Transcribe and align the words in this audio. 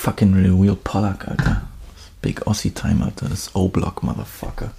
fucking 0.00 0.32
Real 0.32 0.76
Pollack, 0.76 1.28
Alter. 1.28 1.60
Big 2.22 2.40
Aussie 2.46 2.74
Time, 2.74 3.04
Alter. 3.04 3.28
Das 3.28 3.54
O-Block, 3.54 4.02
Motherfucker. 4.02 4.70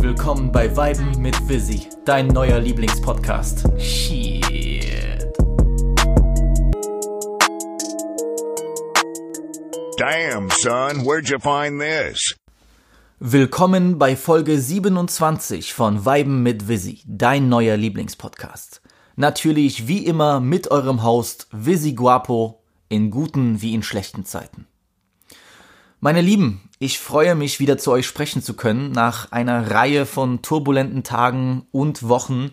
Willkommen 0.00 0.52
bei 0.52 0.76
Weiben 0.76 1.20
mit 1.20 1.36
Visi, 1.48 1.88
dein 2.04 2.28
neuer 2.28 2.60
Lieblingspodcast. 2.60 3.64
Shit. 3.80 4.44
Damn, 9.98 10.50
son, 10.50 11.04
where'd 11.04 11.28
you 11.28 11.40
find 11.40 11.80
this? 11.80 12.36
Willkommen 13.18 13.98
bei 13.98 14.14
Folge 14.14 14.60
27 14.60 15.74
von 15.74 16.04
Weiben 16.04 16.44
mit 16.44 16.68
Visi, 16.68 17.02
dein 17.08 17.48
neuer 17.48 17.76
Lieblingspodcast. 17.76 18.82
Natürlich 19.16 19.88
wie 19.88 20.04
immer 20.04 20.40
mit 20.40 20.70
eurem 20.70 21.02
Host 21.02 21.48
Visi 21.50 21.94
Guapo 21.94 22.60
in 22.90 23.10
guten 23.10 23.62
wie 23.62 23.72
in 23.72 23.82
schlechten 23.82 24.26
Zeiten. 24.26 24.66
Meine 26.00 26.20
Lieben, 26.20 26.68
ich 26.78 26.98
freue 26.98 27.34
mich 27.34 27.58
wieder 27.58 27.78
zu 27.78 27.92
euch 27.92 28.06
sprechen 28.06 28.42
zu 28.42 28.52
können 28.52 28.92
nach 28.92 29.32
einer 29.32 29.70
Reihe 29.70 30.04
von 30.04 30.42
turbulenten 30.42 31.02
Tagen 31.02 31.66
und 31.72 32.06
Wochen. 32.06 32.50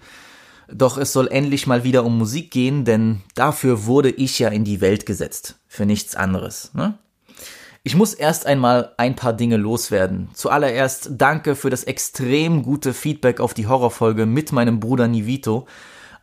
Doch 0.72 0.98
es 0.98 1.12
soll 1.12 1.28
endlich 1.28 1.68
mal 1.68 1.84
wieder 1.84 2.06
um 2.06 2.18
Musik 2.18 2.50
gehen, 2.50 2.86
denn 2.86 3.22
dafür 3.36 3.86
wurde 3.86 4.10
ich 4.10 4.40
ja 4.40 4.48
in 4.48 4.64
die 4.64 4.80
Welt 4.80 5.06
gesetzt. 5.06 5.56
Für 5.68 5.86
nichts 5.86 6.16
anderes. 6.16 6.72
Ne? 6.74 6.98
Ich 7.84 7.98
muss 7.98 8.14
erst 8.14 8.46
einmal 8.46 8.94
ein 8.96 9.18
paar 9.18 9.34
Dinge 9.34 9.58
loswerden. 9.58 10.30
Zuallererst 10.34 11.10
danke 11.18 11.58
für 11.58 11.70
das 11.70 11.84
extrem 11.84 12.64
gute 12.64 12.94
Feedback 12.94 13.42
auf 13.42 13.54
die 13.54 13.68
Horrorfolge 13.68 14.26
mit 14.26 14.54
meinem 14.54 14.80
Bruder 14.80 15.10
Nivito. 15.10 15.68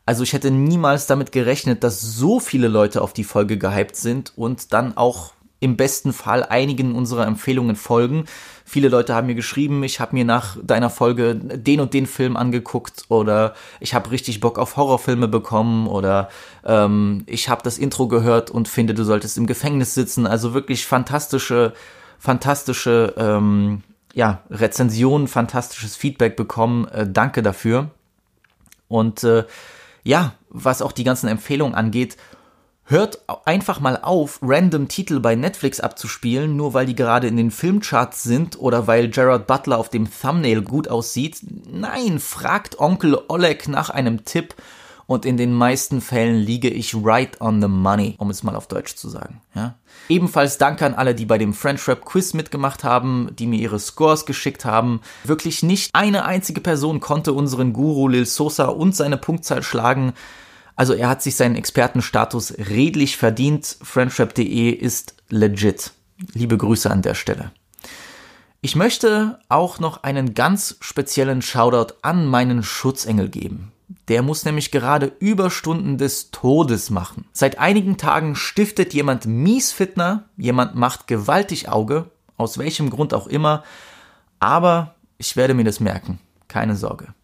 Also 0.06 0.22
ich 0.22 0.32
hätte 0.32 0.50
niemals 0.50 1.06
damit 1.06 1.32
gerechnet, 1.32 1.84
dass 1.84 2.00
so 2.00 2.40
viele 2.40 2.68
Leute 2.68 3.02
auf 3.02 3.12
die 3.12 3.24
Folge 3.24 3.58
gehypt 3.58 3.96
sind 3.96 4.32
und 4.36 4.72
dann 4.72 4.96
auch 4.96 5.32
im 5.60 5.76
besten 5.76 6.12
Fall 6.12 6.42
einigen 6.42 6.94
unserer 6.94 7.26
Empfehlungen 7.26 7.76
folgen. 7.76 8.24
Viele 8.64 8.88
Leute 8.88 9.14
haben 9.14 9.26
mir 9.26 9.34
geschrieben, 9.34 9.84
ich 9.84 10.00
habe 10.00 10.16
mir 10.16 10.24
nach 10.24 10.56
deiner 10.62 10.88
Folge 10.88 11.34
den 11.34 11.80
und 11.80 11.92
den 11.92 12.06
Film 12.06 12.36
angeguckt 12.36 13.04
oder 13.08 13.54
ich 13.78 13.94
habe 13.94 14.10
richtig 14.10 14.40
Bock 14.40 14.58
auf 14.58 14.76
Horrorfilme 14.76 15.28
bekommen 15.28 15.86
oder 15.86 16.30
ähm, 16.64 17.24
ich 17.26 17.50
habe 17.50 17.62
das 17.62 17.76
Intro 17.76 18.08
gehört 18.08 18.50
und 18.50 18.68
finde, 18.68 18.94
du 18.94 19.04
solltest 19.04 19.36
im 19.36 19.46
Gefängnis 19.46 19.94
sitzen. 19.94 20.26
Also 20.26 20.54
wirklich 20.54 20.86
fantastische, 20.86 21.74
fantastische 22.18 23.14
ähm, 23.18 23.82
ja, 24.14 24.42
Rezensionen, 24.50 25.28
fantastisches 25.28 25.94
Feedback 25.94 26.36
bekommen. 26.36 26.88
Äh, 26.88 27.06
danke 27.06 27.42
dafür. 27.42 27.90
Und 28.88 29.24
äh, 29.24 29.44
ja, 30.02 30.34
was 30.48 30.82
auch 30.82 30.92
die 30.92 31.04
ganzen 31.04 31.28
Empfehlungen 31.28 31.74
angeht, 31.74 32.16
Hört 32.90 33.20
einfach 33.44 33.78
mal 33.78 34.00
auf, 34.02 34.40
random 34.42 34.88
Titel 34.88 35.20
bei 35.20 35.36
Netflix 35.36 35.78
abzuspielen, 35.78 36.56
nur 36.56 36.74
weil 36.74 36.86
die 36.86 36.96
gerade 36.96 37.28
in 37.28 37.36
den 37.36 37.52
Filmcharts 37.52 38.24
sind 38.24 38.58
oder 38.58 38.88
weil 38.88 39.08
Gerard 39.10 39.46
Butler 39.46 39.78
auf 39.78 39.90
dem 39.90 40.08
Thumbnail 40.10 40.62
gut 40.62 40.88
aussieht. 40.88 41.36
Nein, 41.70 42.18
fragt 42.18 42.80
Onkel 42.80 43.16
Oleg 43.28 43.68
nach 43.68 43.90
einem 43.90 44.24
Tipp 44.24 44.56
und 45.10 45.26
in 45.26 45.36
den 45.36 45.52
meisten 45.52 46.00
Fällen 46.00 46.36
liege 46.36 46.70
ich 46.70 46.94
right 46.94 47.40
on 47.40 47.60
the 47.60 47.66
money, 47.66 48.14
um 48.18 48.30
es 48.30 48.44
mal 48.44 48.54
auf 48.54 48.68
Deutsch 48.68 48.94
zu 48.94 49.08
sagen. 49.08 49.40
Ja? 49.56 49.74
Ebenfalls 50.08 50.56
danke 50.56 50.86
an 50.86 50.94
alle, 50.94 51.16
die 51.16 51.26
bei 51.26 51.36
dem 51.36 51.52
French 51.52 51.88
Rap 51.88 52.04
Quiz 52.04 52.32
mitgemacht 52.32 52.84
haben, 52.84 53.28
die 53.36 53.48
mir 53.48 53.58
ihre 53.58 53.80
Scores 53.80 54.24
geschickt 54.24 54.64
haben. 54.64 55.00
Wirklich 55.24 55.64
nicht 55.64 55.90
eine 55.94 56.26
einzige 56.26 56.60
Person 56.60 57.00
konnte 57.00 57.32
unseren 57.32 57.72
Guru 57.72 58.06
Lil 58.06 58.24
Sosa 58.24 58.66
und 58.66 58.94
seine 58.94 59.16
Punktzahl 59.16 59.64
schlagen. 59.64 60.12
Also 60.76 60.94
er 60.94 61.08
hat 61.08 61.22
sich 61.22 61.34
seinen 61.34 61.56
Expertenstatus 61.56 62.54
redlich 62.70 63.16
verdient. 63.16 63.78
Friendship.de 63.82 64.70
ist 64.70 65.16
legit. 65.28 65.90
Liebe 66.34 66.56
Grüße 66.56 66.88
an 66.88 67.02
der 67.02 67.14
Stelle. 67.14 67.50
Ich 68.60 68.76
möchte 68.76 69.40
auch 69.48 69.80
noch 69.80 70.04
einen 70.04 70.34
ganz 70.34 70.76
speziellen 70.78 71.42
Shoutout 71.42 71.94
an 72.02 72.26
meinen 72.26 72.62
Schutzengel 72.62 73.28
geben. 73.28 73.72
Der 74.10 74.22
muss 74.22 74.44
nämlich 74.44 74.72
gerade 74.72 75.12
Überstunden 75.20 75.96
des 75.96 76.32
Todes 76.32 76.90
machen. 76.90 77.26
Seit 77.32 77.60
einigen 77.60 77.96
Tagen 77.96 78.34
stiftet 78.34 78.92
jemand 78.92 79.24
Miesfitner, 79.24 80.24
jemand 80.36 80.74
macht 80.74 81.06
gewaltig 81.06 81.68
Auge, 81.68 82.10
aus 82.36 82.58
welchem 82.58 82.90
Grund 82.90 83.14
auch 83.14 83.28
immer, 83.28 83.62
aber 84.40 84.96
ich 85.16 85.36
werde 85.36 85.54
mir 85.54 85.62
das 85.62 85.78
merken, 85.78 86.18
keine 86.48 86.74
Sorge. 86.74 87.14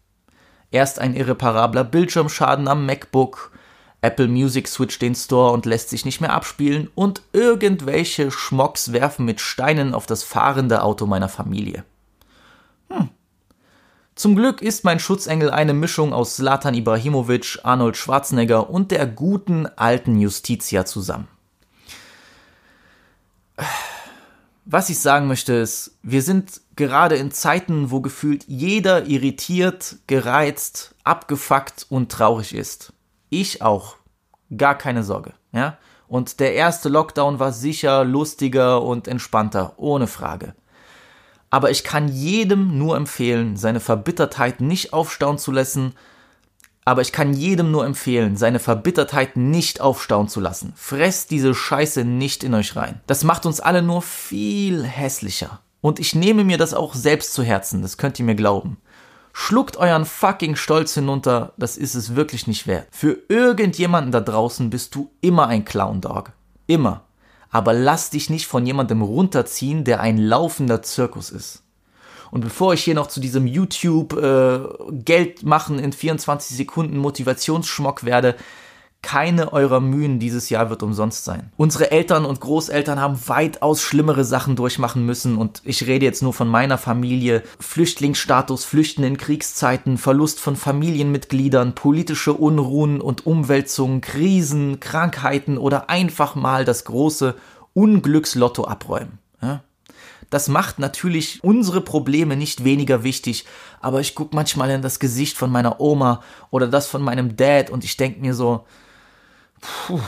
Erst 0.71 0.99
ein 0.99 1.13
irreparabler 1.13 1.83
Bildschirmschaden 1.83 2.69
am 2.69 2.85
MacBook, 2.85 3.51
Apple 3.99 4.29
Music 4.29 4.69
switcht 4.69 5.01
den 5.01 5.13
Store 5.13 5.51
und 5.51 5.65
lässt 5.65 5.89
sich 5.89 6.05
nicht 6.05 6.21
mehr 6.21 6.31
abspielen 6.31 6.89
und 6.95 7.21
irgendwelche 7.33 8.31
Schmocks 8.31 8.93
werfen 8.93 9.25
mit 9.25 9.41
Steinen 9.41 9.93
auf 9.93 10.05
das 10.05 10.23
fahrende 10.23 10.83
Auto 10.83 11.05
meiner 11.05 11.27
Familie. 11.27 11.83
Hm. 12.89 13.09
Zum 14.17 14.35
Glück 14.35 14.63
ist 14.63 14.83
mein 14.83 14.99
Schutzengel 14.99 15.51
eine 15.51 15.75
Mischung 15.75 16.11
aus 16.11 16.37
Zlatan 16.37 16.73
Ibrahimovic, 16.73 17.59
Arnold 17.61 17.95
Schwarzenegger 17.97 18.67
und 18.67 18.89
der 18.89 19.05
guten 19.05 19.67
alten 19.67 20.19
Justitia 20.19 20.85
zusammen. 20.85 21.27
Was 24.65 24.89
ich 24.89 24.97
sagen 24.97 25.27
möchte 25.27 25.53
ist, 25.53 25.99
wir 26.01 26.23
sind 26.23 26.61
gerade 26.75 27.15
in 27.15 27.29
Zeiten, 27.29 27.91
wo 27.91 28.01
gefühlt 28.01 28.43
jeder 28.47 29.05
irritiert, 29.05 29.97
gereizt, 30.07 30.95
abgefuckt 31.03 31.85
und 31.87 32.11
traurig 32.11 32.55
ist. 32.55 32.93
Ich 33.29 33.61
auch. 33.61 33.97
Gar 34.57 34.79
keine 34.79 35.03
Sorge, 35.03 35.33
ja? 35.51 35.77
Und 36.07 36.39
der 36.39 36.55
erste 36.55 36.89
Lockdown 36.89 37.37
war 37.37 37.51
sicher 37.51 38.03
lustiger 38.03 38.81
und 38.81 39.07
entspannter, 39.07 39.73
ohne 39.77 40.07
Frage. 40.07 40.55
Aber 41.49 41.71
ich 41.71 41.83
kann 41.83 42.07
jedem 42.07 42.77
nur 42.77 42.97
empfehlen, 42.97 43.55
seine 43.55 43.79
Verbittertheit 43.79 44.59
nicht 44.61 44.93
aufstauen 44.93 45.37
zu 45.37 45.51
lassen, 45.51 45.93
aber 46.87 47.01
ich 47.01 47.11
kann 47.11 47.33
jedem 47.33 47.69
nur 47.69 47.85
empfehlen, 47.85 48.37
seine 48.37 48.59
Verbittertheit 48.59 49.35
nicht 49.35 49.81
aufstauen 49.81 50.29
zu 50.29 50.39
lassen. 50.39 50.71
Fresst 50.77 51.31
diese 51.31 51.53
Scheiße 51.53 52.05
nicht 52.05 52.45
in 52.45 52.53
euch 52.53 52.77
rein. 52.77 53.01
Das 53.07 53.25
macht 53.25 53.45
uns 53.45 53.59
alle 53.59 53.81
nur 53.81 54.01
viel 54.01 54.85
hässlicher. 54.85 55.59
Und 55.81 55.99
ich 55.99 56.15
nehme 56.15 56.43
mir 56.43 56.57
das 56.57 56.73
auch 56.73 56.93
selbst 56.95 57.33
zu 57.33 57.43
Herzen, 57.43 57.81
das 57.81 57.97
könnt 57.97 58.19
ihr 58.19 58.25
mir 58.25 58.35
glauben. 58.35 58.77
Schluckt 59.33 59.77
euren 59.77 60.05
fucking 60.05 60.55
Stolz 60.55 60.95
hinunter, 60.95 61.53
das 61.57 61.77
ist 61.77 61.93
es 61.93 62.15
wirklich 62.15 62.47
nicht 62.47 62.67
wert. 62.67 62.87
Für 62.91 63.17
irgendjemanden 63.29 64.11
da 64.11 64.19
draußen 64.19 64.69
bist 64.69 64.95
du 64.95 65.11
immer 65.21 65.47
ein 65.47 65.63
Clown 65.63 66.01
Dog. 66.01 66.31
Immer. 66.65 67.03
Aber 67.49 67.73
lass 67.73 68.09
dich 68.09 68.29
nicht 68.29 68.47
von 68.47 68.65
jemandem 68.65 69.01
runterziehen, 69.01 69.83
der 69.83 70.01
ein 70.01 70.17
laufender 70.17 70.81
Zirkus 70.81 71.29
ist. 71.29 71.63
Und 72.29 72.41
bevor 72.41 72.73
ich 72.73 72.83
hier 72.83 72.95
noch 72.95 73.07
zu 73.07 73.19
diesem 73.19 73.47
YouTube 73.47 74.13
äh, 74.13 74.59
Geld 74.91 75.43
machen 75.43 75.79
in 75.79 75.93
24 75.93 76.57
Sekunden 76.57 76.97
Motivationsschmock 76.97 78.03
werde, 78.03 78.35
keine 79.07 79.53
eurer 79.53 79.79
Mühen 79.79 80.19
dieses 80.19 80.49
Jahr 80.49 80.69
wird 80.69 80.83
umsonst 80.83 81.23
sein. 81.23 81.49
Unsere 81.55 81.91
Eltern 81.91 82.25
und 82.25 82.41
Großeltern 82.41 82.99
haben 82.99 83.17
weitaus 83.27 83.81
schlimmere 83.81 84.25
Sachen 84.25 84.57
durchmachen 84.57 85.05
müssen 85.05 85.37
und 85.37 85.61
ich 85.63 85.87
rede 85.87 86.03
jetzt 86.03 86.21
nur 86.21 86.33
von 86.33 86.49
meiner 86.49 86.77
Familie. 86.77 87.41
Flüchtlingsstatus, 87.57 88.65
Flüchten 88.65 89.03
in 89.03 89.15
Kriegszeiten, 89.15 89.97
Verlust 89.97 90.41
von 90.41 90.57
Familienmitgliedern, 90.57 91.73
politische 91.73 92.33
Unruhen 92.33 92.99
und 92.99 93.25
Umwälzungen, 93.25 94.01
Krisen, 94.01 94.81
Krankheiten 94.81 95.57
oder 95.57 95.89
einfach 95.89 96.35
mal 96.35 96.65
das 96.65 96.83
große 96.83 97.35
Unglückslotto 97.73 98.65
abräumen. 98.65 99.19
Ja? 99.41 99.63
Das 100.29 100.49
macht 100.49 100.79
natürlich 100.79 101.41
unsere 101.45 101.79
Probleme 101.79 102.35
nicht 102.35 102.65
weniger 102.65 103.05
wichtig, 103.05 103.45
aber 103.79 104.01
ich 104.01 104.15
gucke 104.15 104.35
manchmal 104.35 104.69
in 104.71 104.81
das 104.81 104.99
Gesicht 104.99 105.37
von 105.37 105.49
meiner 105.49 105.79
Oma 105.79 106.21
oder 106.51 106.67
das 106.67 106.87
von 106.87 107.01
meinem 107.01 107.37
Dad 107.37 107.69
und 107.69 107.85
ich 107.85 107.95
denke 107.95 108.19
mir 108.19 108.33
so, 108.33 108.65
puh, 109.61 109.99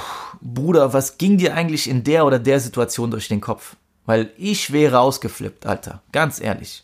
Bruder, 0.41 0.93
was 0.93 1.17
ging 1.17 1.37
dir 1.37 1.55
eigentlich 1.55 1.89
in 1.89 2.03
der 2.03 2.25
oder 2.25 2.39
der 2.39 2.59
Situation 2.59 3.11
durch 3.11 3.27
den 3.27 3.41
Kopf? 3.41 3.75
Weil 4.05 4.31
ich 4.37 4.71
wäre 4.71 4.99
ausgeflippt, 4.99 5.65
Alter, 5.65 6.01
ganz 6.11 6.41
ehrlich. 6.41 6.83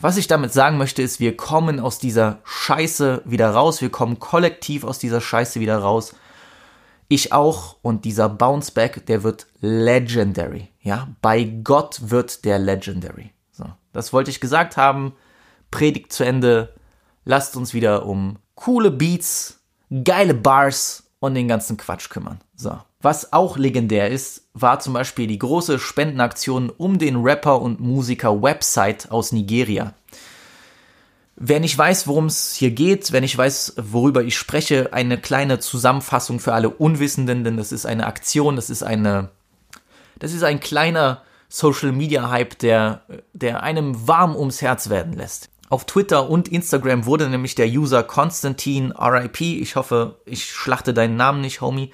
Was 0.00 0.16
ich 0.16 0.26
damit 0.26 0.52
sagen 0.52 0.78
möchte, 0.78 1.02
ist, 1.02 1.20
wir 1.20 1.36
kommen 1.36 1.80
aus 1.80 1.98
dieser 1.98 2.38
Scheiße 2.44 3.22
wieder 3.24 3.50
raus, 3.50 3.80
wir 3.80 3.90
kommen 3.90 4.18
kollektiv 4.18 4.84
aus 4.84 4.98
dieser 4.98 5.20
Scheiße 5.20 5.60
wieder 5.60 5.78
raus 5.78 6.14
ich 7.12 7.32
auch. 7.32 7.76
Und 7.82 8.04
dieser 8.04 8.28
Bounceback, 8.28 9.06
der 9.06 9.22
wird 9.22 9.46
legendary. 9.60 10.68
Ja, 10.80 11.08
bei 11.20 11.44
Gott 11.44 12.10
wird 12.10 12.44
der 12.44 12.58
legendary. 12.58 13.32
So, 13.50 13.66
das 13.92 14.12
wollte 14.12 14.30
ich 14.30 14.40
gesagt 14.40 14.76
haben. 14.76 15.12
Predigt 15.70 16.12
zu 16.12 16.24
Ende. 16.24 16.74
Lasst 17.24 17.56
uns 17.56 17.74
wieder 17.74 18.06
um 18.06 18.38
coole 18.54 18.90
Beats, 18.90 19.60
geile 20.04 20.34
Bars 20.34 21.04
und 21.20 21.34
den 21.34 21.48
ganzen 21.48 21.76
Quatsch 21.76 22.08
kümmern. 22.10 22.40
So. 22.56 22.78
Was 23.00 23.32
auch 23.32 23.56
legendär 23.56 24.10
ist, 24.10 24.44
war 24.54 24.80
zum 24.80 24.92
Beispiel 24.92 25.26
die 25.26 25.38
große 25.38 25.78
Spendenaktion 25.78 26.70
um 26.70 26.98
den 26.98 27.16
Rapper 27.16 27.60
und 27.60 27.80
Musiker 27.80 28.42
Website 28.42 29.10
aus 29.10 29.32
Nigeria. 29.32 29.94
Wer 31.36 31.60
nicht 31.60 31.76
weiß, 31.76 32.06
worum 32.06 32.26
es 32.26 32.54
hier 32.54 32.70
geht, 32.70 33.10
wer 33.10 33.20
nicht 33.20 33.36
weiß, 33.36 33.74
worüber 33.76 34.22
ich 34.22 34.36
spreche, 34.36 34.92
eine 34.92 35.18
kleine 35.18 35.58
Zusammenfassung 35.58 36.38
für 36.38 36.52
alle 36.52 36.70
Unwissenden, 36.70 37.42
denn 37.42 37.56
das 37.56 37.72
ist 37.72 37.86
eine 37.86 38.06
Aktion, 38.06 38.54
das 38.54 38.70
ist 38.70 38.82
eine, 38.82 39.30
das 40.18 40.32
ist 40.32 40.44
ein 40.44 40.60
kleiner 40.60 41.22
Social 41.48 41.92
Media 41.92 42.30
Hype, 42.30 42.58
der, 42.58 43.02
der 43.32 43.62
einem 43.62 44.06
warm 44.06 44.36
ums 44.36 44.62
Herz 44.62 44.88
werden 44.88 45.14
lässt. 45.14 45.48
Auf 45.72 45.86
Twitter 45.86 46.28
und 46.28 46.48
Instagram 46.48 47.06
wurde 47.06 47.30
nämlich 47.30 47.54
der 47.54 47.66
User 47.66 48.02
Konstantin 48.02 48.92
RIP, 48.92 49.40
ich 49.40 49.74
hoffe, 49.74 50.16
ich 50.26 50.50
schlachte 50.50 50.92
deinen 50.92 51.16
Namen 51.16 51.40
nicht, 51.40 51.62
Homie, 51.62 51.92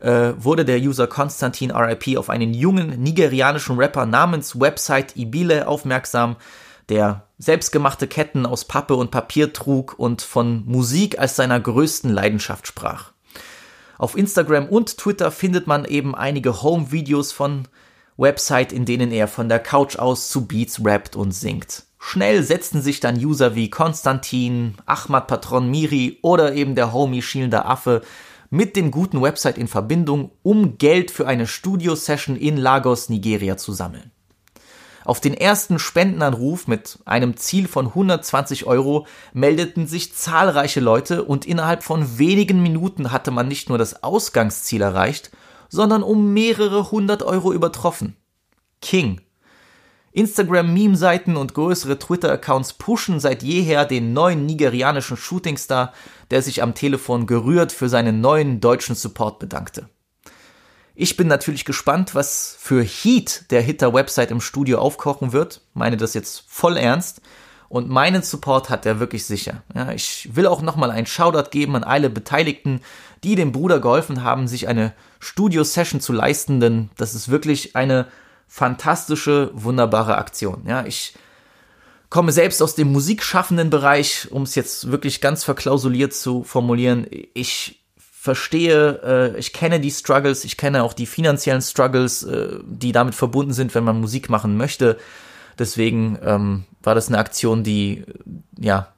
äh, 0.00 0.34
wurde 0.36 0.66
der 0.66 0.78
User 0.78 1.06
Konstantin 1.06 1.70
RIP 1.70 2.18
auf 2.18 2.28
einen 2.28 2.52
jungen 2.52 3.02
nigerianischen 3.02 3.78
Rapper 3.78 4.04
namens 4.04 4.60
Website 4.60 5.16
Ibile 5.16 5.66
aufmerksam, 5.66 6.36
der 6.90 7.26
selbstgemachte 7.38 8.08
Ketten 8.08 8.44
aus 8.44 8.66
Pappe 8.66 8.94
und 8.94 9.10
Papier 9.10 9.54
trug 9.54 9.98
und 9.98 10.20
von 10.20 10.62
Musik 10.66 11.18
als 11.18 11.34
seiner 11.34 11.58
größten 11.58 12.12
Leidenschaft 12.12 12.66
sprach. 12.66 13.12
Auf 13.96 14.18
Instagram 14.18 14.68
und 14.68 14.98
Twitter 14.98 15.30
findet 15.30 15.66
man 15.66 15.86
eben 15.86 16.14
einige 16.14 16.60
Home-Videos 16.62 17.32
von 17.32 17.68
Website, 18.18 18.70
in 18.70 18.84
denen 18.84 19.10
er 19.12 19.28
von 19.28 19.48
der 19.48 19.60
Couch 19.60 19.96
aus 19.96 20.28
zu 20.28 20.46
Beats 20.46 20.84
rappt 20.84 21.16
und 21.16 21.32
singt. 21.32 21.84
Schnell 22.06 22.42
setzten 22.42 22.82
sich 22.82 23.00
dann 23.00 23.16
User 23.16 23.54
wie 23.54 23.70
Konstantin, 23.70 24.74
Ahmad 24.84 25.26
Patron 25.26 25.70
Miri 25.70 26.18
oder 26.20 26.54
eben 26.54 26.74
der 26.74 26.92
Homie 26.92 27.22
Schielender 27.22 27.66
Affe 27.66 28.02
mit 28.50 28.76
dem 28.76 28.90
guten 28.90 29.22
Website 29.22 29.56
in 29.56 29.68
Verbindung, 29.68 30.30
um 30.42 30.76
Geld 30.76 31.10
für 31.10 31.26
eine 31.26 31.46
Studio-Session 31.46 32.36
in 32.36 32.58
Lagos, 32.58 33.08
Nigeria 33.08 33.56
zu 33.56 33.72
sammeln. 33.72 34.12
Auf 35.06 35.22
den 35.22 35.32
ersten 35.32 35.78
Spendenanruf 35.78 36.68
mit 36.68 36.98
einem 37.06 37.38
Ziel 37.38 37.66
von 37.68 37.86
120 37.86 38.66
Euro 38.66 39.06
meldeten 39.32 39.86
sich 39.86 40.14
zahlreiche 40.14 40.80
Leute 40.80 41.24
und 41.24 41.46
innerhalb 41.46 41.82
von 41.82 42.18
wenigen 42.18 42.62
Minuten 42.62 43.12
hatte 43.12 43.30
man 43.30 43.48
nicht 43.48 43.70
nur 43.70 43.78
das 43.78 44.02
Ausgangsziel 44.02 44.82
erreicht, 44.82 45.30
sondern 45.70 46.02
um 46.02 46.34
mehrere 46.34 46.90
hundert 46.90 47.22
Euro 47.22 47.50
übertroffen. 47.50 48.14
King. 48.82 49.22
Instagram-Meme-Seiten 50.14 51.36
und 51.36 51.54
größere 51.54 51.98
Twitter-Accounts 51.98 52.74
pushen 52.74 53.18
seit 53.18 53.42
jeher 53.42 53.84
den 53.84 54.12
neuen 54.12 54.46
nigerianischen 54.46 55.16
Shootingstar, 55.16 55.92
der 56.30 56.40
sich 56.40 56.62
am 56.62 56.74
Telefon 56.74 57.26
gerührt 57.26 57.72
für 57.72 57.88
seinen 57.88 58.20
neuen 58.20 58.60
deutschen 58.60 58.94
Support 58.94 59.40
bedankte. 59.40 59.88
Ich 60.94 61.16
bin 61.16 61.26
natürlich 61.26 61.64
gespannt, 61.64 62.14
was 62.14 62.56
für 62.60 62.84
Heat 62.84 63.50
der 63.50 63.60
Hitter-Website 63.60 64.30
im 64.30 64.40
Studio 64.40 64.78
aufkochen 64.78 65.32
wird. 65.32 65.62
Meine 65.74 65.96
das 65.96 66.14
jetzt 66.14 66.44
voll 66.46 66.76
ernst. 66.76 67.20
Und 67.68 67.88
meinen 67.88 68.22
Support 68.22 68.70
hat 68.70 68.86
er 68.86 69.00
wirklich 69.00 69.24
sicher. 69.26 69.64
Ja, 69.74 69.90
ich 69.90 70.30
will 70.36 70.46
auch 70.46 70.62
nochmal 70.62 70.92
einen 70.92 71.06
Shoutout 71.06 71.50
geben 71.50 71.74
an 71.74 71.82
alle 71.82 72.08
Beteiligten, 72.08 72.82
die 73.24 73.34
dem 73.34 73.50
Bruder 73.50 73.80
geholfen 73.80 74.22
haben, 74.22 74.46
sich 74.46 74.68
eine 74.68 74.92
Studio-Session 75.18 76.00
zu 76.00 76.12
leisten, 76.12 76.60
denn 76.60 76.90
das 76.96 77.16
ist 77.16 77.30
wirklich 77.30 77.74
eine 77.74 78.06
fantastische, 78.46 79.50
wunderbare 79.54 80.16
Aktion. 80.16 80.64
Ja, 80.66 80.84
ich 80.86 81.14
komme 82.10 82.32
selbst 82.32 82.62
aus 82.62 82.74
dem 82.74 82.92
musikschaffenden 82.92 83.70
Bereich, 83.70 84.28
um 84.30 84.42
es 84.42 84.54
jetzt 84.54 84.90
wirklich 84.90 85.20
ganz 85.20 85.42
verklausuliert 85.42 86.14
zu 86.14 86.44
formulieren. 86.44 87.06
Ich 87.34 87.84
verstehe, 87.96 89.34
äh, 89.34 89.38
ich 89.38 89.52
kenne 89.52 89.80
die 89.80 89.90
Struggles, 89.90 90.44
ich 90.44 90.56
kenne 90.56 90.82
auch 90.82 90.92
die 90.92 91.06
finanziellen 91.06 91.60
Struggles, 91.60 92.22
äh, 92.22 92.58
die 92.64 92.92
damit 92.92 93.14
verbunden 93.14 93.52
sind, 93.52 93.74
wenn 93.74 93.84
man 93.84 94.00
Musik 94.00 94.30
machen 94.30 94.56
möchte. 94.56 94.96
Deswegen 95.58 96.18
ähm, 96.22 96.64
war 96.82 96.94
das 96.94 97.08
eine 97.08 97.18
Aktion, 97.18 97.64
die 97.64 98.04
ja, 98.58 98.93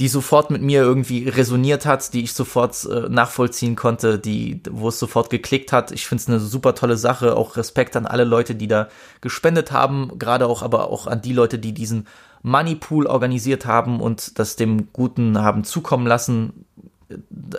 die 0.00 0.08
sofort 0.08 0.50
mit 0.50 0.62
mir 0.62 0.82
irgendwie 0.82 1.28
resoniert 1.28 1.86
hat, 1.86 2.12
die 2.12 2.22
ich 2.22 2.32
sofort 2.32 2.84
äh, 2.86 3.08
nachvollziehen 3.08 3.76
konnte, 3.76 4.18
die, 4.18 4.60
wo 4.68 4.88
es 4.88 4.98
sofort 4.98 5.30
geklickt 5.30 5.72
hat. 5.72 5.92
Ich 5.92 6.08
finde 6.08 6.22
es 6.22 6.28
eine 6.28 6.40
super 6.40 6.74
tolle 6.74 6.96
Sache. 6.96 7.36
Auch 7.36 7.56
Respekt 7.56 7.94
an 7.96 8.06
alle 8.06 8.24
Leute, 8.24 8.54
die 8.56 8.66
da 8.66 8.88
gespendet 9.20 9.70
haben, 9.70 10.18
gerade 10.18 10.46
auch, 10.46 10.62
aber 10.62 10.88
auch 10.88 11.06
an 11.06 11.22
die 11.22 11.32
Leute, 11.32 11.58
die 11.58 11.72
diesen 11.72 12.08
Moneypool 12.42 13.06
organisiert 13.06 13.66
haben 13.66 14.00
und 14.00 14.38
das 14.38 14.56
dem 14.56 14.92
Guten 14.92 15.38
haben 15.38 15.62
zukommen 15.62 16.06
lassen 16.06 16.64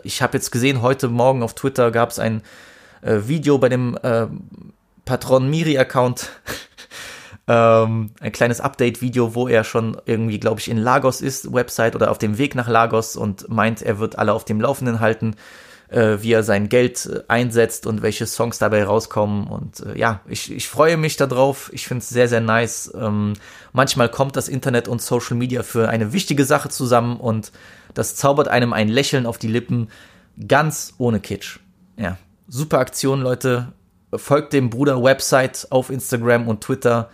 ich 0.03 0.21
habe 0.21 0.37
jetzt 0.37 0.51
gesehen, 0.51 0.81
heute 0.81 1.07
Morgen 1.07 1.43
auf 1.43 1.53
Twitter 1.53 1.91
gab 1.91 2.09
es 2.09 2.19
ein 2.19 2.41
äh, 3.01 3.19
Video 3.25 3.57
bei 3.57 3.69
dem 3.69 3.97
äh, 4.01 4.27
Patron 5.05 5.49
Miri-Account, 5.49 6.29
ähm, 7.47 8.11
ein 8.19 8.31
kleines 8.31 8.61
Update-Video, 8.61 9.35
wo 9.35 9.47
er 9.47 9.63
schon 9.63 9.97
irgendwie, 10.05 10.39
glaube 10.39 10.59
ich, 10.59 10.69
in 10.69 10.77
Lagos 10.77 11.21
ist, 11.21 11.53
Website 11.53 11.95
oder 11.95 12.11
auf 12.11 12.17
dem 12.17 12.37
Weg 12.37 12.55
nach 12.55 12.67
Lagos 12.67 13.15
und 13.15 13.49
meint, 13.49 13.81
er 13.81 13.99
wird 13.99 14.17
alle 14.17 14.33
auf 14.33 14.45
dem 14.45 14.61
Laufenden 14.61 14.99
halten, 14.99 15.35
äh, 15.89 16.17
wie 16.21 16.31
er 16.31 16.43
sein 16.43 16.69
Geld 16.69 17.05
äh, 17.05 17.23
einsetzt 17.27 17.85
und 17.85 18.01
welche 18.01 18.25
Songs 18.25 18.59
dabei 18.59 18.83
rauskommen. 18.83 19.47
Und 19.47 19.81
äh, 19.81 19.97
ja, 19.97 20.21
ich, 20.27 20.51
ich 20.51 20.69
freue 20.69 20.97
mich 20.97 21.17
darauf. 21.17 21.69
Ich 21.73 21.87
finde 21.87 22.01
es 22.03 22.09
sehr, 22.09 22.27
sehr 22.27 22.41
nice. 22.41 22.91
Ähm, 22.95 23.33
manchmal 23.73 24.09
kommt 24.09 24.35
das 24.35 24.47
Internet 24.47 24.87
und 24.87 25.01
Social 25.01 25.35
Media 25.35 25.63
für 25.63 25.89
eine 25.89 26.13
wichtige 26.13 26.45
Sache 26.45 26.69
zusammen 26.69 27.17
und 27.17 27.51
das 27.93 28.15
zaubert 28.15 28.47
einem 28.47 28.71
ein 28.71 28.87
Lächeln 28.87 29.25
auf 29.25 29.37
die 29.37 29.49
Lippen, 29.49 29.89
ganz 30.47 30.93
ohne 30.97 31.19
Kitsch. 31.19 31.59
Ja, 31.97 32.17
super 32.47 32.79
Aktion, 32.79 33.21
Leute. 33.21 33.73
Folgt 34.13 34.53
dem 34.53 34.69
Bruder 34.69 35.01
Website 35.03 35.67
auf 35.69 35.89
Instagram 35.89 36.47
und 36.47 36.61
Twitter. 36.61 37.09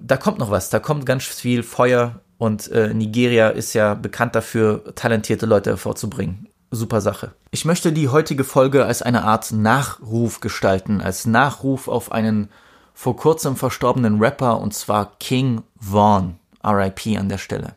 Da 0.00 0.16
kommt 0.16 0.38
noch 0.38 0.50
was, 0.50 0.70
da 0.70 0.78
kommt 0.78 1.06
ganz 1.06 1.24
viel 1.24 1.62
Feuer 1.62 2.20
und 2.36 2.70
äh, 2.70 2.92
Nigeria 2.92 3.48
ist 3.48 3.72
ja 3.74 3.94
bekannt 3.94 4.34
dafür, 4.34 4.94
talentierte 4.94 5.46
Leute 5.46 5.70
hervorzubringen. 5.70 6.48
Super 6.70 7.00
Sache. 7.00 7.32
Ich 7.50 7.64
möchte 7.64 7.92
die 7.92 8.08
heutige 8.08 8.44
Folge 8.44 8.84
als 8.84 9.00
eine 9.00 9.24
Art 9.24 9.52
Nachruf 9.52 10.40
gestalten, 10.40 11.00
als 11.00 11.26
Nachruf 11.26 11.88
auf 11.88 12.12
einen 12.12 12.50
vor 12.92 13.16
kurzem 13.16 13.56
verstorbenen 13.56 14.18
Rapper 14.18 14.60
und 14.60 14.74
zwar 14.74 15.12
King 15.18 15.62
Vaughn. 15.80 16.38
RIP 16.64 17.18
an 17.18 17.28
der 17.28 17.38
Stelle. 17.38 17.76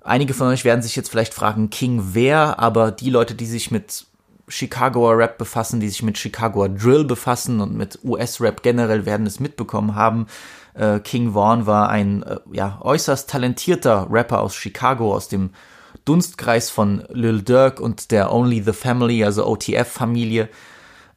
Einige 0.00 0.34
von 0.34 0.48
euch 0.48 0.64
werden 0.64 0.82
sich 0.82 0.96
jetzt 0.96 1.10
vielleicht 1.10 1.34
fragen, 1.34 1.70
King 1.70 2.00
wer, 2.12 2.58
aber 2.58 2.90
die 2.90 3.10
Leute, 3.10 3.34
die 3.34 3.46
sich 3.46 3.70
mit 3.70 4.06
Chicagoer 4.48 5.16
Rap 5.16 5.38
befassen, 5.38 5.80
die 5.80 5.88
sich 5.88 6.02
mit 6.02 6.18
Chicagoer 6.18 6.70
Drill 6.70 7.04
befassen 7.04 7.60
und 7.60 7.76
mit 7.76 8.00
US-Rap 8.02 8.62
generell 8.62 9.06
werden 9.06 9.26
es 9.26 9.38
mitbekommen 9.38 9.94
haben. 9.94 10.26
Äh, 10.74 11.00
King 11.00 11.32
Vaughn 11.32 11.66
war 11.66 11.88
ein 11.88 12.22
äh, 12.22 12.36
ja, 12.52 12.78
äußerst 12.80 13.28
talentierter 13.28 14.06
Rapper 14.10 14.40
aus 14.40 14.54
Chicago, 14.54 15.14
aus 15.14 15.28
dem 15.28 15.50
Dunstkreis 16.04 16.70
von 16.70 17.04
Lil 17.10 17.42
Durk 17.42 17.80
und 17.80 18.10
der 18.10 18.32
Only 18.32 18.62
the 18.62 18.72
Family, 18.72 19.24
also 19.24 19.46
OTF-Familie. 19.46 20.48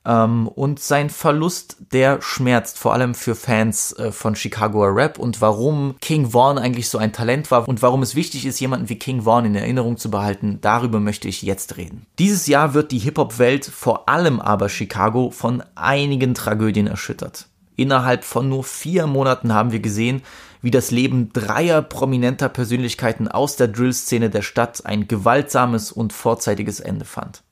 Ähm, 0.06 0.48
und 0.50 0.80
sein 0.80 1.10
Verlust, 1.10 1.78
der 1.94 2.22
schmerzt, 2.22 2.78
vor 2.78 2.94
allem 2.94 3.16
für 3.16 3.36
Fans 3.36 3.94
äh, 3.94 4.12
von 4.12 4.36
Chicagoer 4.36 4.94
Rap 4.96 5.18
und 5.18 5.40
warum 5.40 5.96
King 6.02 6.32
Vaughn 6.32 6.58
eigentlich 6.58 6.90
so 6.90 6.98
ein 6.98 7.14
Talent 7.14 7.52
war 7.52 7.68
und 7.68 7.82
warum 7.82 8.02
es 8.02 8.16
wichtig 8.16 8.46
ist, 8.46 8.60
jemanden 8.60 8.90
wie 8.90 9.00
King 9.00 9.22
Vaughn 9.22 9.46
in 9.46 9.56
Erinnerung 9.56 9.98
zu 9.98 10.12
behalten, 10.12 10.60
darüber 10.62 11.00
möchte 11.00 11.30
ich 11.30 11.42
jetzt 11.42 11.78
reden. 11.78 12.06
Dieses 12.20 12.48
Jahr 12.48 12.74
wird 12.74 12.92
die 12.92 13.00
Hip-Hop-Welt, 13.00 13.66
vor 13.66 14.10
allem 14.10 14.42
aber 14.42 14.68
Chicago, 14.68 15.30
von 15.32 15.64
einigen 15.76 16.34
Tragödien 16.34 16.88
erschüttert. 16.88 17.48
Innerhalb 17.76 18.24
von 18.24 18.50
nur 18.50 18.64
vier 18.64 19.08
Monaten 19.08 19.54
haben 19.54 19.72
wir 19.72 19.80
gesehen, 19.80 20.22
wie 20.62 20.72
das 20.72 20.92
Leben 20.92 21.34
dreier 21.34 21.82
prominenter 21.82 22.50
Persönlichkeiten 22.50 23.28
aus 23.28 23.56
der 23.56 23.68
Drill-Szene 23.68 24.30
der 24.30 24.42
Stadt 24.42 24.86
ein 24.86 25.08
gewaltsames 25.08 25.92
und 25.92 26.14
vorzeitiges 26.14 26.80
Ende 26.80 27.06
fand. 27.06 27.44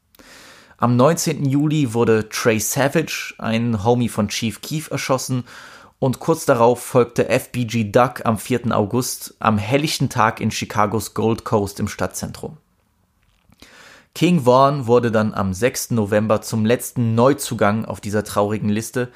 Am 0.78 0.96
19. 0.96 1.46
Juli 1.46 1.94
wurde 1.94 2.30
Trey 2.30 2.60
Savage, 2.60 3.36
ein 3.38 3.84
Homie 3.84 4.10
von 4.10 4.30
Chief 4.30 4.62
Keef, 4.62 4.90
erschossen 4.90 5.44
und 6.00 6.20
kurz 6.20 6.46
darauf 6.46 6.82
folgte 6.82 7.30
FBG 7.30 7.92
Duck 7.92 8.26
am 8.26 8.40
4. 8.40 8.76
August 8.76 9.36
am 9.40 9.60
helllichten 9.60 10.10
Tag 10.10 10.42
in 10.42 10.50
Chicagos 10.50 11.14
Gold 11.14 11.44
Coast 11.44 11.80
im 11.80 11.88
Stadtzentrum. 11.88 12.58
King 14.16 14.42
Vaughn 14.42 14.88
wurde 14.88 15.12
dann 15.12 15.34
am 15.34 15.54
6. 15.54 15.92
November 15.92 16.42
zum 16.42 16.66
letzten 16.66 17.14
Neuzugang 17.14 17.86
auf 17.86 18.02
dieser 18.02 18.24
traurigen 18.24 18.70
Liste, 18.70 19.12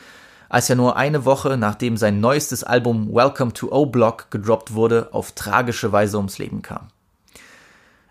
als 0.49 0.69
er 0.69 0.75
nur 0.75 0.95
eine 0.95 1.25
Woche 1.25 1.57
nachdem 1.57 1.97
sein 1.97 2.19
neuestes 2.19 2.63
Album 2.63 3.13
Welcome 3.13 3.53
to 3.53 3.71
O-Block 3.71 4.31
gedroppt 4.31 4.73
wurde, 4.73 5.09
auf 5.11 5.31
tragische 5.31 5.91
Weise 5.91 6.17
ums 6.17 6.37
Leben 6.37 6.61
kam. 6.61 6.87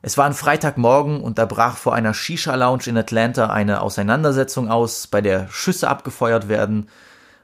Es 0.03 0.19
war 0.19 0.27
ein 0.27 0.35
Freitagmorgen 0.35 1.23
und 1.23 1.39
da 1.39 1.47
brach 1.47 1.79
vor 1.79 1.95
einer 1.95 2.13
Shisha-Lounge 2.13 2.89
in 2.89 2.99
Atlanta 2.99 3.47
eine 3.47 3.81
Auseinandersetzung 3.81 4.71
aus, 4.71 5.07
bei 5.07 5.23
der 5.23 5.49
Schüsse 5.49 5.89
abgefeuert 5.89 6.49
werden, 6.49 6.89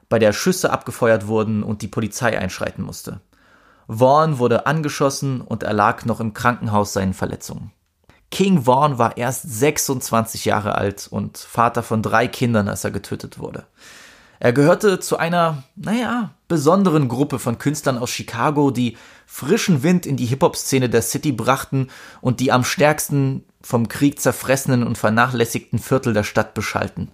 bei 0.09 0.19
der 0.19 0.31
Schüsse 0.31 0.71
abgefeuert 0.71 1.25
wurden 1.25 1.63
und 1.63 1.81
die 1.81 1.87
Polizei 1.87 2.37
einschreiten 2.37 2.83
musste. 2.83 3.19
Vaughn 3.87 4.37
wurde 4.37 4.67
angeschossen 4.67 5.41
und 5.41 5.63
erlag 5.63 6.05
noch 6.05 6.19
im 6.19 6.33
Krankenhaus 6.33 6.93
seinen 6.93 7.15
Verletzungen. 7.15 7.71
King 8.29 8.63
Vaughn 8.63 8.97
war 8.97 9.17
erst 9.17 9.41
26 9.51 10.45
Jahre 10.45 10.75
alt 10.75 11.07
und 11.09 11.37
Vater 11.37 11.83
von 11.83 12.03
drei 12.03 12.27
Kindern, 12.27 12.69
als 12.69 12.83
er 12.83 12.91
getötet 12.91 13.39
wurde. 13.39 13.65
Er 14.43 14.53
gehörte 14.53 14.99
zu 14.99 15.17
einer, 15.17 15.61
naja, 15.75 16.31
besonderen 16.47 17.07
Gruppe 17.09 17.37
von 17.37 17.59
Künstlern 17.59 17.99
aus 17.99 18.09
Chicago, 18.09 18.71
die 18.71 18.97
frischen 19.27 19.83
Wind 19.83 20.07
in 20.07 20.17
die 20.17 20.25
Hip-Hop-Szene 20.25 20.89
der 20.89 21.03
City 21.03 21.31
brachten 21.31 21.89
und 22.21 22.39
die 22.39 22.51
am 22.51 22.63
stärksten 22.63 23.45
vom 23.61 23.87
Krieg 23.87 24.19
zerfressenen 24.19 24.81
und 24.81 24.97
vernachlässigten 24.97 25.77
Viertel 25.77 26.13
der 26.13 26.23
Stadt 26.23 26.55
beschalten. 26.55 27.11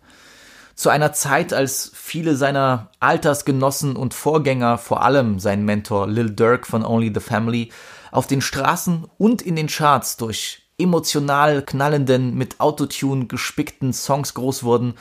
Zu 0.73 0.87
einer 0.87 1.11
Zeit, 1.11 1.51
als 1.51 1.91
viele 1.93 2.37
seiner 2.37 2.91
Altersgenossen 3.01 3.97
und 3.97 4.13
Vorgänger, 4.13 4.77
vor 4.77 5.03
allem 5.03 5.41
sein 5.41 5.65
Mentor 5.65 6.07
Lil 6.07 6.29
Durk 6.29 6.65
von 6.65 6.85
Only 6.85 7.11
the 7.13 7.19
Family, 7.19 7.73
auf 8.09 8.27
den 8.27 8.39
Straßen 8.39 9.05
und 9.17 9.41
in 9.41 9.57
den 9.57 9.67
Charts 9.67 10.15
durch 10.15 10.61
emotional 10.77 11.61
knallenden, 11.61 12.35
mit 12.37 12.61
Autotune 12.61 13.25
gespickten 13.25 13.91
Songs 13.91 14.33
groß 14.33 14.63
wurden, 14.63 14.93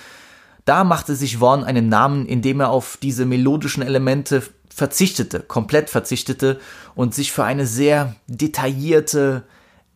da 0.66 0.84
machte 0.84 1.14
sich 1.14 1.38
Vaughn 1.38 1.64
einen 1.64 1.88
Namen, 1.88 2.26
indem 2.26 2.60
er 2.60 2.70
auf 2.70 2.98
diese 3.00 3.24
melodischen 3.24 3.82
Elemente 3.82 4.42
verzichtete, 4.68 5.40
komplett 5.40 5.88
verzichtete 5.88 6.60
und 6.94 7.14
sich 7.14 7.32
für 7.32 7.44
eine 7.44 7.66
sehr 7.66 8.16
detaillierte, 8.26 9.44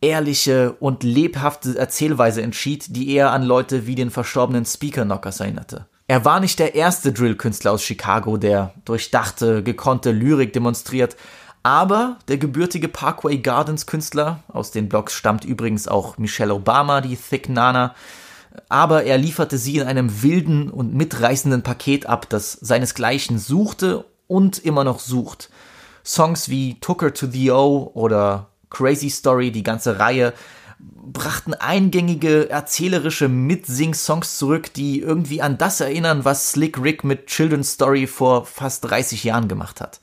ehrliche 0.01 0.71
und 0.79 1.03
lebhafte 1.03 1.77
Erzählweise 1.77 2.41
entschied, 2.41 2.95
die 2.95 3.13
eher 3.13 3.31
an 3.31 3.43
Leute 3.43 3.85
wie 3.85 3.93
den 3.93 4.09
verstorbenen 4.09 4.65
Speaker 4.65 5.03
Knockers 5.03 5.41
erinnerte. 5.41 5.85
Er 6.07 6.25
war 6.25 6.39
nicht 6.39 6.57
der 6.57 6.73
erste 6.73 7.13
Drill-Künstler 7.13 7.73
aus 7.73 7.83
Chicago, 7.83 8.37
der 8.37 8.73
durchdachte, 8.85 9.61
gekonnte 9.63 10.11
Lyrik 10.11 10.51
demonstriert, 10.53 11.15
aber 11.63 12.17
der 12.27 12.37
gebürtige 12.37 12.87
Parkway 12.87 13.37
Gardens 13.37 13.85
Künstler, 13.85 14.41
aus 14.47 14.71
den 14.71 14.89
Blogs 14.89 15.13
stammt 15.13 15.45
übrigens 15.45 15.87
auch 15.87 16.17
Michelle 16.17 16.55
Obama, 16.55 17.01
die 17.01 17.15
Thick 17.15 17.49
Nana, 17.49 17.93
aber 18.69 19.03
er 19.03 19.17
lieferte 19.17 19.57
sie 19.57 19.77
in 19.77 19.87
einem 19.87 20.21
wilden 20.23 20.69
und 20.69 20.93
mitreißenden 20.93 21.63
Paket 21.63 22.05
ab, 22.05 22.29
das 22.29 22.53
seinesgleichen 22.53 23.39
suchte 23.39 24.05
und 24.27 24.59
immer 24.59 24.83
noch 24.83 24.99
sucht. 24.99 25.49
Songs 26.05 26.49
wie 26.49 26.79
Took 26.79 27.01
Her 27.03 27.13
to 27.13 27.27
the 27.27 27.51
O 27.51 27.91
oder 27.93 28.47
Crazy 28.69 29.09
Story, 29.09 29.51
die 29.51 29.63
ganze 29.63 29.99
Reihe, 29.99 30.33
brachten 30.79 31.53
eingängige 31.53 32.49
erzählerische 32.49 33.27
Mitsing-Songs 33.27 34.37
zurück, 34.37 34.73
die 34.73 34.99
irgendwie 34.99 35.41
an 35.41 35.57
das 35.57 35.81
erinnern, 35.81 36.25
was 36.25 36.51
Slick 36.51 36.81
Rick 36.81 37.03
mit 37.03 37.27
Children's 37.27 37.73
Story 37.73 38.07
vor 38.07 38.45
fast 38.45 38.85
30 38.85 39.23
Jahren 39.23 39.47
gemacht 39.47 39.81
hat. 39.81 39.99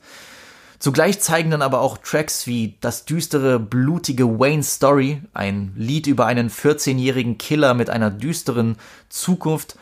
Zugleich 0.79 1.19
zeigen 1.19 1.51
dann 1.51 1.61
aber 1.61 1.81
auch 1.81 1.97
Tracks 1.97 2.47
wie 2.47 2.77
das 2.79 3.03
düstere, 3.03 3.59
blutige 3.59 4.39
Wayne 4.39 4.63
Story, 4.63 5.21
ein 5.33 5.73
Lied 5.75 6.07
über 6.07 6.25
einen 6.25 6.49
14-jährigen 6.49 7.37
Killer 7.37 7.73
mit 7.73 7.89
einer 7.89 8.09
düsteren 8.09 8.77
Zukunft, 9.09 9.77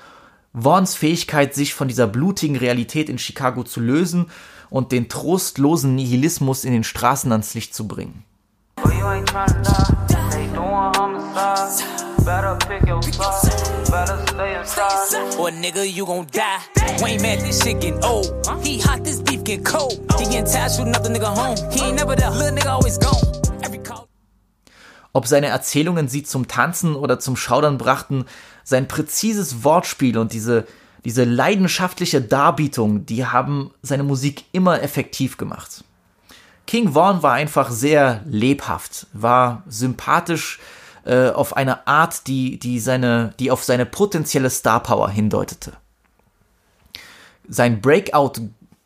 Vaughns 0.53 0.95
Fähigkeit, 0.95 1.53
sich 1.53 1.75
von 1.75 1.87
dieser 1.87 2.07
blutigen 2.07 2.55
Realität 2.55 3.09
in 3.09 3.19
Chicago 3.19 3.63
zu 3.63 3.79
lösen 3.79 4.31
und 4.71 4.91
den 4.91 5.07
trostlosen 5.07 5.95
Nihilismus 5.95 6.65
in 6.65 6.73
den 6.73 6.83
Straßen 6.83 7.31
ans 7.31 7.53
Licht 7.53 7.75
zu 7.75 7.87
bringen. 7.87 8.23
Better 12.27 12.57
pick 12.67 12.85
your 12.89 13.01
side. 13.01 13.89
Better 13.89 14.19
stay 14.27 14.59
inside. 14.59 15.39
Or 15.39 15.49
nigga, 15.49 15.85
you 15.85 16.05
gon' 16.05 16.27
die. 16.33 16.59
Wayne 17.01 17.21
mad, 17.21 17.39
this 17.39 17.61
shit 17.63 17.79
getting 17.79 18.03
old. 18.03 18.27
He 18.61 18.81
hot, 18.81 19.05
this 19.05 19.21
get 19.47 19.63
cold. 19.63 19.99
He 20.19 20.25
getting 20.25 20.45
tired, 20.45 20.71
shooting 20.71 20.95
up 20.95 21.03
the 21.03 21.09
nigga 21.09 21.33
home. 21.33 21.55
He 21.71 21.81
ain't 21.85 21.95
never 21.95 22.15
there, 22.15 22.29
little 22.31 22.51
nigga 22.51 22.69
always 22.69 22.99
gone. 22.99 23.15
Ob 25.13 25.25
seine 25.25 25.47
Erzählungen 25.47 26.07
sie 26.07 26.21
zum 26.21 26.47
Tanzen 26.47 26.95
oder 26.95 27.19
zum 27.19 27.35
Schaudern 27.35 27.79
brachten, 27.79 28.25
sein 28.63 28.87
präzises 28.87 29.63
Wortspiel 29.63 30.15
und 30.15 30.31
diese, 30.31 30.67
diese 31.05 31.23
leidenschaftliche 31.23 32.21
Darbietung, 32.21 33.07
die 33.07 33.25
haben 33.25 33.71
seine 33.81 34.03
Musik 34.03 34.43
immer 34.51 34.83
effektiv 34.83 35.37
gemacht. 35.37 35.83
King 36.67 36.93
Vaughn 36.93 37.23
war 37.23 37.33
einfach 37.33 37.71
sehr 37.71 38.21
lebhaft, 38.25 39.07
war 39.11 39.63
sympathisch, 39.67 40.59
äh, 41.05 41.29
auf 41.29 41.57
eine 41.57 41.87
Art, 41.87 42.27
die, 42.27 42.59
die, 42.59 42.79
seine, 42.79 43.33
die 43.39 43.49
auf 43.49 43.63
seine 43.63 43.87
potenzielle 43.87 44.51
Star 44.51 44.83
Power 44.83 45.09
hindeutete. 45.09 45.71
Sein 47.47 47.81
Breakout 47.81 48.33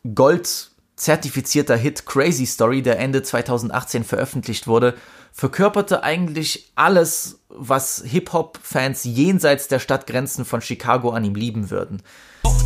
Gold 0.04 0.70
zertifizierter 0.96 1.76
Hit 1.76 2.06
Crazy 2.06 2.44
Story, 2.44 2.82
der 2.82 2.98
Ende 2.98 3.22
2018 3.22 4.02
veröffentlicht 4.02 4.66
wurde, 4.66 4.94
verkörperte 5.32 6.02
eigentlich 6.02 6.72
alles, 6.74 7.38
was 7.48 8.02
Hip-Hop-Fans 8.04 9.04
jenseits 9.04 9.68
der 9.68 9.78
Stadtgrenzen 9.78 10.44
von 10.44 10.60
Chicago 10.60 11.10
an 11.10 11.24
ihm 11.24 11.34
lieben 11.34 11.70
würden. 11.70 12.02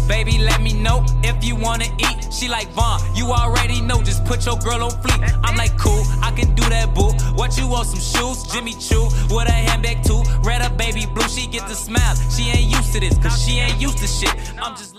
Baby, 0.09 0.39
let 0.39 0.61
me 0.61 0.73
know 0.73 1.05
if 1.25 1.35
you 1.43 1.57
wanna 1.61 1.85
eat. 1.99 2.33
She 2.33 2.49
like 2.49 2.69
Vaughn, 2.75 3.01
you 3.15 3.27
already 3.33 3.81
know. 3.81 4.01
Just 4.03 4.25
put 4.25 4.45
your 4.47 4.59
girl 4.59 4.83
on 4.83 4.93
fleek. 5.03 5.21
I'm 5.45 5.57
like, 5.57 5.77
cool, 5.79 6.05
I 6.23 6.31
can 6.31 6.55
do 6.55 6.63
that, 6.71 6.95
boo. 6.95 7.13
What 7.35 7.59
you 7.59 7.69
want? 7.69 7.89
Some 7.89 8.01
shoes? 8.01 8.45
Jimmy 8.53 8.75
Choo 8.75 9.09
with 9.29 9.49
a 9.49 9.53
handbag 9.53 10.05
too. 10.05 10.23
Red 10.43 10.63
up, 10.63 10.77
baby 10.79 11.07
blue. 11.13 11.29
She 11.29 11.47
get 11.49 11.67
the 11.69 11.75
smile. 11.75 12.15
She 12.31 12.51
ain't 12.51 12.71
used 12.71 12.93
to 12.93 13.01
this, 13.01 13.19
cause 13.19 13.43
she 13.43 13.59
ain't 13.59 13.81
used 13.81 13.99
to 13.99 14.07
shit. 14.07 14.35
I'm 14.63 14.77
just. 14.77 14.97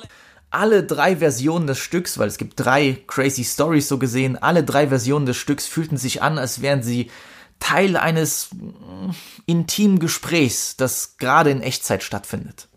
Alle 0.58 0.82
drei 0.84 1.18
Versionen 1.18 1.68
des 1.68 1.78
Stücks, 1.78 2.18
weil 2.18 2.28
es 2.28 2.40
gibt 2.40 2.60
drei 2.60 2.98
Crazy 3.06 3.44
Stories 3.44 3.88
so 3.88 4.00
gesehen, 4.00 4.42
alle 4.42 4.64
drei 4.64 4.88
Versionen 4.88 5.28
des 5.28 5.38
Stücks 5.38 5.68
fühlten 5.68 5.98
sich 5.98 6.24
an, 6.24 6.40
als 6.40 6.64
wären 6.64 6.82
sie 6.82 7.12
Teil 7.60 7.96
eines 7.96 8.50
mm, 8.56 9.12
intimen 9.46 10.00
Gesprächs, 10.00 10.76
das 10.76 11.18
gerade 11.20 11.52
in 11.52 11.62
Echtzeit 11.62 12.02
stattfindet. 12.02 12.70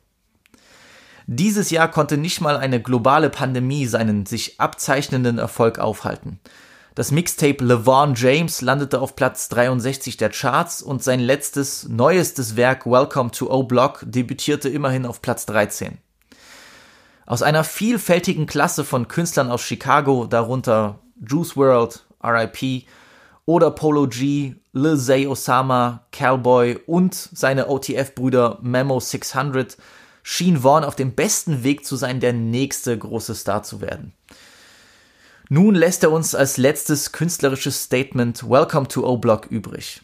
Dieses 1.27 1.71
Jahr 1.71 1.91
konnte 1.91 2.19
nicht 2.19 2.43
mal 2.43 2.59
eine 2.59 2.83
globale 2.83 3.31
Pandemie 3.31 3.87
seinen 3.87 4.27
sich 4.27 4.61
abzeichnenden 4.61 5.39
Erfolg 5.39 5.79
aufhalten. 5.79 6.39
Das 6.95 7.13
Mixtape 7.13 7.65
LeVon 7.65 8.15
James 8.15 8.61
landete 8.61 9.01
auf 9.01 9.17
Platz 9.17 9.49
63 9.49 10.19
der 10.19 10.29
Charts 10.29 10.83
und 10.83 11.03
sein 11.03 11.21
letztes, 11.21 11.89
neuestes 11.89 12.57
Werk 12.57 12.85
Welcome 12.85 13.31
to 13.31 13.51
O-Block 13.51 14.05
debütierte 14.05 14.69
immerhin 14.69 15.07
auf 15.07 15.23
Platz 15.23 15.47
13. 15.47 15.97
Aus 17.31 17.43
einer 17.43 17.63
vielfältigen 17.63 18.47
Klasse 18.47 18.85
von 18.85 19.07
Künstlern 19.07 19.53
aus 19.53 19.63
Chicago, 19.63 20.27
darunter 20.27 20.99
Juice 21.25 21.57
World, 21.57 22.05
RIP, 22.25 22.89
oder 23.47 23.71
Polo 23.71 24.09
G, 24.09 24.57
Lil 24.73 24.99
Zay 24.99 25.29
Osama, 25.29 26.09
Cowboy 26.11 26.81
und 26.87 27.15
seine 27.15 27.69
OTF-Brüder 27.69 28.59
Memo 28.63 28.99
600 28.99 29.77
schien 30.25 30.63
Vaughn 30.65 30.83
auf 30.83 30.97
dem 30.97 31.15
besten 31.15 31.63
Weg 31.63 31.87
zu 31.87 31.95
sein, 31.95 32.19
der 32.19 32.33
nächste 32.33 32.99
große 32.99 33.37
Star 33.37 33.63
zu 33.63 33.81
werden. 33.81 34.13
Nun 35.49 35.77
lässt 35.77 36.03
er 36.03 36.11
uns 36.11 36.35
als 36.35 36.57
letztes 36.57 37.13
künstlerisches 37.13 37.85
Statement 37.85 38.43
Welcome 38.51 38.89
to 38.89 39.07
O-Block 39.07 39.47
übrig. 39.47 40.03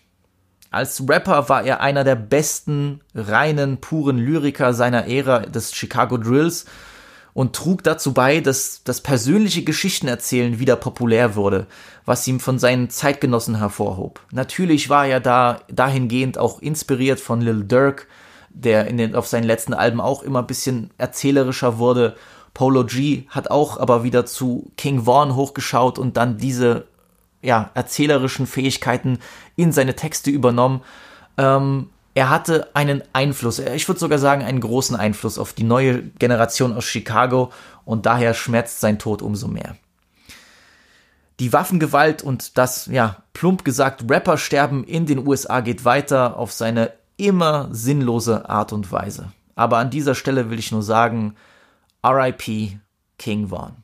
Als 0.71 1.03
Rapper 1.09 1.49
war 1.49 1.65
er 1.65 1.81
einer 1.81 2.05
der 2.05 2.15
besten, 2.15 3.01
reinen, 3.17 3.81
puren 3.81 4.17
Lyriker 4.17 4.73
seiner 4.75 5.09
Ära 5.09 5.41
des 5.41 5.75
Chicago 5.75 6.19
Drills 6.19 6.67
und 7.37 7.55
trug 7.55 7.83
dazu 7.83 8.15
bei, 8.15 8.41
dass 8.41 8.81
das 8.83 9.03
persönliche 9.03 9.63
Geschichtenerzählen 9.63 10.59
wieder 10.59 10.75
populär 10.75 11.37
wurde, 11.37 11.67
was 12.07 12.27
ihm 12.27 12.41
von 12.41 12.59
seinen 12.59 12.89
Zeitgenossen 12.89 13.59
hervorhob. 13.59 14.21
Natürlich 14.33 14.89
war 14.89 15.07
er 15.07 15.21
da 15.21 15.61
dahingehend 15.69 16.39
auch 16.39 16.63
inspiriert 16.63 17.21
von 17.21 17.43
Lil 17.43 17.65
Durk, 17.65 18.09
der 18.49 18.87
in 18.87 18.97
den, 18.97 19.15
auf 19.15 19.27
seinen 19.27 19.45
letzten 19.45 19.75
Alben 19.75 20.01
auch 20.01 20.23
immer 20.23 20.39
ein 20.39 20.47
bisschen 20.47 20.89
erzählerischer 20.97 21.77
wurde. 21.77 22.17
Polo 22.55 22.87
G 22.87 23.25
hat 23.29 23.51
auch 23.51 23.79
aber 23.79 24.03
wieder 24.03 24.25
zu 24.25 24.73
King 24.79 25.05
Vaughn 25.05 25.37
hochgeschaut 25.37 25.99
und 25.99 26.17
dann 26.17 26.39
diese 26.39 26.87
ja, 27.43 27.71
erzählerischen 27.75 28.47
Fähigkeiten 28.47 29.19
in 29.57 29.73
seine 29.73 29.95
Texte 29.95 30.31
übernommen. 30.31 30.81
Ähm, 31.37 31.91
er 32.17 32.31
hatte 32.31 32.71
einen 32.73 33.03
Einfluss, 33.13 33.59
ich 33.59 33.87
würde 33.89 34.01
sogar 34.01 34.19
sagen, 34.19 34.43
einen 34.43 34.61
großen 34.61 34.97
Einfluss 34.97 35.39
auf 35.39 35.53
die 35.53 35.65
neue 35.65 36.03
Generation 36.03 36.75
aus 36.75 36.87
Chicago 36.87 37.53
und 37.85 38.07
daher 38.07 38.33
schmerzt 38.33 38.81
sein 38.81 38.99
Tod 38.99 39.21
umso 39.21 39.49
mehr. 39.49 39.77
Die 41.39 41.53
Waffengewalt 41.53 42.23
und 42.23 42.57
das, 42.57 42.87
ja, 42.87 43.19
plump 43.35 43.67
gesagt, 43.67 44.05
Rappersterben 44.09 44.83
in 44.85 45.05
den 45.05 45.29
USA 45.29 45.61
geht 45.61 45.85
weiter 45.85 46.39
auf 46.39 46.53
seine 46.53 46.93
immer 47.19 47.69
sinnlose 47.71 48.49
Art 48.49 48.73
und 48.73 48.91
Weise. 48.91 49.31
Aber 49.55 49.77
an 49.77 49.91
dieser 49.91 50.15
Stelle 50.15 50.49
will 50.49 50.59
ich 50.59 50.73
nur 50.73 50.83
sagen, 50.83 51.37
RIP 52.03 52.79
King 53.19 53.49
Vaughn. 53.49 53.77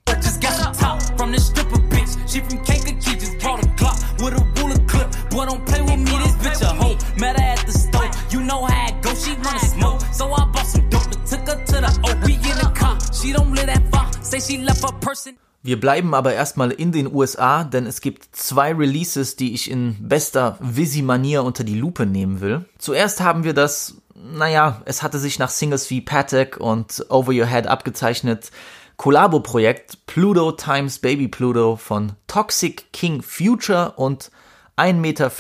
Wir 15.62 15.79
bleiben 15.79 16.12
aber 16.12 16.35
erstmal 16.35 16.73
in 16.73 16.91
den 16.91 17.14
USA, 17.14 17.62
denn 17.62 17.87
es 17.87 18.00
gibt 18.00 18.35
zwei 18.35 18.75
Releases, 18.75 19.37
die 19.37 19.55
ich 19.55 19.71
in 19.71 19.97
bester 20.00 20.59
Visi-Manier 20.59 21.45
unter 21.45 21.62
die 21.62 21.79
Lupe 21.79 22.05
nehmen 22.05 22.41
will. 22.41 22.64
Zuerst 22.79 23.21
haben 23.21 23.45
wir 23.45 23.55
das, 23.55 23.95
naja, 24.17 24.83
es 24.87 25.05
hatte 25.05 25.21
sich 25.21 25.38
nach 25.38 25.50
Singles 25.50 25.88
wie 25.91 26.00
Patek 26.00 26.57
und 26.57 27.07
Over 27.11 27.33
Your 27.33 27.47
Head 27.47 27.69
abgezeichnet, 27.69 28.50
Kollabo-Projekt 28.97 30.05
Pluto 30.07 30.50
times 30.50 30.99
Baby 30.99 31.29
Pluto 31.29 31.76
von 31.76 32.14
Toxic 32.26 32.93
King 32.93 33.23
Future 33.23 33.93
und 33.93 34.33
1,40 34.76 34.95
Meter 34.95 35.31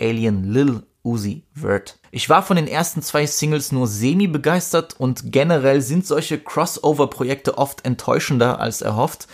Alien 0.00 0.44
Lil 0.44 0.82
Uzi 1.06 1.44
Vert. 1.54 1.98
Ich 2.10 2.28
war 2.28 2.42
von 2.42 2.56
den 2.56 2.66
ersten 2.66 3.00
zwei 3.00 3.26
Singles 3.26 3.72
nur 3.72 3.86
semi 3.86 4.26
begeistert 4.26 4.94
und 4.98 5.32
generell 5.32 5.80
sind 5.80 6.06
solche 6.06 6.38
Crossover-Projekte 6.38 7.56
oft 7.56 7.86
enttäuschender 7.86 8.60
als 8.60 8.82
erhofft. 8.82 9.28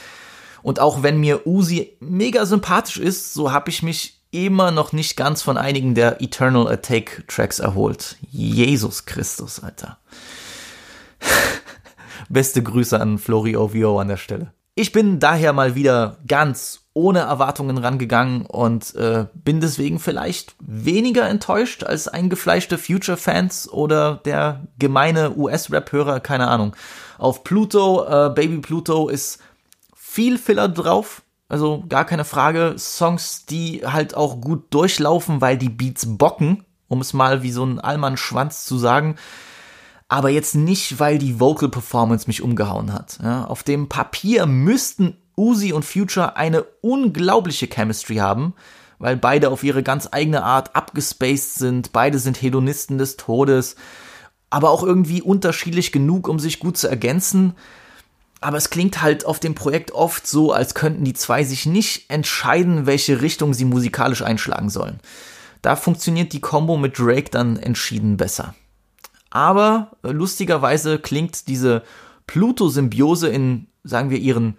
Und 0.63 0.79
auch 0.79 1.03
wenn 1.03 1.19
mir 1.19 1.47
Uzi 1.47 1.97
mega 1.99 2.47
sympathisch 2.47 2.99
ist, 2.99 3.35
so 3.35 3.51
habe 3.51 3.71
ich 3.71 3.83
mich 3.83 4.21
immer 4.31 4.71
noch 4.71 4.93
nicht 4.93 5.17
ganz 5.17 5.43
von 5.43 5.57
einigen 5.57 5.95
der 5.95 6.21
Eternal 6.21 6.69
Attack 6.69 7.25
Tracks 7.27 7.59
erholt. 7.59 8.17
Jesus 8.31 9.07
Christus, 9.07 9.61
Alter. 9.61 9.99
Beste 12.29 12.63
Grüße 12.63 13.01
an 13.01 13.19
Flori 13.19 13.57
OVO 13.57 13.99
an 13.99 14.09
der 14.09 14.17
Stelle. 14.17 14.53
Ich 14.75 14.91
bin 14.91 15.21
daher 15.21 15.53
mal 15.53 15.75
wieder 15.75 16.17
ganz 16.27 16.81
ohne 16.95 17.21
Erwartungen 17.21 17.77
rangegangen 17.77 18.47
und 18.47 18.95
äh, 18.95 19.27
bin 19.35 19.61
deswegen 19.61 19.99
vielleicht 19.99 20.55
weniger 20.61 21.29
enttäuscht 21.29 21.85
als 21.85 22.09
eingefleischte 22.09 22.79
Future-Fans 22.79 23.71
oder 23.71 24.17
der 24.25 24.67
gemeine 24.79 25.37
US-Rap-Hörer, 25.37 26.21
keine 26.21 26.49
Ahnung. 26.49 26.75
Auf 27.19 27.45
Pluto, 27.45 28.05
äh, 28.05 28.31
Baby 28.31 28.59
Pluto 28.59 29.09
ist 29.09 29.41
viel 29.95 30.39
Filler 30.39 30.69
drauf, 30.69 31.23
also 31.51 31.85
gar 31.87 32.07
keine 32.07 32.25
Frage. 32.25 32.75
Songs, 32.79 33.45
die 33.45 33.83
halt 33.85 34.15
auch 34.15 34.41
gut 34.41 34.73
durchlaufen, 34.73 35.43
weil 35.43 35.59
die 35.59 35.69
Beats 35.69 36.07
bocken, 36.17 36.65
um 36.89 37.03
es 37.03 37.13
mal 37.13 37.43
wie 37.43 37.53
so 37.53 37.65
ein 37.65 37.79
Allmann-Schwanz 37.79 38.65
zu 38.65 38.79
sagen. 38.79 39.17
Aber 40.13 40.29
jetzt 40.29 40.55
nicht, 40.55 41.01
weil 41.01 41.17
die 41.17 41.41
Vocal 41.41 41.71
Performance 41.71 42.27
mich 42.27 42.43
umgehauen 42.43 42.93
hat. 42.93 43.19
Ja, 43.23 43.47
auf 43.47 43.63
dem 43.63 43.89
Papier 43.89 44.45
müssten 44.45 45.17
Uzi 45.39 45.73
und 45.73 45.87
Future 45.87 46.37
eine 46.37 46.65
unglaubliche 46.83 47.67
Chemistry 47.67 48.17
haben, 48.17 48.53
weil 48.99 49.17
beide 49.17 49.49
auf 49.49 49.65
ihre 49.65 49.83
ganz 49.83 50.11
eigene 50.13 50.43
Art 50.43 50.77
abgespaced 50.77 51.55
sind, 51.55 51.93
beide 51.95 52.19
sind 52.19 52.43
Hedonisten 52.43 52.99
des 52.99 53.17
Todes, 53.17 53.77
aber 54.51 54.69
auch 54.69 54.83
irgendwie 54.83 55.23
unterschiedlich 55.23 55.93
genug, 55.93 56.29
um 56.29 56.39
sich 56.39 56.59
gut 56.61 56.77
zu 56.77 56.89
ergänzen. 56.89 57.55
Aber 58.43 58.59
es 58.59 58.69
klingt 58.69 59.01
halt 59.01 59.25
auf 59.25 59.41
dem 59.41 59.55
Projekt 59.55 59.93
oft 59.93 60.27
so, 60.27 60.53
als 60.53 60.75
könnten 60.75 61.05
die 61.05 61.15
zwei 61.15 61.43
sich 61.43 61.65
nicht 61.65 62.11
entscheiden, 62.11 62.85
welche 62.85 63.23
Richtung 63.23 63.55
sie 63.55 63.65
musikalisch 63.65 64.21
einschlagen 64.21 64.69
sollen. 64.69 65.01
Da 65.63 65.75
funktioniert 65.75 66.35
die 66.35 66.43
Combo 66.43 66.77
mit 66.77 66.99
Drake 66.99 67.31
dann 67.31 67.57
entschieden 67.57 68.19
besser. 68.19 68.55
Aber 69.33 69.93
äh, 70.05 70.11
lustigerweise 70.11 70.99
klingt 70.99 71.49
diese 71.49 71.83
Pluto-Symbiose 72.27 73.29
in, 73.29 73.67
sagen 73.83 74.11
wir, 74.11 74.19
ihren 74.19 74.59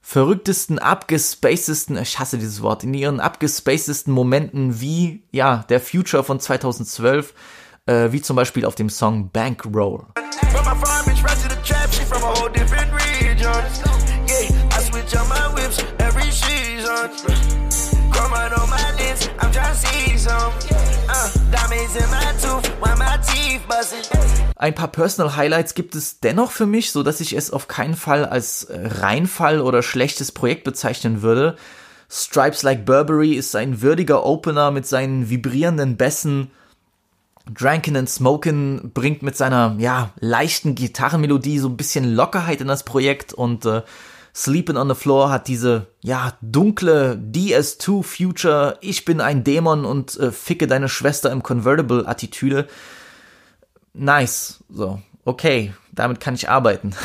verrücktesten, 0.00 0.78
abgespacedesten, 0.78 1.96
ich 1.98 2.18
hasse 2.18 2.38
dieses 2.38 2.62
Wort, 2.62 2.84
in 2.84 2.94
ihren 2.94 3.20
abgespacedesten 3.20 4.12
Momenten 4.12 4.80
wie, 4.80 5.24
ja, 5.32 5.64
der 5.68 5.80
Future 5.80 6.22
von 6.22 6.38
2012, 6.38 7.34
äh, 7.86 8.12
wie 8.12 8.22
zum 8.22 8.36
Beispiel 8.36 8.64
auf 8.64 8.76
dem 8.76 8.90
Song 8.90 9.30
Bankroll. 9.30 10.06
Ein 24.56 24.74
paar 24.74 24.88
Personal 24.88 25.36
Highlights 25.36 25.74
gibt 25.74 25.94
es 25.94 26.20
dennoch 26.20 26.52
für 26.52 26.66
mich, 26.66 26.92
so 26.92 27.02
dass 27.02 27.20
ich 27.20 27.34
es 27.34 27.50
auf 27.50 27.68
keinen 27.68 27.96
Fall 27.96 28.24
als 28.24 28.68
Reinfall 28.70 29.60
oder 29.60 29.82
schlechtes 29.82 30.32
Projekt 30.32 30.64
bezeichnen 30.64 31.22
würde. 31.22 31.56
Stripes 32.08 32.62
Like 32.62 32.84
Burberry 32.84 33.32
ist 33.32 33.56
ein 33.56 33.80
würdiger 33.80 34.24
Opener 34.24 34.70
mit 34.70 34.86
seinen 34.86 35.30
vibrierenden 35.30 35.96
Bässen. 35.96 36.50
Drankin' 37.52 37.96
and 37.96 38.08
Smokin' 38.08 38.92
bringt 38.94 39.22
mit 39.22 39.36
seiner, 39.36 39.74
ja, 39.78 40.10
leichten 40.20 40.74
Gitarrenmelodie 40.74 41.58
so 41.58 41.68
ein 41.68 41.76
bisschen 41.76 42.14
Lockerheit 42.14 42.60
in 42.60 42.68
das 42.68 42.84
Projekt 42.84 43.32
und 43.32 43.64
äh, 43.66 43.82
Sleeping 44.34 44.76
on 44.76 44.88
the 44.88 44.94
Floor 44.94 45.30
hat 45.30 45.46
diese, 45.48 45.88
ja, 46.00 46.32
dunkle 46.40 47.20
DS2 47.22 48.02
Future, 48.02 48.78
ich 48.80 49.04
bin 49.04 49.20
ein 49.20 49.44
Dämon 49.44 49.84
und 49.84 50.18
äh, 50.18 50.32
ficke 50.32 50.66
deine 50.66 50.88
Schwester 50.88 51.30
im 51.30 51.42
Convertible 51.42 52.06
Attitüde 52.06 52.66
nice. 53.92 54.64
So, 54.70 55.02
okay, 55.24 55.74
damit 55.92 56.20
kann 56.20 56.34
ich 56.34 56.48
arbeiten. 56.48 56.94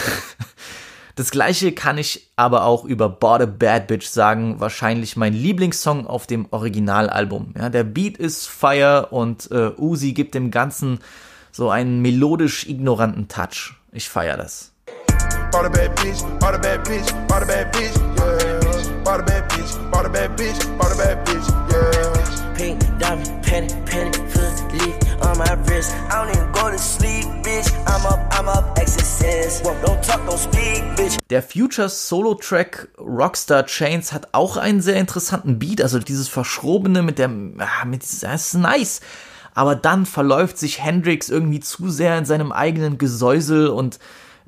Das 1.18 1.32
gleiche 1.32 1.72
kann 1.72 1.98
ich 1.98 2.30
aber 2.36 2.64
auch 2.64 2.86
über 2.86 3.10
Bought 3.10 3.42
a 3.42 3.46
Bad 3.48 3.88
Bitch 3.88 4.06
sagen, 4.06 4.60
wahrscheinlich 4.60 5.18
mein 5.18 5.34
Lieblingssong 5.34 6.06
auf 6.06 6.28
dem 6.28 6.46
Originalalbum. 6.52 7.56
Ja, 7.58 7.70
der 7.70 7.84
Beat 7.84 8.20
ist 8.20 8.46
fire 8.46 9.08
und 9.10 9.50
äh, 9.50 9.72
Uzi 9.76 10.14
gibt 10.14 10.36
dem 10.36 10.52
Ganzen 10.52 11.00
so 11.52 11.72
einen 11.72 12.04
melodisch 12.04 12.68
ignoranten 12.68 13.28
Touch. 13.28 13.74
Ich 13.92 14.10
feier 14.10 14.38
das. 14.38 14.74
Bought 15.58 15.66
a 15.66 15.70
bad 15.72 15.98
bitch, 15.98 16.40
bought 16.40 16.54
a 16.54 16.60
bad 16.60 16.86
bitch, 16.86 17.28
bought 17.28 17.42
a 17.42 17.46
bad 17.48 17.74
bitch, 17.74 17.98
yeah. 17.98 19.04
Bought 19.04 19.22
a 19.22 19.24
bad 19.24 19.50
bitch, 19.50 19.92
bought 19.92 20.06
a 20.06 20.10
bad 20.10 20.38
bitch, 20.38 20.78
bought 20.78 20.94
a 20.94 20.96
bad 20.96 21.26
bitch, 21.26 21.48
yeah. 21.72 22.54
Pink 22.56 22.80
diamond, 23.00 23.44
penny, 23.44 23.68
penny, 23.88 24.12
foot 24.30 24.72
leaf 24.72 25.24
on 25.24 25.36
my 25.40 25.52
wrist. 25.66 25.96
I 26.12 26.24
don't 26.24 26.36
even 26.38 26.52
go 26.52 26.70
to 26.70 26.78
sleep, 26.78 27.26
bitch. 27.42 27.74
I'm 27.88 28.06
up, 28.06 28.20
I'm 28.30 28.48
up, 28.48 28.78
exorcist. 28.78 29.66
Well, 29.66 29.76
don't 29.84 30.00
talk, 30.04 30.24
don't 30.28 30.38
speak, 30.38 30.84
bitch. 30.96 31.18
Der 31.32 31.42
Future 31.42 31.90
Solo-Track 31.90 32.90
Rockstar 33.00 33.66
Chains 33.66 34.14
hat 34.14 34.28
auch 34.34 34.58
einen 34.58 34.82
sehr 34.82 34.98
interessanten 34.98 35.58
Beat. 35.58 35.82
Also 35.82 35.98
dieses 35.98 36.28
Verschrobene 36.28 37.02
mit 37.02 37.18
der, 37.18 37.32
ah, 37.58 37.84
mit, 37.86 38.04
das 38.04 38.22
ist 38.22 38.54
nice. 38.54 39.02
Aber 39.56 39.76
dann 39.76 40.06
verläuft 40.06 40.60
sich 40.60 40.84
Hendrix 40.84 41.30
irgendwie 41.30 41.62
zu 41.62 41.90
sehr 41.90 42.16
in 42.16 42.26
seinem 42.26 42.52
eigenen 42.52 43.00
Gesäusel 43.00 43.70
und 43.70 43.98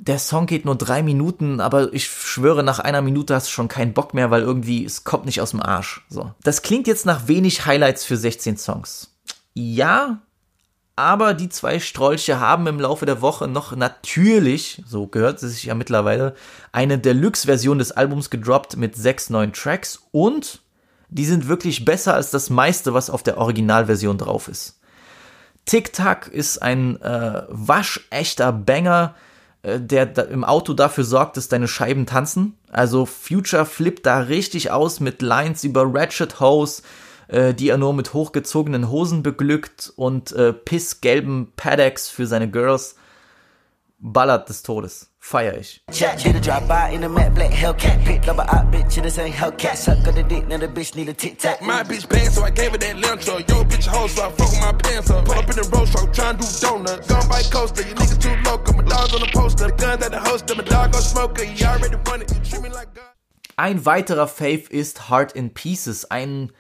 der 0.01 0.19
Song 0.19 0.45
geht 0.45 0.65
nur 0.65 0.75
drei 0.75 1.03
Minuten, 1.03 1.59
aber 1.59 1.93
ich 1.93 2.07
schwöre, 2.07 2.63
nach 2.63 2.79
einer 2.79 3.01
Minute 3.01 3.35
hast 3.35 3.47
du 3.47 3.51
schon 3.51 3.67
keinen 3.67 3.93
Bock 3.93 4.13
mehr, 4.13 4.31
weil 4.31 4.41
irgendwie 4.41 4.85
es 4.85 5.03
kommt 5.03 5.25
nicht 5.25 5.41
aus 5.41 5.51
dem 5.51 5.61
Arsch. 5.61 6.05
So. 6.09 6.31
Das 6.43 6.61
klingt 6.61 6.87
jetzt 6.87 7.05
nach 7.05 7.27
wenig 7.27 7.65
Highlights 7.65 8.05
für 8.05 8.17
16 8.17 8.57
Songs. 8.57 9.15
Ja, 9.53 10.21
aber 10.95 11.33
die 11.33 11.49
zwei 11.49 11.79
Strolche 11.79 12.39
haben 12.39 12.67
im 12.67 12.79
Laufe 12.79 13.05
der 13.05 13.21
Woche 13.21 13.47
noch 13.47 13.75
natürlich, 13.75 14.81
so 14.85 15.07
gehört 15.07 15.41
es 15.41 15.53
sich 15.53 15.65
ja 15.65 15.75
mittlerweile, 15.75 16.35
eine 16.71 16.97
Deluxe-Version 16.97 17.79
des 17.79 17.91
Albums 17.91 18.29
gedroppt 18.29 18.77
mit 18.77 18.95
sechs 18.95 19.29
neuen 19.29 19.53
Tracks 19.53 20.01
und 20.11 20.61
die 21.09 21.25
sind 21.25 21.47
wirklich 21.47 21.85
besser 21.85 22.13
als 22.13 22.31
das 22.31 22.49
meiste, 22.49 22.93
was 22.93 23.09
auf 23.09 23.23
der 23.23 23.37
Originalversion 23.37 24.17
drauf 24.17 24.47
ist. 24.47 24.79
Tic 25.65 25.93
Tac 25.93 26.27
ist 26.27 26.61
ein 26.61 27.01
äh, 27.01 27.43
waschechter 27.47 28.51
Banger, 28.51 29.15
der 29.63 30.05
da 30.05 30.21
im 30.23 30.43
Auto 30.43 30.73
dafür 30.73 31.03
sorgt, 31.03 31.37
dass 31.37 31.49
deine 31.49 31.67
Scheiben 31.67 32.05
tanzen. 32.05 32.57
Also 32.71 33.05
Future 33.05 33.65
flippt 33.65 34.05
da 34.05 34.19
richtig 34.19 34.71
aus 34.71 34.99
mit 34.99 35.21
Lines 35.21 35.63
über 35.63 35.83
Ratchet 35.85 36.39
Hose, 36.39 36.81
äh, 37.27 37.53
die 37.53 37.69
er 37.69 37.77
nur 37.77 37.93
mit 37.93 38.13
hochgezogenen 38.13 38.89
Hosen 38.89 39.23
beglückt 39.23 39.91
und 39.95 40.31
äh, 40.31 40.53
pissgelben 40.53 41.51
Paddocks 41.55 42.09
für 42.09 42.25
seine 42.25 42.49
Girls. 42.49 42.95
Ballert 44.01 44.47
des 44.47 44.63
Todes. 44.63 45.11
Feier 45.19 45.57
ich. 45.57 45.83
Ein 63.55 63.85
weiterer 63.85 64.27
Fave 64.27 64.69
ist 64.69 65.09
Heart 65.09 65.31
in 65.31 65.53
Pieces, 65.55 66.11
ein 66.11 66.51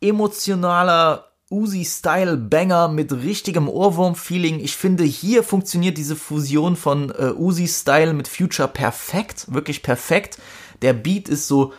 emotionaler 0.00 1.30
Uzi-Style-Banger 1.48 2.88
mit 2.88 3.12
richtigem 3.12 3.68
Ohrwurm-Feeling. 3.68 4.58
Ich 4.58 4.76
finde, 4.76 5.04
hier 5.04 5.44
funktioniert 5.44 5.96
diese 5.96 6.16
Fusion 6.16 6.74
von 6.74 7.10
äh, 7.10 7.30
Uzi-Style 7.36 8.12
mit 8.14 8.26
Future 8.26 8.66
perfekt, 8.66 9.46
wirklich 9.54 9.84
perfekt. 9.84 10.38
Der 10.82 10.92
Beat 10.92 11.28
ist 11.28 11.46
so, 11.46 11.72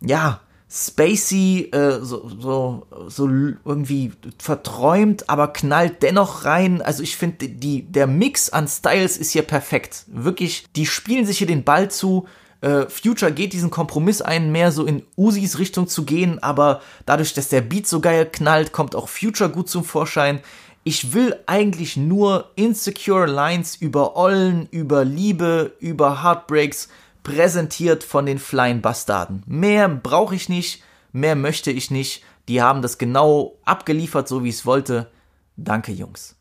ja, 0.00 0.40
spacey, 0.74 1.68
äh, 1.72 2.00
so, 2.00 2.30
so, 2.40 2.86
so 3.08 3.28
irgendwie 3.28 4.12
verträumt, 4.38 5.28
aber 5.28 5.52
knallt 5.52 6.02
dennoch 6.02 6.46
rein. 6.46 6.80
Also 6.80 7.02
ich 7.02 7.16
finde, 7.16 7.48
die, 7.48 7.82
der 7.82 8.06
Mix 8.06 8.48
an 8.48 8.66
Styles 8.66 9.18
ist 9.18 9.32
hier 9.32 9.42
perfekt. 9.42 10.04
Wirklich, 10.06 10.64
die 10.74 10.86
spielen 10.86 11.26
sich 11.26 11.38
hier 11.38 11.46
den 11.46 11.64
Ball 11.64 11.90
zu, 11.90 12.26
äh, 12.62 12.86
Future 12.88 13.32
geht 13.32 13.52
diesen 13.52 13.70
Kompromiss 13.70 14.22
ein, 14.22 14.50
mehr 14.50 14.72
so 14.72 14.86
in 14.86 15.02
Usis 15.18 15.58
Richtung 15.58 15.88
zu 15.88 16.04
gehen, 16.04 16.42
aber 16.42 16.80
dadurch, 17.04 17.34
dass 17.34 17.50
der 17.50 17.60
Beat 17.60 17.86
so 17.86 18.00
geil 18.00 18.24
knallt, 18.24 18.72
kommt 18.72 18.94
auch 18.94 19.08
Future 19.08 19.50
gut 19.50 19.68
zum 19.68 19.84
Vorschein. 19.84 20.40
Ich 20.84 21.12
will 21.12 21.36
eigentlich 21.46 21.98
nur 21.98 22.50
insecure 22.56 23.26
Lines 23.26 23.76
über 23.76 24.16
Ollen, 24.16 24.68
über 24.70 25.04
Liebe, 25.04 25.74
über 25.80 26.22
Heartbreaks, 26.22 26.88
präsentiert 27.22 28.04
von 28.04 28.26
den 28.26 28.38
Flying 28.38 28.80
Bastarden. 28.80 29.42
Mehr 29.46 29.88
brauche 29.88 30.34
ich 30.34 30.48
nicht, 30.48 30.82
mehr 31.12 31.36
möchte 31.36 31.70
ich 31.70 31.90
nicht. 31.90 32.24
Die 32.48 32.60
haben 32.60 32.82
das 32.82 32.98
genau 32.98 33.58
abgeliefert, 33.64 34.28
so 34.28 34.44
wie 34.44 34.48
es 34.48 34.66
wollte. 34.66 35.10
Danke, 35.56 35.92
Jungs. 35.92 36.36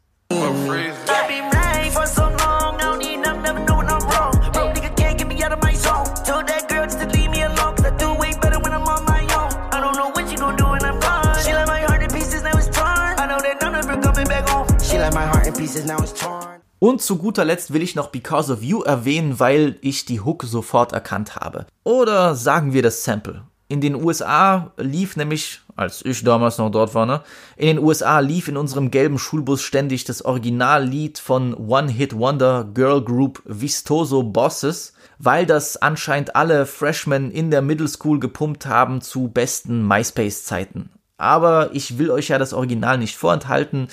Und 16.84 17.00
zu 17.00 17.18
guter 17.18 17.46
Letzt 17.46 17.74
will 17.74 17.84
ich 17.84 17.94
noch 17.94 18.08
Because 18.08 18.52
of 18.52 18.64
You 18.64 18.82
erwähnen, 18.82 19.40
weil 19.40 19.76
ich 19.82 20.06
die 20.06 20.20
Hook 20.20 20.42
sofort 20.42 20.94
erkannt 20.94 21.36
habe. 21.36 21.68
Oder 21.84 22.34
sagen 22.34 22.74
wir 22.74 22.82
das 22.82 23.04
Sample. 23.04 23.44
In 23.68 23.82
den 23.82 23.94
USA 23.94 24.72
lief 24.78 25.16
nämlich, 25.16 25.62
als 25.76 26.04
ich 26.04 26.24
damals 26.24 26.58
noch 26.58 26.72
dort 26.72 26.96
war, 26.96 27.06
ne, 27.06 27.22
in 27.56 27.68
den 27.68 27.78
USA 27.78 28.18
lief 28.18 28.48
in 28.48 28.58
unserem 28.58 28.90
gelben 28.90 29.20
Schulbus 29.20 29.62
ständig 29.62 30.06
das 30.06 30.26
Originallied 30.26 31.20
von 31.20 31.54
One 31.54 31.92
Hit 31.92 32.18
Wonder 32.18 32.64
Girl 32.74 33.04
Group 33.04 33.44
Vistoso 33.46 34.24
Bosses, 34.24 34.94
weil 35.20 35.46
das 35.46 35.78
anscheinend 35.78 36.36
alle 36.36 36.66
Freshmen 36.66 37.30
in 37.30 37.52
der 37.52 37.62
Middle 37.62 37.90
School 37.90 38.20
gepumpt 38.20 38.66
haben 38.66 39.02
zu 39.02 39.28
besten 39.28 39.88
MySpace-Zeiten. 39.88 40.90
Aber 41.20 41.70
ich 41.74 42.00
will 42.00 42.10
euch 42.10 42.30
ja 42.30 42.40
das 42.40 42.54
Original 42.54 42.98
nicht 42.98 43.16
vorenthalten. 43.16 43.88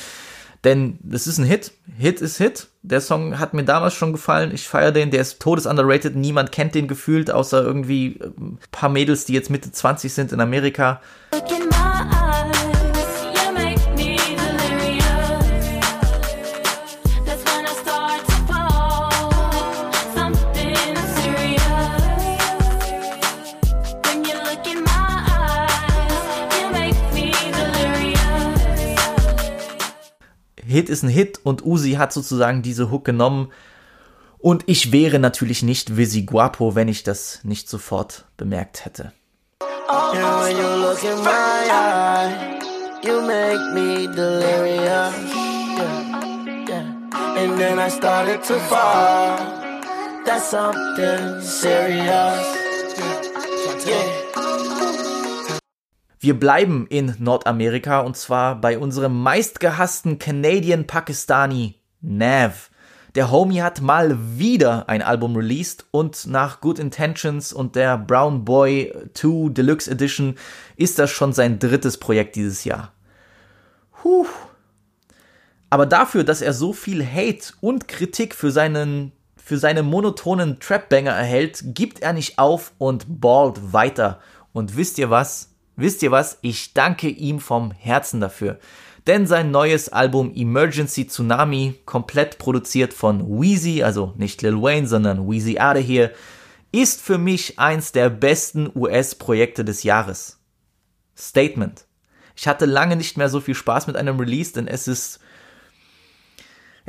Denn 0.65 0.99
das 1.03 1.27
ist 1.27 1.39
ein 1.39 1.45
Hit. 1.45 1.73
Hit 1.97 2.21
ist 2.21 2.39
Hit. 2.39 2.69
Der 2.83 3.01
Song 3.01 3.39
hat 3.39 3.55
mir 3.55 3.65
damals 3.65 3.95
schon 3.95 4.13
gefallen. 4.13 4.53
Ich 4.53 4.67
feiere 4.67 4.93
den. 4.93 5.11
Der 5.11 5.21
ist 5.21 5.41
todes 5.41 5.67
underrated. 5.67 6.17
Niemand 6.17 6.53
kennt 6.53 6.75
den 6.75 6.89
gefühlt, 6.89 7.31
außer 7.31 7.63
irgendwie 7.63 8.19
ein 8.21 8.59
äh, 8.61 8.67
paar 8.71 8.89
Mädels, 8.89 9.25
die 9.25 9.35
jetzt 9.35 9.51
Mitte 9.51 9.71
20 9.71 10.13
sind 10.13 10.33
in 10.33 10.41
Amerika. 10.41 11.01
Hit 30.69 30.91
ist 30.91 31.03
ein 31.03 31.09
Hit 31.09 31.41
und 31.45 31.65
Uzi 31.65 31.93
hat 31.93 32.13
sozusagen 32.13 32.61
diese 32.61 32.91
Hook 32.91 33.07
genommen. 33.07 33.51
Und 34.37 34.65
ich 34.67 34.93
wäre 34.93 35.19
natürlich 35.19 35.63
nicht 35.63 35.97
Visi 35.97 36.23
Guapo, 36.23 36.75
wenn 36.75 36.89
ich 36.89 37.05
das 37.05 37.41
nicht 37.43 37.71
sofort 37.71 38.27
bemerkt 38.37 38.85
hätte. 38.85 39.13
That's 50.27 50.51
something 50.51 51.41
serious. 51.41 52.59
Yeah. 53.87 54.28
Wir 56.21 56.39
bleiben 56.39 56.89
in 56.89 57.15
Nordamerika 57.19 58.01
und 58.01 58.17
zwar 58.17 58.61
bei 58.61 58.79
unserem 58.79 59.23
meistgehassten 59.23 60.19
Canadian 60.19 60.85
Pakistani 60.85 61.77
Nav. 62.01 62.71
Der 63.15 63.31
Homie 63.31 63.63
hat 63.63 63.81
mal 63.81 64.19
wieder 64.37 64.89
ein 64.89 65.01
Album 65.01 65.37
released 65.37 65.87
und 65.93 66.27
nach 66.27 66.61
Good 66.61 66.81
Intentions 66.81 67.53
und 67.53 67.77
der 67.77 67.97
Brown 67.97 68.45
Boy 68.45 68.93
2 69.15 69.51
Deluxe 69.51 69.89
Edition 69.89 70.35
ist 70.77 70.99
das 70.99 71.11
schon 71.11 71.33
sein 71.33 71.61
drittes 71.61 71.99
Projekt 71.99 72.35
dieses 72.35 72.65
Jahr. 72.65 72.93
Puh. 73.93 74.27
Aber 75.71 75.87
dafür, 75.87 76.25
dass 76.25 76.43
er 76.43 76.53
so 76.53 76.73
viel 76.73 77.07
Hate 77.07 77.53
und 77.61 77.87
Kritik 77.87 78.35
für 78.35 78.51
seinen 78.51 79.13
für 79.37 79.57
seine 79.57 79.83
monotonen 79.83 80.61
Trap-Banger 80.61 81.13
erhält, 81.13 81.63
gibt 81.75 82.01
er 82.01 82.13
nicht 82.13 82.39
auf 82.39 82.73
und 82.77 83.21
ballt 83.21 83.73
weiter. 83.73 84.21
Und 84.53 84.77
wisst 84.77 84.99
ihr 84.99 85.09
was? 85.09 85.55
Wisst 85.79 86.03
ihr 86.03 86.11
was? 86.11 86.39
Ich 86.43 86.75
danke 86.75 87.09
ihm 87.09 87.39
vom 87.39 87.71
Herzen 87.71 88.21
dafür. 88.21 88.59
Denn 89.07 89.29
sein 89.29 89.53
neues 89.53 89.89
Album 89.89 90.33
Emergency 90.35 91.07
Tsunami, 91.07 91.77
komplett 91.87 92.39
produziert 92.39 92.93
von 92.93 93.41
Wheezy, 93.41 93.85
also 93.85 94.13
nicht 94.17 94.43
Lil 94.43 94.61
Wayne, 94.61 94.89
sondern 94.89 95.31
Wheezy 95.31 95.57
of 95.57 95.77
Here, 95.77 96.13
ist 96.73 97.01
für 97.01 97.17
mich 97.17 97.61
eins 97.61 97.93
der 97.93 98.11
besten 98.11 98.69
US-Projekte 98.75 99.65
des 99.65 99.85
Jahres. 99.85 100.41
Statement. 101.17 101.85
Ich 102.35 102.49
hatte 102.49 102.67
lange 102.67 102.97
nicht 102.97 103.17
mehr 103.17 103.29
so 103.29 103.41
viel 103.41 103.55
Spaß 103.55 103.87
mit 103.87 103.95
einem 103.95 104.19
Release, 104.19 104.53
denn 104.53 104.67
es 104.67 104.89
ist 104.89 105.21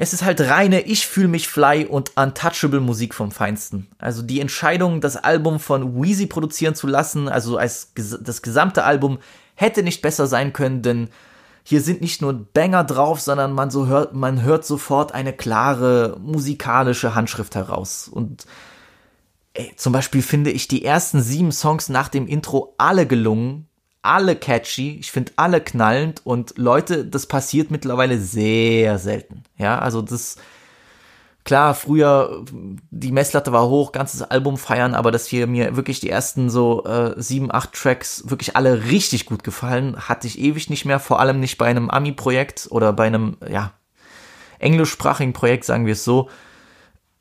es 0.01 0.13
ist 0.13 0.23
halt 0.23 0.39
reine 0.39 0.79
Ich 0.79 1.07
fühle 1.07 1.27
mich 1.27 1.49
fly 1.49 1.85
und 1.85 2.15
untouchable 2.15 2.79
Musik 2.79 3.13
vom 3.13 3.31
Feinsten. 3.31 3.89
Also 3.97 4.21
die 4.21 4.39
Entscheidung, 4.39 5.01
das 5.01 5.17
Album 5.17 5.59
von 5.59 6.01
Wheezy 6.01 6.25
produzieren 6.25 6.73
zu 6.73 6.87
lassen, 6.87 7.27
also 7.27 7.57
als 7.57 7.91
das 7.95 8.41
gesamte 8.41 8.85
Album, 8.85 9.19
hätte 9.55 9.83
nicht 9.83 10.01
besser 10.01 10.25
sein 10.25 10.53
können, 10.53 10.81
denn 10.81 11.09
hier 11.63 11.81
sind 11.81 11.99
nicht 11.99 12.21
nur 12.21 12.31
Banger 12.31 12.85
drauf, 12.85 13.19
sondern 13.19 13.51
man 13.51 13.71
so 13.71 13.87
hört, 13.87 14.13
man 14.13 14.41
hört 14.41 14.65
sofort 14.65 15.11
eine 15.11 15.33
klare 15.33 16.17
musikalische 16.21 17.13
Handschrift 17.13 17.55
heraus. 17.55 18.07
Und 18.07 18.45
ey, 19.53 19.73
zum 19.75 19.91
Beispiel 19.91 20.21
finde 20.21 20.51
ich 20.51 20.69
die 20.69 20.85
ersten 20.85 21.21
sieben 21.21 21.51
Songs 21.51 21.89
nach 21.89 22.07
dem 22.07 22.25
Intro 22.25 22.73
alle 22.77 23.05
gelungen 23.05 23.68
alle 24.01 24.35
catchy, 24.35 24.97
ich 24.99 25.11
finde 25.11 25.33
alle 25.35 25.61
knallend 25.61 26.21
und 26.25 26.57
Leute, 26.57 27.05
das 27.05 27.25
passiert 27.25 27.71
mittlerweile 27.71 28.19
sehr 28.19 28.97
selten. 28.97 29.43
Ja, 29.57 29.79
also 29.79 30.01
das, 30.01 30.37
klar, 31.43 31.75
früher, 31.75 32.45
die 32.91 33.11
Messlatte 33.11 33.51
war 33.51 33.67
hoch, 33.67 33.91
ganzes 33.91 34.21
Album 34.21 34.57
feiern, 34.57 34.95
aber 34.95 35.11
dass 35.11 35.27
hier 35.27 35.47
mir 35.47 35.75
wirklich 35.75 35.99
die 35.99 36.09
ersten 36.09 36.49
so 36.49 36.85
äh, 36.85 37.13
sieben, 37.21 37.53
acht 37.53 37.73
Tracks 37.73 38.23
wirklich 38.27 38.55
alle 38.55 38.85
richtig 38.85 39.25
gut 39.25 39.43
gefallen, 39.43 39.97
hatte 40.07 40.27
ich 40.27 40.39
ewig 40.39 40.69
nicht 40.69 40.85
mehr, 40.85 40.99
vor 40.99 41.19
allem 41.19 41.39
nicht 41.41 41.57
bei 41.57 41.65
einem 41.65 41.89
Ami-Projekt 41.89 42.67
oder 42.71 42.93
bei 42.93 43.07
einem, 43.07 43.35
ja, 43.49 43.73
englischsprachigen 44.59 45.33
Projekt, 45.33 45.65
sagen 45.65 45.85
wir 45.85 45.93
es 45.93 46.03
so. 46.05 46.29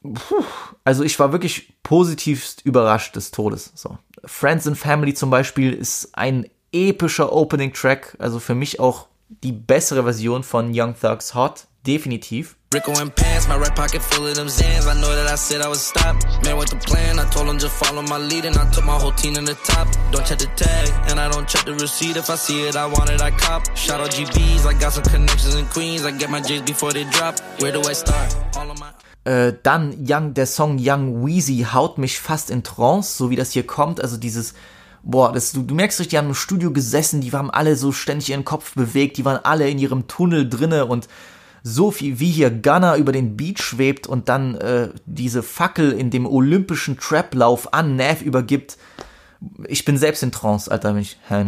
Puh, 0.03 0.45
also 0.85 1.03
ich 1.03 1.19
war 1.19 1.33
wirklich 1.33 1.75
positivst 1.83 2.65
überrascht 2.65 3.17
des 3.17 3.33
Todes. 3.33 3.73
So. 3.75 3.99
Friends 4.25 4.67
and 4.67 4.79
Family 4.79 5.15
zum 5.15 5.31
Beispiel 5.31 5.73
ist 5.73 6.11
ein 6.17 6.47
epischer 6.73 7.33
Opening 7.33 7.73
Track, 7.73 8.17
also 8.19 8.39
für 8.39 8.55
mich 8.55 8.81
auch 8.81 9.07
die 9.43 9.53
bessere 9.53 10.03
Version 10.05 10.43
von 10.43 10.73
Young 10.75 10.95
Thugs 10.99 11.35
Hot, 11.35 11.67
definitiv. 11.87 12.57
Rico 12.75 12.93
and 13.01 13.15
pants, 13.15 13.49
my 13.49 13.55
right 13.55 13.75
pocket 13.75 14.03
full 14.03 14.27
of 14.27 14.35
them 14.35 14.47
Zans. 14.47 14.87
I 14.87 14.95
know 15.01 15.09
that 15.09 15.27
I 15.27 15.37
said 15.37 15.63
I 15.63 15.69
would 15.69 15.79
stop. 15.79 16.17
Man 16.45 16.59
with 16.59 16.69
the 16.69 16.77
plan, 16.77 17.19
I 17.19 17.25
told 17.31 17.49
him 17.49 17.59
just 17.59 17.75
follow 17.75 18.03
my 18.03 18.19
lead 18.19 18.45
and 18.45 18.57
I 18.59 18.71
took 18.71 18.85
my 18.85 18.99
whole 18.99 19.13
team 19.13 19.37
in 19.37 19.45
the 19.47 19.55
top. 19.65 19.89
Don't 20.13 20.27
check 20.27 20.39
the 20.39 20.51
tag, 20.55 20.89
and 21.09 21.19
I 21.19 21.31
don't 21.31 21.49
check 21.49 21.65
the 21.65 21.73
receipt. 21.73 22.17
If 22.17 22.29
I 22.29 22.37
see 22.37 22.69
it, 22.69 22.77
I 22.77 22.85
want 22.85 23.09
it, 23.09 23.23
I 23.23 23.31
cop. 23.31 23.75
Shout 23.75 24.01
out 24.01 24.11
GBs, 24.11 24.67
I 24.67 24.75
got 24.75 24.93
some 24.93 25.05
connections 25.05 25.55
in 25.55 25.65
Queens. 25.67 26.05
I 26.05 26.11
get 26.11 26.29
my 26.29 26.43
J's 26.43 26.61
before 26.61 26.93
they 26.93 27.05
drop. 27.05 27.41
Where 27.61 27.73
do 27.73 27.81
I 27.89 27.95
start? 27.95 28.37
All 28.57 28.71
of 28.71 28.79
my 28.79 28.89
äh, 29.25 29.55
dann 29.63 30.07
Young, 30.07 30.35
der 30.35 30.47
Song 30.47 30.79
Young 30.79 31.25
Wheezy 31.25 31.67
haut 31.73 31.99
mich 31.99 32.19
fast 32.19 32.51
in 32.51 32.63
Trance, 32.63 33.17
so 33.17 33.31
wie 33.31 33.37
das 33.37 33.53
hier 33.53 33.67
kommt. 33.67 34.01
Also 34.01 34.17
dieses 34.17 34.55
boah, 35.03 35.33
das, 35.33 35.53
du, 35.53 35.63
du 35.63 35.75
merkst 35.75 36.01
richtig, 36.01 36.11
die 36.11 36.19
haben 36.19 36.29
im 36.29 36.35
Studio 36.35 36.73
gesessen, 36.73 37.21
die 37.21 37.33
haben 37.33 37.51
alle 37.51 37.77
so 37.77 37.93
ständig 37.93 38.31
ihren 38.31 38.45
Kopf 38.45 38.75
bewegt, 38.75 39.17
die 39.17 39.25
waren 39.25 39.45
alle 39.45 39.69
in 39.69 39.79
ihrem 39.79 40.07
Tunnel 40.09 40.49
drinne 40.49 40.87
und 40.87 41.09
so 41.63 41.91
viel 41.91 42.21
wie 42.21 42.31
hier 42.31 42.51
Gunner 42.51 42.97
über 42.97 43.13
den 43.13 43.37
Beat 43.37 43.61
schwebt 43.61 44.07
und 44.07 44.29
dann 44.29 44.55
äh, 44.57 44.89
diese 45.07 45.43
Fackel 45.43 45.93
in 45.93 46.11
dem 46.11 46.27
olympischen 46.27 46.99
Traplauf 46.99 47.75
an 47.75 47.97
Nav 47.97 48.23
übergibt, 48.23 48.79
ich 49.69 49.85
bin 49.85 49.97
selbst 49.97 50.23
in 50.25 50.33
Trance, 50.33 50.71
Alter, 50.71 50.95
wenn 50.95 51.03
ich, 51.03 51.17
dann 51.29 51.47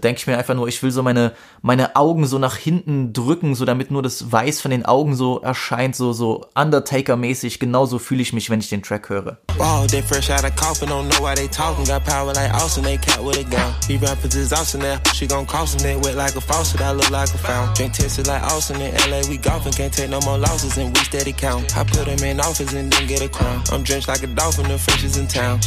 denke 0.00 0.18
ich 0.18 0.26
mir 0.26 0.36
einfach 0.36 0.54
nur, 0.54 0.68
ich 0.68 0.82
will 0.82 0.90
so 0.90 1.02
meine, 1.02 1.32
meine 1.62 1.96
Augen 1.96 2.26
so 2.26 2.38
nach 2.38 2.56
hinten 2.56 3.14
drücken, 3.14 3.54
so 3.54 3.64
damit 3.64 3.90
nur 3.90 4.02
das 4.02 4.30
Weiß 4.30 4.60
von 4.60 4.70
den 4.70 4.84
Augen 4.84 5.14
so 5.14 5.40
erscheint, 5.40 5.96
so, 5.96 6.12
so 6.12 6.46
Undertaker-mäßig. 6.54 7.58
Genauso 7.58 7.98
fühle 7.98 8.20
ich 8.20 8.34
mich, 8.34 8.50
wenn 8.50 8.60
ich 8.60 8.68
den 8.68 8.82
Track 8.82 9.08
höre. 9.08 9.38
Wow, 9.56 9.86
they 9.86 10.02
fresh 10.02 10.30
out 10.30 10.44
of 10.44 10.54
coffin, 10.54 10.88
don't 10.88 11.08
know 11.08 11.24
why 11.24 11.34
they 11.34 11.48
talking. 11.48 11.86
Got 11.86 12.04
power 12.04 12.34
like 12.34 12.52
Austin, 12.54 12.84
they 12.84 12.98
cat 12.98 13.24
with 13.24 13.38
a 13.38 13.44
gun. 13.44 13.72
These 13.88 14.02
rappers 14.02 14.34
is 14.34 14.52
Austin 14.52 14.82
now, 14.82 14.98
she 15.14 15.26
gon' 15.26 15.46
cross 15.46 15.74
them, 15.74 15.82
they 15.82 15.96
wet 15.96 16.16
like 16.16 16.36
a 16.36 16.42
faucet, 16.42 16.82
I 16.82 16.92
look 16.92 17.10
like 17.10 17.32
a 17.32 17.38
fountain. 17.38 17.74
Drink 17.74 17.94
tested 17.94 18.26
like 18.26 18.42
Austin 18.42 18.82
in 18.82 18.92
LA, 19.10 19.22
we 19.30 19.38
golfing, 19.38 19.72
can't 19.72 19.92
take 19.92 20.10
no 20.10 20.20
more 20.20 20.36
losses, 20.36 20.76
and 20.76 20.94
we 20.94 21.04
steady 21.04 21.32
count. 21.32 21.74
I 21.76 21.84
put 21.84 22.04
them 22.04 22.22
in 22.22 22.38
office 22.40 22.74
and 22.74 22.92
then 22.92 23.06
get 23.06 23.22
a 23.22 23.28
crown. 23.28 23.62
I'm 23.72 23.82
drenched 23.82 24.08
like 24.08 24.22
a 24.22 24.26
dolphin, 24.26 24.68
the 24.68 24.76
fish 24.76 25.04
is 25.04 25.16
in 25.16 25.26
town. 25.26 25.60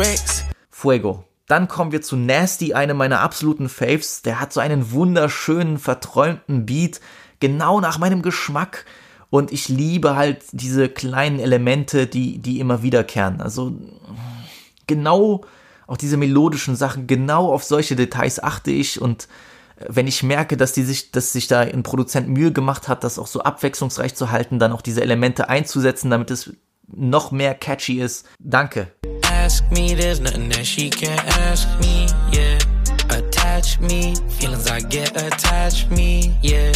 Rex. 0.00 0.44
Fuego. 0.70 1.24
Dann 1.46 1.68
kommen 1.68 1.92
wir 1.92 2.00
zu 2.00 2.16
Nasty, 2.16 2.72
einem 2.72 2.96
meiner 2.96 3.20
absoluten 3.20 3.68
Faves. 3.68 4.22
Der 4.22 4.40
hat 4.40 4.50
so 4.50 4.58
einen 4.58 4.92
wunderschönen, 4.92 5.76
verträumten 5.76 6.64
Beat, 6.64 7.02
genau 7.38 7.82
nach 7.82 7.98
meinem 7.98 8.22
Geschmack. 8.22 8.86
Und 9.28 9.52
ich 9.52 9.68
liebe 9.68 10.16
halt 10.16 10.42
diese 10.52 10.88
kleinen 10.88 11.38
Elemente, 11.38 12.06
die, 12.06 12.38
die 12.38 12.60
immer 12.60 12.82
wiederkehren. 12.82 13.42
Also 13.42 13.78
genau 14.86 15.42
auch 15.86 15.98
diese 15.98 16.16
melodischen 16.16 16.76
Sachen, 16.76 17.06
genau 17.06 17.52
auf 17.52 17.64
solche 17.64 17.94
Details 17.94 18.42
achte 18.42 18.70
ich 18.70 19.02
und 19.02 19.28
äh, 19.76 19.84
wenn 19.88 20.06
ich 20.06 20.22
merke, 20.22 20.56
dass 20.56 20.72
die 20.72 20.84
sich, 20.84 21.10
dass 21.10 21.34
sich 21.34 21.46
da 21.46 21.60
ein 21.60 21.82
Produzent 21.82 22.26
Mühe 22.26 22.52
gemacht 22.52 22.88
hat, 22.88 23.04
das 23.04 23.18
auch 23.18 23.26
so 23.26 23.42
abwechslungsreich 23.42 24.14
zu 24.14 24.30
halten, 24.30 24.58
dann 24.58 24.72
auch 24.72 24.82
diese 24.82 25.02
Elemente 25.02 25.50
einzusetzen, 25.50 26.08
damit 26.08 26.30
es 26.30 26.54
noch 26.94 27.30
mehr 27.30 27.54
catchy 27.54 28.00
ist. 28.00 28.26
Danke. 28.38 28.88
Ask 29.22 29.64
me, 29.70 29.94
there's 29.94 30.20
nothing 30.20 30.48
that 30.50 30.66
she 30.66 30.90
can't 30.90 31.22
ask 31.48 31.66
me, 31.80 32.06
yeah. 32.32 32.58
Attach 33.10 33.80
me, 33.80 34.14
feelings 34.28 34.70
I 34.70 34.80
get 34.80 35.16
attach 35.16 35.88
me, 35.88 36.36
yeah. 36.42 36.72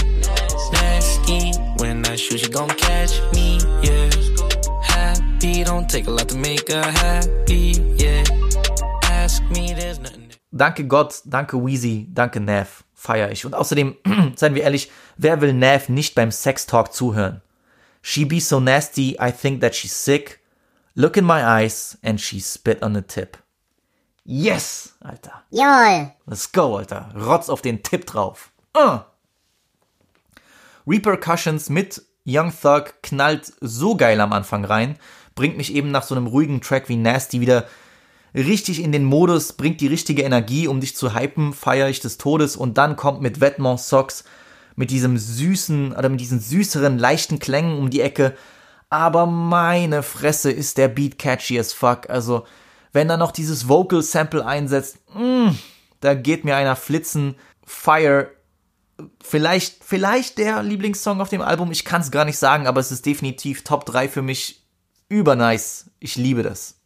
Nasty, 0.72 1.53
when 1.79 2.05
I 2.07 2.16
shoot, 2.16 2.40
she 2.40 2.50
gon' 2.50 2.68
catch 2.68 3.20
me, 3.33 3.59
yeah. 3.83 4.11
Happy, 4.83 5.62
don't 5.64 5.88
take 5.88 6.07
a 6.07 6.11
lot 6.11 6.29
to 6.29 6.37
make 6.37 6.72
her 6.72 6.83
happy, 6.83 7.77
yeah. 7.96 8.24
Ask 9.05 9.42
me, 9.50 9.74
there's 9.74 10.00
nothing. 10.00 10.31
Danke 10.50 10.85
Gott, 10.87 11.22
danke 11.24 11.57
Weezy, 11.57 12.07
danke 12.12 12.40
Nav, 12.40 12.85
feier 12.94 13.31
ich. 13.31 13.44
Und 13.44 13.55
außerdem, 13.55 13.96
seien 14.37 14.55
wir 14.55 14.62
ehrlich, 14.62 14.90
wer 15.16 15.40
will 15.40 15.53
Nav 15.53 15.88
nicht 15.88 16.14
beim 16.14 16.31
Sex 16.31 16.66
Talk 16.66 16.92
zuhören? 16.92 17.42
She 18.06 18.26
be 18.26 18.38
so 18.38 18.60
nasty, 18.60 19.16
I 19.18 19.30
think 19.30 19.62
that 19.62 19.74
she's 19.74 19.94
sick. 19.94 20.40
Look 20.94 21.16
in 21.16 21.24
my 21.24 21.42
eyes 21.42 21.96
and 22.02 22.20
she 22.20 22.38
spit 22.38 22.82
on 22.82 22.92
the 22.92 23.00
tip. 23.00 23.38
Yes, 24.26 24.92
Alter. 25.02 25.32
Jawohl. 25.50 26.12
Let's 26.26 26.52
go, 26.52 26.76
Alter. 26.76 27.08
Rotz 27.16 27.48
auf 27.48 27.62
den 27.62 27.82
Tipp 27.82 28.04
drauf. 28.04 28.52
Uh. 28.76 28.98
Repercussions 30.86 31.70
mit 31.70 32.02
Young 32.26 32.52
Thug 32.52 32.92
knallt 33.02 33.50
so 33.62 33.96
geil 33.96 34.20
am 34.20 34.34
Anfang 34.34 34.66
rein, 34.66 34.98
bringt 35.34 35.56
mich 35.56 35.72
eben 35.72 35.90
nach 35.90 36.02
so 36.02 36.14
einem 36.14 36.26
ruhigen 36.26 36.60
Track 36.60 36.90
wie 36.90 36.96
Nasty 36.96 37.40
wieder 37.40 37.66
richtig 38.34 38.82
in 38.82 38.92
den 38.92 39.04
Modus, 39.04 39.54
bringt 39.54 39.80
die 39.80 39.86
richtige 39.86 40.24
Energie, 40.24 40.68
um 40.68 40.80
dich 40.80 40.94
zu 40.94 41.14
hypen, 41.14 41.54
feiere 41.54 41.88
ich 41.88 42.00
des 42.00 42.18
Todes 42.18 42.54
und 42.54 42.76
dann 42.76 42.96
kommt 42.96 43.22
mit 43.22 43.40
Vetements 43.40 43.88
Socks 43.88 44.24
mit 44.76 44.90
diesem 44.90 45.18
süßen 45.18 45.92
oder 45.92 46.08
mit 46.08 46.20
diesen 46.20 46.40
süßeren, 46.40 46.98
leichten 46.98 47.38
Klängen 47.38 47.78
um 47.78 47.90
die 47.90 48.00
Ecke. 48.00 48.37
Aber 48.90 49.26
meine 49.26 50.02
Fresse 50.02 50.50
ist 50.50 50.78
der 50.78 50.88
Beat 50.88 51.18
catchy 51.18 51.58
as 51.58 51.72
fuck. 51.72 52.08
Also, 52.10 52.44
wenn 52.92 53.10
er 53.10 53.16
noch 53.16 53.32
dieses 53.32 53.68
Vocal 53.68 54.02
Sample 54.02 54.44
einsetzt, 54.44 54.98
mm, 55.14 55.48
da 56.00 56.14
geht 56.14 56.44
mir 56.44 56.56
einer 56.56 56.76
flitzen. 56.76 57.37
Fire. 57.64 58.30
Vielleicht, 59.22 59.82
vielleicht 59.82 60.38
der 60.38 60.62
Lieblingssong 60.62 61.20
auf 61.20 61.28
dem 61.28 61.40
Album. 61.42 61.72
Ich 61.72 61.84
kann 61.84 62.02
es 62.02 62.12
gar 62.12 62.24
nicht 62.24 62.38
sagen, 62.38 62.66
aber 62.66 62.80
es 62.80 62.92
ist 62.92 63.06
definitiv 63.06 63.64
Top 63.64 63.84
3 63.87 64.08
für 64.08 64.22
mich. 64.22 64.62
Über 65.08 65.34
nice. 65.34 65.90
Ich 65.98 66.16
liebe 66.16 66.42
das. 66.42 66.76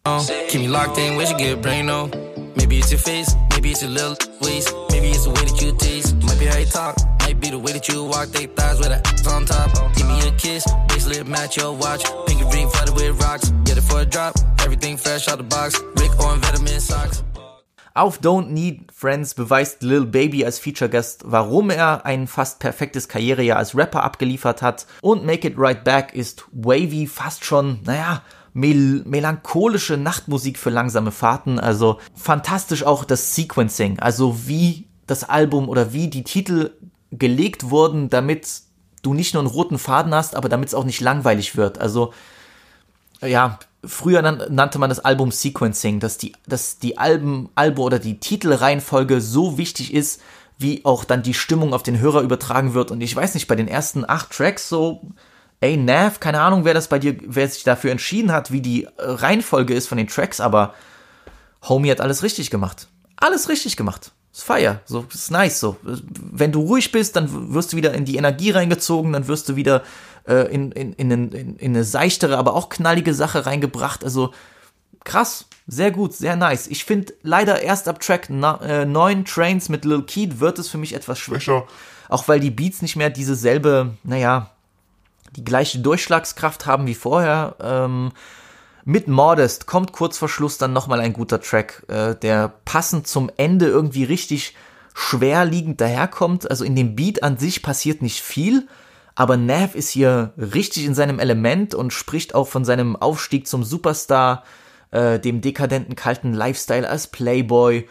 Keep 0.49 0.63
me 0.63 0.69
locked 0.69 0.97
in, 0.99 1.17
where'd 1.17 1.31
you 1.31 1.37
get 1.37 1.61
brain 1.61 1.87
no? 1.87 2.11
Maybe 2.57 2.79
it's 2.79 2.91
your 2.91 2.99
face, 2.99 3.37
maybe 3.51 3.71
it's 3.71 3.83
your 3.83 3.91
little 3.91 4.17
waist, 4.41 4.75
maybe 4.91 5.11
it's 5.11 5.25
the 5.25 5.31
way 5.31 5.45
that 5.45 5.61
you 5.61 5.77
taste, 5.77 6.17
might 6.23 6.39
be 6.39 6.47
how 6.47 6.59
you 6.59 6.67
talk. 6.67 7.18
Be 7.41 7.51
the 7.51 7.59
way 7.59 7.73
that 7.73 7.89
you 7.89 8.05
walk, 8.05 8.29
they 8.29 8.47
thighs 8.47 8.79
with 8.79 8.91
a 8.91 9.01
on 9.31 9.45
top. 9.47 9.71
Give 9.95 10.07
me 10.07 10.19
a 10.27 10.33
kiss, 10.33 10.65
bracelet 10.89 11.27
match 11.27 11.57
your 11.57 11.73
watch. 11.73 12.05
Pinky 12.27 12.45
ring 12.45 12.69
flooded 12.69 12.95
with 12.95 13.21
rocks. 13.23 13.51
Get 13.65 13.79
it 13.79 13.83
for 13.83 14.01
a 14.01 14.07
drop, 14.07 14.35
everything 14.61 14.97
fresh 14.97 15.29
out 15.29 15.39
the 15.39 15.45
box. 15.45 15.81
Rick 15.97 16.19
on 16.21 16.41
vitamin 16.41 16.81
socks. 16.81 17.23
Auf 17.95 18.19
Don't 18.19 18.51
Need 18.51 18.93
Friends 18.93 19.35
beweist 19.35 19.83
Lil 19.83 20.07
Baby 20.07 20.45
als 20.45 20.61
Feature-Gast, 20.61 21.23
warum 21.27 21.71
er 21.71 22.07
ein 22.07 22.29
fast 22.29 22.61
perfektes 22.61 23.09
Karrierejahr 23.09 23.59
als 23.59 23.77
Rapper 23.77 24.05
abgeliefert 24.05 24.63
hat. 24.63 24.87
Und 25.01 25.27
Make 25.27 25.49
It 25.49 25.55
Right 25.57 25.83
Back 25.83 26.15
ist 26.15 26.45
wavy, 26.53 27.09
fast 27.09 27.45
schon, 27.45 27.81
naja, 27.85 28.23
mel 28.53 29.03
melancholische 29.05 29.97
Nachtmusik 29.97 30.59
für 30.59 30.71
langsame 30.71 31.11
Fahrten. 31.11 31.59
Also 31.59 31.99
fantastisch 32.15 32.85
auch 32.85 33.05
das 33.05 33.35
Sequencing, 33.35 33.99
also 33.99 34.47
wie 34.47 34.87
das 35.09 35.29
Album 35.29 35.69
oder 35.69 35.93
wie 35.93 36.09
die 36.09 36.23
Titel 36.23 36.71
gelegt 37.11 37.71
wurden, 37.71 38.11
damit 38.11 38.63
du 39.03 39.15
nicht 39.15 39.35
nur 39.35 39.43
einen 39.43 39.51
roten 39.51 39.79
Faden 39.79 40.15
hast, 40.15 40.35
aber 40.35 40.49
damit 40.49 40.69
es 40.69 40.75
auch 40.75 40.85
nicht 40.85 41.01
langweilig 41.01 41.57
wird. 41.57 41.79
Also 41.79 42.13
ja, 43.23 43.59
früher 43.85 44.23
nannte 44.23 44.79
man 44.79 44.91
das 44.91 45.01
Album 45.01 45.31
Sequencing, 45.31 46.01
dass 46.01 46.19
die, 46.19 46.33
dass 46.47 46.79
die 46.79 46.99
Alben, 46.99 47.49
Alben 47.55 47.79
oder 47.79 47.99
die 47.99 48.21
Titelreihenfolge 48.21 49.21
so 49.21 49.59
wichtig 49.59 49.95
ist, 49.95 50.21
wie 50.59 50.85
auch 50.85 51.05
dann 51.05 51.23
die 51.23 51.35
Stimmung 51.35 51.73
auf 51.73 51.83
den 51.83 52.01
Hörer 52.01 52.23
übertragen 52.23 52.75
wird. 52.75 52.91
Und 52.91 53.01
ich 53.01 53.15
weiß 53.15 53.35
nicht, 53.35 53.47
bei 53.47 53.55
den 53.55 53.69
ersten 53.69 54.09
acht 54.09 54.31
Tracks 54.31 54.69
so, 54.69 55.03
ey, 55.61 55.77
Nav, 55.77 56.19
keine 56.21 56.41
Ahnung, 56.41 56.65
wer 56.65 56.75
das 56.75 56.89
bei 56.89 56.99
dir, 56.99 57.17
wer 57.23 57.49
sich 57.49 57.63
dafür 57.63 57.93
entschieden 57.93 58.33
hat, 58.33 58.51
wie 58.51 58.61
die 58.61 58.89
Reihenfolge 58.99 59.75
ist 59.75 59.87
von 59.87 59.99
den 59.99 60.09
Tracks, 60.09 60.41
aber 60.41 60.75
Homie 61.69 61.91
hat 61.91 62.01
alles 62.01 62.23
richtig 62.23 62.51
gemacht. 62.51 62.89
Alles 63.17 63.49
richtig 63.49 63.77
gemacht 63.77 64.13
ist 64.39 64.45
feier, 64.45 64.81
so 64.85 65.05
ist 65.13 65.31
nice 65.31 65.59
so. 65.59 65.77
Wenn 65.83 66.53
du 66.53 66.61
ruhig 66.61 66.93
bist, 66.93 67.17
dann 67.17 67.53
wirst 67.53 67.73
du 67.73 67.77
wieder 67.77 67.93
in 67.95 68.05
die 68.05 68.17
Energie 68.17 68.51
reingezogen, 68.51 69.13
dann 69.13 69.27
wirst 69.27 69.49
du 69.49 69.57
wieder 69.57 69.83
äh, 70.29 70.53
in, 70.55 70.71
in, 70.73 70.93
in, 70.93 71.11
in, 71.11 71.57
in 71.57 71.73
eine 71.73 71.85
seichtere, 71.85 72.39
aber 72.39 72.55
auch 72.55 72.69
knallige 72.69 73.15
Sache 73.15 73.47
reingebracht. 73.47 74.05
Also 74.05 74.33
krass, 75.05 75.47
sehr 75.67 75.91
gut, 75.91 76.15
sehr 76.15 76.37
nice. 76.37 76.69
Ich 76.69 76.85
finde 76.85 77.15
leider 77.23 77.63
erst 77.63 77.89
ab 77.89 77.99
Track 78.01 78.31
9 78.31 78.61
äh, 78.63 79.25
Trains 79.25 79.69
mit 79.69 79.85
Lil 79.85 80.03
Keat 80.03 80.39
wird 80.39 80.61
es 80.61 80.69
für 80.69 80.79
mich 80.79 80.95
etwas 80.95 81.19
schwächer. 81.19 81.67
Auch 82.09 82.29
weil 82.29 82.39
die 82.39 82.53
Beats 82.53 82.81
nicht 82.81 82.95
mehr 82.95 83.11
diese 83.11 83.35
selbe, 83.35 83.97
naja, 84.05 84.51
die 85.37 85.45
gleiche 85.45 85.81
Durchschlagskraft 85.81 86.65
haben 86.65 86.87
wie 86.87 86.95
vorher. 86.95 87.57
Ähm, 87.61 88.13
mit 88.89 89.07
Modest 89.07 89.67
kommt 89.67 89.93
kurz 89.93 90.17
vor 90.17 90.31
Schluss 90.31 90.57
dann 90.57 90.73
nochmal 90.73 91.01
ein 91.01 91.13
guter 91.13 91.43
Track, 91.43 91.85
äh, 91.89 92.15
der 92.15 92.55
passend 92.65 93.07
zum 93.07 93.31
Ende 93.37 93.67
irgendwie 93.67 94.05
richtig 94.05 94.57
schwer 94.95 95.45
liegend 95.45 95.83
daherkommt. 95.83 96.51
Also 96.51 96.65
in 96.65 96.75
dem 96.75 96.97
Beat 96.97 97.23
an 97.23 97.37
sich 97.37 97.63
passiert 97.63 98.01
nicht 98.01 98.23
viel, 98.23 98.67
aber 99.15 99.37
Nav 99.37 99.75
ist 99.75 99.91
hier 99.91 100.33
richtig 100.39 100.87
in 100.87 100.95
seinem 100.95 101.19
Element 101.19 101.75
und 101.75 101.93
spricht 101.93 102.35
auch 102.35 102.49
von 102.49 102.65
seinem 102.65 102.97
Aufstieg 102.97 103.47
zum 103.47 103.63
Superstar, 103.63 104.43
äh, 104.91 105.21
dem 105.21 105.43
dekadenten 105.43 105.95
kalten 105.95 106.33
Lifestyle 106.33 106.89
als 106.89 107.09
Playboy 107.09 107.87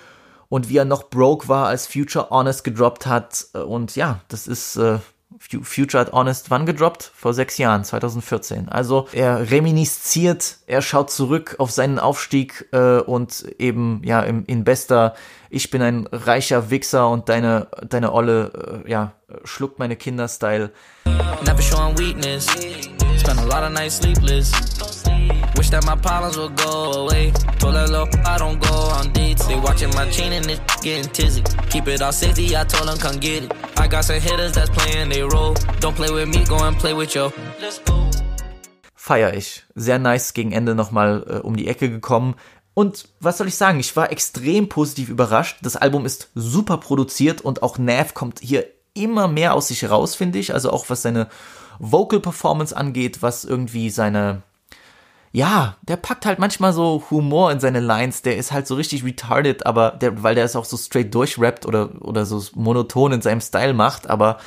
und 0.49 0.67
wie 0.67 0.77
er 0.77 0.86
noch 0.86 1.12
broke 1.12 1.47
war, 1.47 1.67
als 1.67 1.86
Future 1.86 2.31
Honest 2.31 2.63
gedroppt 2.63 3.05
hat. 3.05 3.45
Und 3.53 3.95
ja, 3.95 4.21
das 4.29 4.47
ist 4.47 4.77
äh, 4.77 4.97
Future 5.39 5.99
hat 5.99 6.13
Honest 6.13 6.49
wann 6.49 6.65
gedroppt? 6.65 7.11
Vor 7.13 7.33
sechs 7.33 7.57
Jahren, 7.57 7.83
2014. 7.83 8.69
Also 8.69 9.07
er 9.11 9.51
reminisziert, 9.51 10.57
er 10.67 10.81
schaut 10.81 11.11
zurück 11.11 11.55
auf 11.59 11.69
seinen 11.69 11.99
Aufstieg 11.99 12.67
äh, 12.71 12.99
und 12.99 13.45
eben 13.59 14.01
ja 14.03 14.21
im, 14.21 14.45
in 14.45 14.63
bester 14.63 15.15
Ich 15.49 15.69
bin 15.69 15.81
ein 15.81 16.07
reicher 16.11 16.69
Wichser 16.69 17.09
und 17.09 17.29
deine 17.29 17.67
deine 17.87 18.13
Olle 18.13 18.83
äh, 18.85 18.89
ja 18.91 19.13
schluckt 19.43 19.79
meine 19.79 19.95
Kinder-Style. 19.95 20.71
Never 21.45 21.61
showing 21.61 21.97
weakness, 21.97 22.47
spend 23.17 23.39
a 23.39 23.45
lot 23.45 23.63
of 23.63 23.71
nights 23.71 23.97
sleepless. 23.97 24.51
Wish 25.57 25.69
that 25.71 25.85
my 25.85 25.95
problems 25.95 26.37
would 26.37 26.55
go 26.55 27.05
away. 27.05 27.33
Told 27.59 27.75
her, 27.75 27.87
look, 27.87 28.09
I 28.25 28.37
don't 28.37 28.59
go 28.59 28.75
on 28.91 29.11
dates. 29.11 29.45
They 29.47 29.55
watching 29.55 29.89
my 29.95 30.09
chain 30.09 30.33
and 30.33 30.45
it 30.49 30.61
getting 30.81 31.11
tizzy. 31.11 31.43
Keep 31.69 31.87
it 31.87 32.01
all 32.01 32.11
safety, 32.11 32.55
I 32.55 32.63
told 32.63 32.87
them, 32.87 32.97
come 32.97 33.17
get 33.17 33.43
it. 33.43 33.66
I 33.79 33.87
got 33.87 34.05
some 34.05 34.19
hitters 34.19 34.53
that's 34.53 34.71
playing 34.71 35.09
they 35.09 35.21
role. 35.21 35.53
Don't 35.79 35.95
play 35.95 36.09
with 36.09 36.27
me, 36.27 36.43
go 36.45 36.57
and 36.57 36.77
play 36.77 36.93
with 36.93 37.13
yo. 37.13 37.31
Let's 37.61 37.79
go. 37.85 38.09
Feier 38.95 39.33
ich. 39.33 39.63
Sehr 39.75 39.99
nice 39.99 40.33
gegen 40.33 40.51
Ende 40.51 40.73
nochmal 40.73 41.23
äh, 41.27 41.33
um 41.45 41.55
die 41.55 41.67
Ecke 41.67 41.89
gekommen. 41.89 42.35
Und 42.73 43.07
was 43.19 43.37
soll 43.37 43.47
ich 43.47 43.55
sagen? 43.55 43.79
Ich 43.79 43.95
war 43.95 44.11
extrem 44.11 44.67
positiv 44.67 45.09
überrascht. 45.09 45.57
Das 45.61 45.75
Album 45.75 46.05
ist 46.05 46.31
super 46.33 46.77
produziert 46.77 47.41
und 47.41 47.61
auch 47.61 47.77
Nav 47.77 48.13
kommt 48.13 48.39
hier 48.39 48.65
immer 48.93 49.27
mehr 49.27 49.53
aus 49.53 49.67
sich 49.67 49.89
raus, 49.89 50.15
finde 50.15 50.39
ich. 50.39 50.53
Also 50.53 50.71
auch 50.71 50.89
was 50.89 51.03
seine 51.03 51.27
Vocal 51.79 52.19
Performance 52.19 52.75
angeht, 52.75 53.21
was 53.21 53.45
irgendwie 53.45 53.89
seine 53.91 54.41
ja, 55.31 55.77
der 55.81 55.97
packt 55.97 56.25
halt 56.25 56.39
manchmal 56.39 56.73
so 56.73 57.03
Humor 57.09 57.51
in 57.51 57.59
seine 57.59 57.79
Lines, 57.79 58.21
der 58.21 58.37
ist 58.37 58.51
halt 58.51 58.67
so 58.67 58.75
richtig 58.75 59.03
retarded, 59.03 59.65
aber 59.65 59.91
der, 59.91 60.23
weil 60.23 60.35
der 60.35 60.45
es 60.45 60.55
auch 60.55 60.65
so 60.65 60.77
straight 60.77 61.13
durchrappt 61.13 61.65
oder, 61.65 61.89
oder 62.01 62.25
so 62.25 62.43
monoton 62.55 63.11
in 63.11 63.21
seinem 63.21 63.41
Style 63.41 63.73
macht, 63.73 64.09
aber 64.09 64.39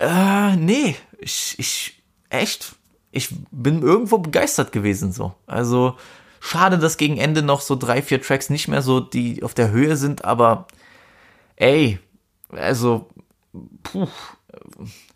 äh, 0.00 0.56
nee, 0.56 0.96
ich, 1.18 1.54
ich, 1.58 2.02
echt, 2.28 2.74
ich 3.12 3.28
bin 3.50 3.82
irgendwo 3.82 4.18
begeistert 4.18 4.72
gewesen 4.72 5.12
so. 5.12 5.34
Also, 5.46 5.96
schade, 6.40 6.78
dass 6.78 6.96
gegen 6.96 7.16
Ende 7.16 7.42
noch 7.42 7.60
so 7.60 7.76
drei, 7.76 8.02
vier 8.02 8.20
Tracks 8.20 8.50
nicht 8.50 8.68
mehr 8.68 8.82
so 8.82 9.00
die 9.00 9.42
auf 9.42 9.54
der 9.54 9.70
Höhe 9.70 9.96
sind, 9.96 10.24
aber 10.24 10.66
ey, 11.56 11.98
also, 12.50 13.08
puh, 13.82 14.08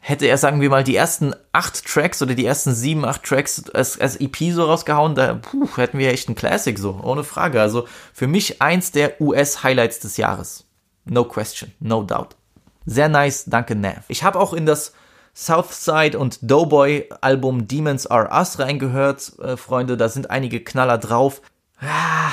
hätte 0.08 0.24
er, 0.24 0.38
sagen 0.38 0.62
wir 0.62 0.70
mal, 0.70 0.84
die 0.84 0.96
ersten 0.96 1.34
acht 1.52 1.84
Tracks 1.84 2.22
oder 2.22 2.34
die 2.34 2.46
ersten 2.46 2.72
sieben, 2.72 3.04
acht 3.04 3.24
Tracks 3.24 3.68
als, 3.74 4.00
als 4.00 4.16
EP 4.16 4.36
so 4.52 4.64
rausgehauen, 4.64 5.14
da 5.14 5.34
puh, 5.34 5.68
hätten 5.76 5.98
wir 5.98 6.10
echt 6.10 6.28
einen 6.28 6.34
Classic 6.34 6.78
so, 6.78 6.98
ohne 7.02 7.24
Frage. 7.24 7.60
Also 7.60 7.86
für 8.14 8.26
mich 8.26 8.62
eins 8.62 8.90
der 8.90 9.20
US-Highlights 9.20 10.00
des 10.00 10.16
Jahres. 10.16 10.64
No 11.04 11.24
question, 11.24 11.72
no 11.78 12.02
doubt. 12.02 12.36
Sehr 12.86 13.10
nice, 13.10 13.44
danke 13.44 13.74
Nav. 13.74 14.04
Ich 14.08 14.24
habe 14.24 14.40
auch 14.40 14.54
in 14.54 14.64
das 14.64 14.94
Southside 15.34 16.18
und 16.18 16.38
Doughboy 16.40 17.10
Album 17.20 17.68
Demons 17.68 18.06
Are 18.06 18.30
Us 18.32 18.58
reingehört, 18.58 19.38
äh, 19.40 19.58
Freunde. 19.58 19.98
Da 19.98 20.08
sind 20.08 20.30
einige 20.30 20.64
Knaller 20.64 20.96
drauf. 20.96 21.42
Ah, 21.82 22.30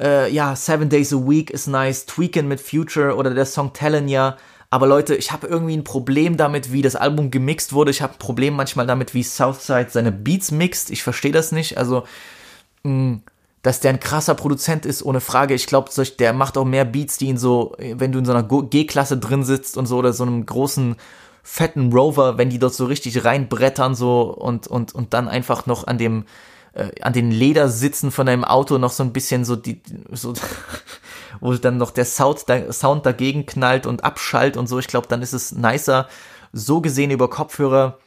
äh, 0.00 0.28
ja, 0.32 0.56
Seven 0.56 0.88
Days 0.88 1.12
a 1.12 1.18
Week 1.18 1.50
ist 1.50 1.68
nice. 1.68 2.04
Tweakin' 2.04 2.48
mit 2.48 2.60
Future 2.60 3.14
oder 3.14 3.32
der 3.32 3.46
Song 3.46 3.72
Tellin' 3.72 4.08
ja. 4.08 4.36
Aber 4.72 4.86
Leute, 4.86 5.14
ich 5.14 5.32
habe 5.32 5.48
irgendwie 5.48 5.76
ein 5.76 5.84
Problem 5.84 6.38
damit, 6.38 6.72
wie 6.72 6.80
das 6.80 6.96
Album 6.96 7.30
gemixt 7.30 7.74
wurde. 7.74 7.90
Ich 7.90 8.00
habe 8.00 8.14
ein 8.14 8.18
Problem 8.18 8.54
manchmal 8.54 8.86
damit, 8.86 9.12
wie 9.12 9.22
Southside 9.22 9.88
seine 9.90 10.12
Beats 10.12 10.50
mixt. 10.50 10.90
Ich 10.90 11.02
verstehe 11.02 11.30
das 11.30 11.52
nicht. 11.52 11.76
Also, 11.76 12.04
mh, 12.82 13.18
dass 13.60 13.80
der 13.80 13.90
ein 13.90 14.00
krasser 14.00 14.34
Produzent 14.34 14.86
ist, 14.86 15.02
ohne 15.02 15.20
Frage. 15.20 15.52
Ich 15.52 15.66
glaube, 15.66 15.90
der 16.18 16.32
macht 16.32 16.56
auch 16.56 16.64
mehr 16.64 16.86
Beats, 16.86 17.18
die 17.18 17.26
ihn 17.26 17.36
so, 17.36 17.76
wenn 17.78 18.12
du 18.12 18.18
in 18.20 18.24
so 18.24 18.32
einer 18.32 18.44
G-Klasse 18.44 19.18
drin 19.18 19.44
sitzt 19.44 19.76
und 19.76 19.84
so 19.84 19.98
oder 19.98 20.14
so 20.14 20.22
einem 20.22 20.46
großen 20.46 20.96
fetten 21.42 21.92
Rover, 21.92 22.38
wenn 22.38 22.48
die 22.48 22.58
dort 22.58 22.72
so 22.72 22.86
richtig 22.86 23.26
reinbrettern 23.26 23.94
so 23.94 24.22
und 24.22 24.68
und 24.68 24.94
und 24.94 25.12
dann 25.12 25.28
einfach 25.28 25.66
noch 25.66 25.86
an 25.86 25.98
dem 25.98 26.24
äh, 26.74 26.90
an 27.02 27.12
den 27.12 27.30
Ledersitzen 27.30 28.10
von 28.10 28.26
deinem 28.26 28.44
Auto 28.44 28.78
noch 28.78 28.92
so 28.92 29.02
ein 29.02 29.12
bisschen 29.12 29.44
so 29.44 29.56
die 29.56 29.82
so 30.10 30.34
wo 31.40 31.52
dann 31.54 31.76
noch 31.76 31.90
der 31.90 32.04
Sound, 32.04 32.48
der 32.48 32.72
Sound 32.72 33.04
dagegen 33.04 33.46
knallt 33.46 33.86
und 33.86 34.04
abschallt 34.04 34.56
und 34.56 34.68
so. 34.68 34.78
Ich 34.78 34.86
glaube, 34.86 35.08
dann 35.08 35.22
ist 35.22 35.32
es 35.32 35.52
nicer 35.52 36.08
so 36.52 36.80
gesehen 36.80 37.10
über 37.10 37.28
Kopfhörer. 37.28 37.98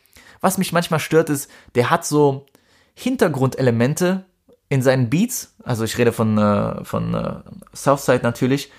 Was 0.41 0.58
mich 0.58 0.71
manchmal 0.71 0.99
stört 0.99 1.30
ist, 1.30 1.49
der 1.75 1.89
hat 1.89 2.06
so 2.06 2.45
Hintergrundelemente 2.93 4.25
in 4.69 4.82
seinen 4.82 5.10
Beats. 5.10 5.54
Also 5.63 5.84
ich 5.84 5.97
rede 5.97 6.12
von 6.12 6.38
äh, 6.38 6.84
von 6.86 7.13
äh, 7.13 7.39
Southside 7.75 8.21
natürlich. 8.23 8.71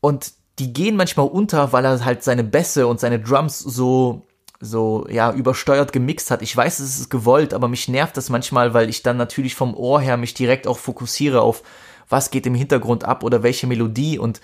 Und 0.00 0.32
die 0.58 0.72
gehen 0.72 0.96
manchmal 0.96 1.28
unter, 1.28 1.72
weil 1.72 1.84
er 1.84 2.04
halt 2.04 2.22
seine 2.22 2.44
Bässe 2.44 2.86
und 2.86 3.00
seine 3.00 3.20
Drums 3.20 3.58
so 3.58 4.26
so 4.66 5.06
ja 5.08 5.32
übersteuert 5.32 5.92
gemixt 5.92 6.30
hat. 6.30 6.42
Ich 6.42 6.56
weiß, 6.56 6.80
es 6.80 6.98
ist 7.00 7.10
gewollt, 7.10 7.54
aber 7.54 7.68
mich 7.68 7.88
nervt 7.88 8.16
das 8.16 8.28
manchmal, 8.28 8.74
weil 8.74 8.88
ich 8.88 9.02
dann 9.02 9.16
natürlich 9.16 9.54
vom 9.54 9.74
Ohr 9.74 10.00
her 10.00 10.16
mich 10.16 10.34
direkt 10.34 10.66
auch 10.66 10.78
fokussiere 10.78 11.40
auf 11.40 11.62
was 12.08 12.30
geht 12.30 12.46
im 12.46 12.54
Hintergrund 12.54 13.04
ab 13.04 13.24
oder 13.24 13.42
welche 13.42 13.66
Melodie 13.66 14.18
und 14.18 14.40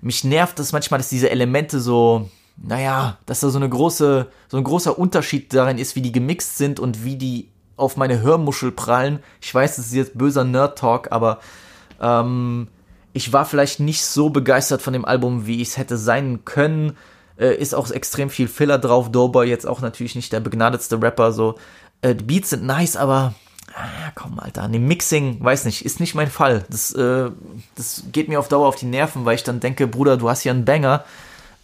mich 0.00 0.24
nervt 0.24 0.58
das 0.58 0.72
manchmal, 0.72 0.98
dass 0.98 1.08
diese 1.08 1.30
Elemente 1.30 1.80
so 1.80 2.28
naja, 2.56 3.18
dass 3.26 3.40
da 3.40 3.50
so 3.50 3.58
eine 3.58 3.68
große 3.68 4.28
so 4.48 4.56
ein 4.56 4.64
großer 4.64 4.98
Unterschied 4.98 5.52
darin 5.52 5.78
ist, 5.78 5.94
wie 5.94 6.02
die 6.02 6.12
gemixt 6.12 6.56
sind 6.56 6.80
und 6.80 7.04
wie 7.04 7.16
die 7.16 7.50
auf 7.76 7.96
meine 7.96 8.22
Hörmuschel 8.22 8.72
prallen. 8.72 9.20
Ich 9.40 9.54
weiß, 9.54 9.76
das 9.76 9.86
ist 9.86 9.94
jetzt 9.94 10.16
böser 10.16 10.44
Nerd 10.44 10.78
Talk, 10.78 11.12
aber 11.12 11.40
ähm, 12.00 12.68
ich 13.12 13.32
war 13.32 13.44
vielleicht 13.44 13.80
nicht 13.80 14.04
so 14.04 14.30
begeistert 14.30 14.82
von 14.82 14.92
dem 14.92 15.04
Album, 15.04 15.46
wie 15.46 15.60
ich 15.60 15.68
es 15.68 15.76
hätte 15.76 15.98
sein 15.98 16.44
können. 16.44 16.96
Äh, 17.38 17.56
ist 17.56 17.74
auch 17.74 17.90
extrem 17.90 18.30
viel 18.30 18.48
Filler 18.48 18.78
drauf. 18.78 19.10
Doughboy 19.10 19.48
jetzt 19.48 19.66
auch 19.66 19.80
natürlich 19.80 20.14
nicht 20.14 20.32
der 20.32 20.40
begnadetste 20.40 21.00
Rapper. 21.00 21.32
So, 21.32 21.56
äh, 22.02 22.14
die 22.14 22.24
Beats 22.24 22.50
sind 22.50 22.64
nice, 22.64 22.96
aber 22.96 23.34
ah, 23.74 24.12
komm, 24.14 24.38
Alter, 24.38 24.62
an 24.62 24.72
dem 24.72 24.86
Mixing, 24.86 25.42
weiß 25.42 25.64
nicht, 25.64 25.84
ist 25.84 26.00
nicht 26.00 26.14
mein 26.14 26.30
Fall. 26.30 26.64
Das, 26.70 26.92
äh, 26.92 27.30
das 27.74 28.04
geht 28.12 28.28
mir 28.28 28.38
auf 28.38 28.48
Dauer 28.48 28.66
auf 28.66 28.76
die 28.76 28.86
Nerven, 28.86 29.24
weil 29.24 29.34
ich 29.34 29.44
dann 29.44 29.60
denke, 29.60 29.86
Bruder, 29.86 30.16
du 30.16 30.28
hast 30.28 30.42
hier 30.42 30.52
einen 30.52 30.64
Banger. 30.64 31.04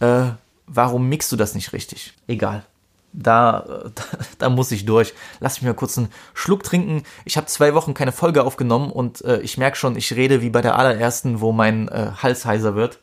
Äh, 0.01 0.25
warum 0.67 1.09
mixst 1.09 1.33
du 1.33 1.37
das 1.37 1.55
nicht 1.55 1.73
richtig? 1.73 2.15
Egal 2.27 2.65
da, 3.13 3.65
da, 3.95 4.03
da 4.39 4.49
muss 4.49 4.73
ich 4.73 4.85
durch. 4.85 5.15
Lass 5.41 5.61
mich 5.61 5.67
mal 5.67 5.75
kurz 5.75 5.99
einen 5.99 6.09
Schluck 6.35 6.63
trinken. 6.63 7.03
Ich 7.25 7.37
habe 7.37 7.47
zwei 7.47 7.75
Wochen 7.75 7.95
keine 7.95 8.13
Folge 8.13 8.45
aufgenommen 8.45 8.91
und 8.91 9.23
äh, 9.25 9.41
ich 9.41 9.59
merke 9.59 9.77
schon, 9.77 9.97
ich 9.97 10.15
rede 10.15 10.43
wie 10.43 10.51
bei 10.51 10.63
der 10.63 10.79
allerersten, 10.79 11.41
wo 11.41 11.53
mein 11.53 11.89
äh, 11.89 12.13
Hals 12.23 12.45
heiser 12.45 12.75
wird. 12.75 12.99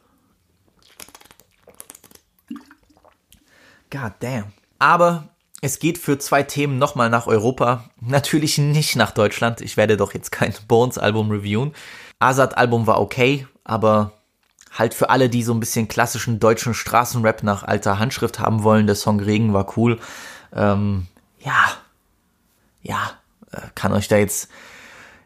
God 3.92 4.14
damn. 4.20 4.52
Aber 4.78 5.30
es 5.62 5.80
geht 5.80 5.98
für 5.98 6.18
zwei 6.18 6.44
Themen 6.44 6.78
nochmal 6.78 7.10
nach 7.10 7.28
Europa. 7.28 7.86
Natürlich 8.00 8.58
nicht 8.58 8.96
nach 8.96 9.12
Deutschland. 9.12 9.62
Ich 9.62 9.78
werde 9.78 9.98
doch 9.98 10.14
jetzt 10.14 10.32
kein 10.32 10.54
Bones-Album 10.68 11.32
reviewen. 11.32 11.74
Azad-Album 12.20 12.88
war 12.88 13.02
okay, 13.02 13.48
aber 13.64 14.14
halt 14.78 14.94
für 14.94 15.10
alle, 15.10 15.30
die 15.30 15.44
so 15.44 15.54
ein 15.54 15.60
bisschen 15.60 15.88
klassischen 15.88 16.40
deutschen 16.40 16.74
Straßenrap 16.74 17.44
nach 17.44 17.64
alter 17.64 18.00
Handschrift 18.00 18.40
haben 18.40 18.64
wollen. 18.64 18.88
Der 18.88 18.96
Song 18.96 19.20
Regen 19.20 19.54
war 19.54 19.78
cool. 19.78 20.00
Ähm, 20.54 21.08
ja, 21.40 21.72
ja, 22.82 23.12
äh, 23.52 23.62
kann 23.76 23.94
euch 23.94 24.08
da 24.08 24.18
jetzt 24.18 24.50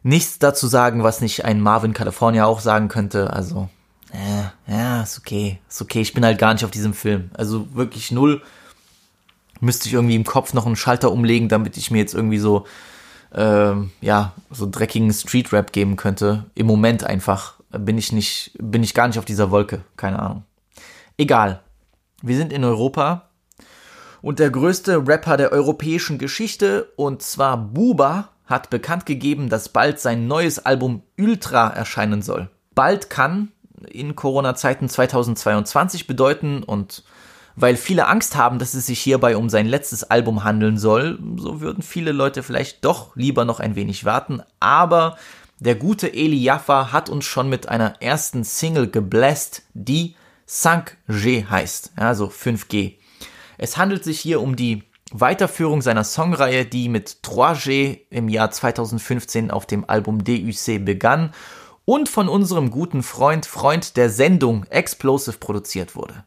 nichts 0.01 0.39
dazu 0.39 0.67
sagen, 0.67 1.03
was 1.03 1.21
nicht 1.21 1.45
ein 1.45 1.61
Marvin 1.61 1.93
California 1.93 2.45
auch 2.45 2.59
sagen 2.59 2.87
könnte. 2.87 3.31
Also, 3.33 3.69
äh, 4.13 4.71
ja, 4.71 5.01
ist 5.01 5.17
okay, 5.17 5.59
ist 5.67 5.81
okay. 5.81 6.01
Ich 6.01 6.13
bin 6.13 6.23
halt 6.23 6.37
gar 6.37 6.53
nicht 6.53 6.63
auf 6.63 6.71
diesem 6.71 6.93
Film. 6.93 7.31
Also 7.33 7.73
wirklich 7.73 8.11
null. 8.11 8.41
Müsste 9.59 9.87
ich 9.87 9.93
irgendwie 9.93 10.15
im 10.15 10.23
Kopf 10.23 10.53
noch 10.53 10.65
einen 10.65 10.75
Schalter 10.75 11.11
umlegen, 11.11 11.49
damit 11.49 11.77
ich 11.77 11.89
mir 11.89 11.97
jetzt 11.97 12.13
irgendwie 12.13 12.37
so, 12.37 12.65
ähm, 13.33 13.91
ja, 14.01 14.33
so 14.51 14.67
dreckigen 14.69 15.11
Street-Rap 15.11 15.71
geben 15.71 15.95
könnte. 15.95 16.45
Im 16.53 16.67
Moment 16.67 17.03
einfach 17.03 17.55
bin 17.69 17.97
ich 17.97 18.11
nicht, 18.11 18.51
bin 18.59 18.83
ich 18.83 18.93
gar 18.93 19.07
nicht 19.07 19.17
auf 19.17 19.25
dieser 19.25 19.51
Wolke. 19.51 19.83
Keine 19.97 20.19
Ahnung. 20.19 20.43
Egal. 21.17 21.61
Wir 22.21 22.37
sind 22.37 22.53
in 22.53 22.63
Europa 22.63 23.29
und 24.21 24.39
der 24.39 24.51
größte 24.51 25.07
Rapper 25.07 25.37
der 25.37 25.51
europäischen 25.51 26.17
Geschichte, 26.17 26.91
und 26.95 27.21
zwar 27.21 27.57
Buba, 27.57 28.29
hat 28.45 28.69
bekannt 28.69 29.05
gegeben, 29.05 29.49
dass 29.49 29.69
bald 29.69 29.99
sein 29.99 30.27
neues 30.27 30.59
Album 30.59 31.01
Ultra 31.17 31.69
erscheinen 31.69 32.21
soll. 32.21 32.49
Bald 32.75 33.09
kann 33.09 33.52
in 33.89 34.15
Corona-Zeiten 34.15 34.89
2022 34.89 36.07
bedeuten. 36.07 36.63
Und 36.63 37.03
weil 37.55 37.75
viele 37.75 38.07
Angst 38.07 38.35
haben, 38.35 38.59
dass 38.59 38.73
es 38.73 38.87
sich 38.87 38.99
hierbei 38.99 39.37
um 39.37 39.49
sein 39.49 39.67
letztes 39.67 40.03
Album 40.03 40.43
handeln 40.43 40.77
soll, 40.77 41.19
so 41.37 41.61
würden 41.61 41.83
viele 41.83 42.11
Leute 42.11 42.43
vielleicht 42.43 42.83
doch 42.83 43.15
lieber 43.15 43.45
noch 43.45 43.59
ein 43.59 43.75
wenig 43.75 44.05
warten, 44.05 44.41
aber 44.59 45.17
der 45.59 45.75
gute 45.75 46.13
Eli 46.13 46.37
Jaffa 46.37 46.91
hat 46.91 47.09
uns 47.09 47.25
schon 47.25 47.47
mit 47.47 47.69
einer 47.69 48.01
ersten 48.01 48.43
Single 48.43 48.89
gebläst, 48.89 49.63
die 49.73 50.15
5G 50.49 51.47
heißt, 51.47 51.93
also 51.95 52.27
5G. 52.27 52.95
Es 53.57 53.77
handelt 53.77 54.03
sich 54.03 54.19
hier 54.19 54.41
um 54.41 54.55
die 54.55 54.83
Weiterführung 55.11 55.81
seiner 55.81 56.03
Songreihe, 56.03 56.65
die 56.65 56.89
mit 56.89 57.19
3G 57.23 57.99
im 58.09 58.29
Jahr 58.29 58.49
2015 58.49 59.51
auf 59.51 59.67
dem 59.67 59.87
Album 59.87 60.23
DUC 60.23 60.83
begann 60.83 61.31
und 61.85 62.09
von 62.09 62.29
unserem 62.29 62.71
guten 62.71 63.03
Freund, 63.03 63.45
Freund 63.45 63.97
der 63.97 64.09
Sendung 64.09 64.65
Explosive 64.65 65.37
produziert 65.37 65.95
wurde. 65.95 66.23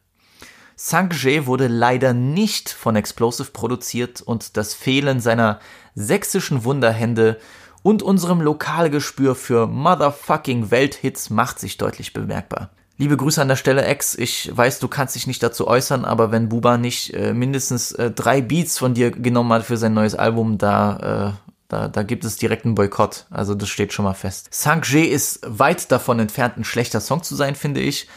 5G 0.79 1.47
wurde 1.47 1.69
leider 1.69 2.13
nicht 2.13 2.69
von 2.69 2.97
Explosive 2.97 3.51
produziert 3.51 4.21
und 4.21 4.57
das 4.57 4.75
Fehlen 4.75 5.21
seiner 5.21 5.59
sächsischen 5.95 6.65
Wunderhände 6.65 7.39
und 7.83 8.03
unserem 8.03 8.41
Lokalgespür 8.41 9.35
für 9.35 9.67
motherfucking 9.67 10.71
Welthits 10.71 11.31
macht 11.31 11.59
sich 11.59 11.79
deutlich 11.79 12.13
bemerkbar. 12.13 12.71
Liebe 12.99 13.17
Grüße 13.17 13.41
an 13.41 13.49
der 13.49 13.57
Stelle, 13.57 13.85
Ex. 13.85 14.15
Ich 14.15 14.51
weiß, 14.55 14.79
du 14.79 14.89
kannst 14.89 15.15
dich 15.15 15.27
nicht 15.27 15.43
dazu 15.43 15.67
äußern, 15.67 16.05
aber 16.05 16.33
wenn 16.33 16.49
Buba 16.49 16.79
nicht 16.79 17.13
äh, 17.15 17.35
mindestens 17.35 17.93
äh, 17.93 18.11
drei 18.11 18.41
Beats 18.41 18.79
von 18.79 18.95
dir 18.95 19.11
genommen 19.11 19.53
hat 19.53 19.65
für 19.65 19.77
sein 19.77 19.93
neues 19.95 20.15
Album, 20.15 20.57
da, 20.57 21.37
äh, 21.46 21.46
da, 21.69 21.89
da 21.89 22.03
gibt 22.03 22.25
es 22.25 22.37
direkt 22.37 22.65
einen 22.65 22.75
Boykott. 22.75 23.27
Also 23.31 23.55
das 23.55 23.69
steht 23.69 23.93
schon 23.93 24.05
mal 24.05 24.15
fest. 24.15 24.49
Sank-J 24.51 25.07
ist 25.07 25.41
weit 25.47 25.91
davon 25.91 26.19
entfernt, 26.21 26.57
ein 26.57 26.65
schlechter 26.65 27.01
Song 27.01 27.23
zu 27.23 27.35
sein, 27.35 27.55
finde 27.55 27.81
ich. 27.81 28.09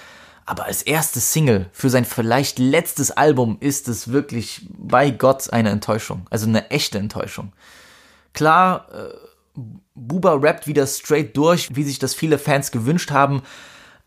Aber 0.46 0.66
als 0.66 0.82
erste 0.82 1.20
Single 1.20 1.70
für 1.72 1.90
sein 1.90 2.06
vielleicht 2.06 2.58
letztes 2.58 3.12
Album 3.12 3.58
ist 3.60 3.88
es 3.88 4.12
wirklich 4.12 4.68
bei 4.72 5.12
Gott 5.12 5.52
eine 5.54 5.70
Enttäuschung. 5.70 6.26
Also 6.30 6.48
eine 6.48 6.72
echte 6.72 6.98
Enttäuschung. 6.98 7.54
Klar, 8.34 8.88
äh, 8.92 9.60
Buba 9.94 10.34
rappt 10.34 10.66
wieder 10.66 10.88
straight 10.88 11.36
durch, 11.36 11.76
wie 11.76 11.84
sich 11.84 12.00
das 12.00 12.16
viele 12.16 12.40
Fans 12.40 12.72
gewünscht 12.72 13.12
haben. 13.12 13.44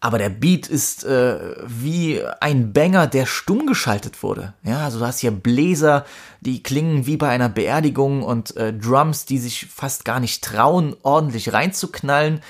Aber 0.02 0.18
der 0.18 0.30
Beat 0.30 0.66
ist 0.66 1.04
äh, 1.04 1.54
wie 1.64 2.20
ein 2.40 2.72
Banger, 2.72 3.06
der 3.06 3.24
stumm 3.24 3.68
geschaltet 3.68 4.24
wurde. 4.24 4.52
Ja, 4.64 4.84
also 4.84 4.98
du 4.98 5.06
hast 5.06 5.20
hier 5.20 5.30
Bläser, 5.30 6.04
die 6.40 6.60
klingen 6.60 7.06
wie 7.06 7.16
bei 7.16 7.28
einer 7.28 7.48
Beerdigung 7.48 8.24
und 8.24 8.56
äh, 8.56 8.72
Drums, 8.72 9.26
die 9.26 9.38
sich 9.38 9.66
fast 9.66 10.04
gar 10.04 10.18
nicht 10.18 10.42
trauen, 10.42 10.96
ordentlich 11.04 11.52
reinzuknallen. 11.52 12.40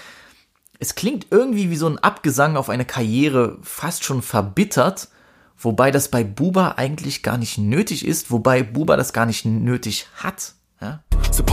Es 0.78 0.94
klingt 0.94 1.26
irgendwie 1.30 1.68
wie 1.68 1.76
so 1.76 1.86
ein 1.86 1.98
Abgesang 1.98 2.56
auf 2.56 2.70
eine 2.70 2.86
Karriere, 2.86 3.58
fast 3.60 4.02
schon 4.02 4.22
verbittert, 4.22 5.08
wobei 5.58 5.90
das 5.90 6.08
bei 6.08 6.24
Buba 6.24 6.76
eigentlich 6.78 7.22
gar 7.22 7.36
nicht 7.36 7.58
nötig 7.58 8.06
ist, 8.06 8.30
wobei 8.30 8.62
Buba 8.62 8.96
das 8.96 9.12
gar 9.12 9.26
nicht 9.26 9.44
nötig 9.44 10.06
hat. 10.14 10.54
Hein 10.80 11.00
C'est 11.30 11.46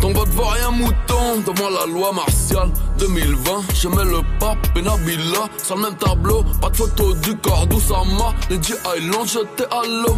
Ton 0.00 0.12
vote 0.12 0.28
vaut 0.28 0.44
rien 0.44 0.70
mouton 0.70 1.40
devant 1.44 1.70
la 1.70 1.86
loi 1.86 2.12
martiale 2.12 2.70
2020, 2.98 3.74
je 3.74 3.88
mets 3.88 4.04
le 4.04 4.20
pape 4.38 4.76
Nabila 4.76 5.48
sur 5.62 5.76
le 5.76 5.82
même 5.82 5.96
tableau. 5.96 6.44
Pas 6.60 6.70
de 6.70 6.76
photo 6.76 7.14
du 7.14 7.36
corps 7.38 7.66
d'Oussama, 7.66 8.32
les 8.48 8.62
G 8.62 8.74
Island 8.96 9.26
j'étais 9.26 9.66
à 9.72 9.82
l'eau. 9.82 10.16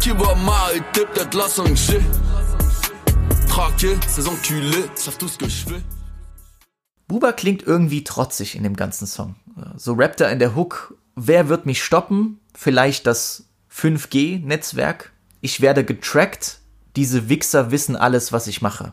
Qui 0.00 0.10
va 0.10 0.34
m'arrêter, 0.34 1.06
peut-être 1.14 1.34
la 1.34 1.46
5G. 1.46 2.00
Traquer, 3.46 3.96
ces 4.08 4.26
enculés 4.26 4.86
savent 4.96 5.18
tout 5.18 5.28
ce 5.28 5.38
que 5.38 5.48
je 5.48 5.68
fais. 5.68 5.82
Buba 7.06 7.32
klingt 7.32 7.62
irgendwie 7.66 8.02
trotzig 8.02 8.56
in 8.56 8.64
dem 8.64 8.74
ganzen 8.74 9.06
Song. 9.06 9.36
So 9.76 9.92
rappt 9.92 10.20
er 10.20 10.32
in 10.32 10.40
der 10.40 10.56
Hook, 10.56 10.96
wer 11.14 11.48
wird 11.48 11.66
mich 11.66 11.84
stoppen? 11.84 12.40
Vielleicht 12.54 13.06
das 13.06 13.44
5G-Netzwerk. 13.70 15.12
Ich 15.40 15.60
werde 15.60 15.84
getrackt. 15.84 16.61
Diese 16.96 17.28
Wichser 17.28 17.70
wissen 17.70 17.96
alles, 17.96 18.32
was 18.32 18.46
ich 18.46 18.62
mache. 18.62 18.92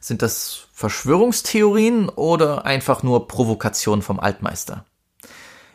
Sind 0.00 0.22
das 0.22 0.66
Verschwörungstheorien 0.72 2.08
oder 2.08 2.64
einfach 2.64 3.02
nur 3.02 3.28
Provokation 3.28 4.02
vom 4.02 4.18
Altmeister? 4.18 4.84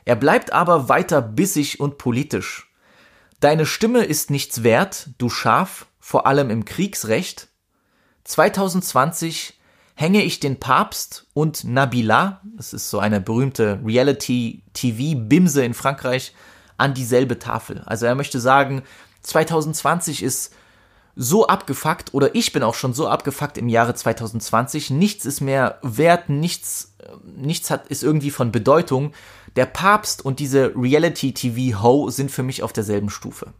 Er 0.03 0.15
bleibt 0.15 0.51
aber 0.51 0.89
weiter 0.89 1.21
bissig 1.21 1.79
und 1.79 1.97
politisch. 1.97 2.71
Deine 3.39 3.65
Stimme 3.65 4.03
ist 4.03 4.31
nichts 4.31 4.63
wert, 4.63 5.09
du 5.17 5.29
Schaf, 5.29 5.87
vor 5.99 6.27
allem 6.27 6.49
im 6.49 6.65
Kriegsrecht. 6.65 7.49
2020 8.23 9.59
hänge 9.95 10.23
ich 10.23 10.39
den 10.39 10.59
Papst 10.59 11.27
und 11.33 11.63
Nabila, 11.63 12.41
das 12.57 12.73
ist 12.73 12.89
so 12.89 12.99
eine 12.99 13.21
berühmte 13.21 13.79
Reality-TV-Bimse 13.83 15.63
in 15.63 15.73
Frankreich, 15.73 16.33
an 16.77 16.93
dieselbe 16.93 17.39
Tafel. 17.39 17.81
Also 17.85 18.05
er 18.05 18.15
möchte 18.15 18.39
sagen, 18.39 18.83
2020 19.21 20.21
ist 20.21 20.53
so 21.15 21.47
abgefuckt 21.47 22.13
oder 22.13 22.35
ich 22.35 22.51
bin 22.51 22.63
auch 22.63 22.75
schon 22.75 22.93
so 22.93 23.07
abgefuckt 23.07 23.57
im 23.57 23.69
Jahre 23.69 23.95
2020. 23.95 24.89
Nichts 24.89 25.25
ist 25.25 25.41
mehr 25.41 25.79
wert, 25.81 26.29
nichts, 26.29 26.95
nichts 27.23 27.69
hat, 27.69 27.87
ist 27.87 28.03
irgendwie 28.03 28.31
von 28.31 28.51
Bedeutung. 28.51 29.13
Der 29.55 29.65
Papst 29.65 30.25
und 30.25 30.39
diese 30.39 30.73
Reality-TV-Ho 30.75 32.09
sind 32.09 32.31
für 32.31 32.43
mich 32.43 32.63
auf 32.63 32.73
derselben 32.73 33.09
Stufe. 33.09 33.53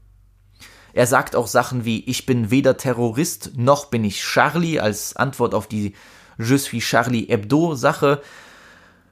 Er 0.94 1.08
sagt 1.08 1.36
auch 1.36 1.48
Sachen 1.48 1.86
wie, 1.86 2.04
ich 2.06 2.26
bin 2.26 2.52
weder 2.52 2.78
Terrorist 2.78 3.52
noch 3.56 3.86
bin 3.86 4.04
ich 4.04 4.22
Charlie 4.22 4.80
als 4.80 5.16
Antwort 5.16 5.54
auf 5.54 5.68
die 5.68 5.94
Je 6.38 6.58
suis 6.58 6.84
Charlie 6.84 7.28
Hebdo 7.28 7.76
Sache. 7.76 8.22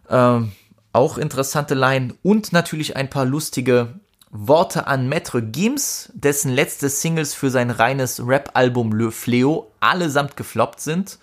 Ähm, 0.10 0.52
auch 0.92 1.18
interessante 1.18 1.74
Line 1.74 2.16
und 2.22 2.54
natürlich 2.54 2.96
ein 2.96 3.10
paar 3.10 3.26
lustige 3.26 4.00
Worte 4.34 4.88
an 4.88 5.08
Maître 5.08 5.42
Gims, 5.42 6.12
dessen 6.16 6.52
letzte 6.52 6.90
Singles 6.90 7.36
für 7.36 7.52
sein 7.52 7.70
reines 7.70 8.20
Rap-Album 8.26 8.92
Le 8.92 9.10
Fléau 9.10 9.68
allesamt 9.80 10.36
gefloppt 10.36 10.82
sind. 10.82 11.20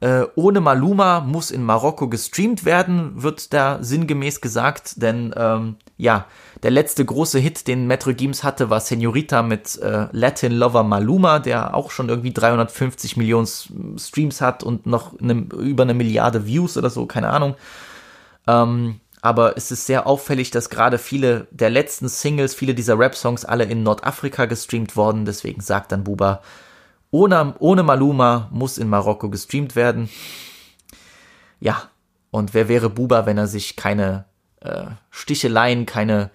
Äh, 0.00 0.24
ohne 0.34 0.60
Maluma 0.60 1.20
muss 1.20 1.50
in 1.50 1.62
Marokko 1.62 2.08
gestreamt 2.08 2.66
werden, 2.66 3.22
wird 3.22 3.54
da 3.54 3.78
sinngemäß 3.80 4.42
gesagt, 4.42 5.00
denn 5.00 5.34
ähm, 5.34 5.76
ja, 5.96 6.26
der 6.62 6.72
letzte 6.72 7.06
große 7.06 7.38
Hit, 7.38 7.66
den 7.66 7.86
Metro 7.86 8.12
Gims 8.12 8.44
hatte, 8.44 8.68
war 8.68 8.80
Senorita 8.80 9.42
mit 9.42 9.80
äh, 9.80 10.08
Latin 10.12 10.52
Lover 10.52 10.82
Maluma, 10.82 11.38
der 11.38 11.74
auch 11.74 11.90
schon 11.90 12.10
irgendwie 12.10 12.34
350 12.34 13.16
Millionen 13.16 13.46
Streams 13.96 14.42
hat 14.42 14.62
und 14.62 14.84
noch 14.84 15.18
eine, 15.18 15.32
über 15.32 15.84
eine 15.84 15.94
Milliarde 15.94 16.46
Views 16.46 16.76
oder 16.76 16.90
so, 16.90 17.06
keine 17.06 17.30
Ahnung. 17.30 17.54
Ähm, 18.46 19.00
aber 19.24 19.56
es 19.56 19.70
ist 19.70 19.86
sehr 19.86 20.06
auffällig, 20.06 20.50
dass 20.50 20.68
gerade 20.68 20.98
viele 20.98 21.46
der 21.50 21.70
letzten 21.70 22.08
Singles, 22.08 22.54
viele 22.54 22.74
dieser 22.74 22.98
Rap-Songs 22.98 23.46
alle 23.46 23.64
in 23.64 23.82
Nordafrika 23.82 24.44
gestreamt 24.44 24.96
worden. 24.96 25.24
Deswegen 25.24 25.62
sagt 25.62 25.92
dann 25.92 26.04
Buba, 26.04 26.42
ohne, 27.10 27.54
ohne 27.58 27.82
Maluma 27.82 28.50
muss 28.52 28.76
in 28.76 28.90
Marokko 28.90 29.30
gestreamt 29.30 29.76
werden. 29.76 30.10
Ja, 31.58 31.88
und 32.30 32.52
wer 32.52 32.68
wäre 32.68 32.90
Buba, 32.90 33.24
wenn 33.24 33.38
er 33.38 33.46
sich 33.46 33.76
keine 33.76 34.26
äh, 34.60 34.88
Sticheleien, 35.08 35.86
keine 35.86 36.30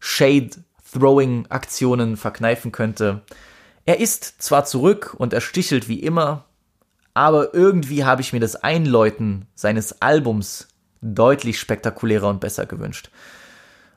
Shade-Throwing-Aktionen 0.00 2.16
verkneifen 2.16 2.72
könnte? 2.72 3.22
Er 3.84 4.00
ist 4.00 4.42
zwar 4.42 4.64
zurück 4.64 5.14
und 5.16 5.32
er 5.32 5.42
stichelt 5.42 5.86
wie 5.86 6.00
immer, 6.00 6.46
aber 7.14 7.54
irgendwie 7.54 8.04
habe 8.04 8.20
ich 8.20 8.32
mir 8.32 8.40
das 8.40 8.56
Einläuten 8.56 9.46
seines 9.54 10.02
Albums 10.02 10.66
deutlich 11.02 11.60
spektakulärer 11.60 12.28
und 12.28 12.40
besser 12.40 12.64
gewünscht. 12.64 13.10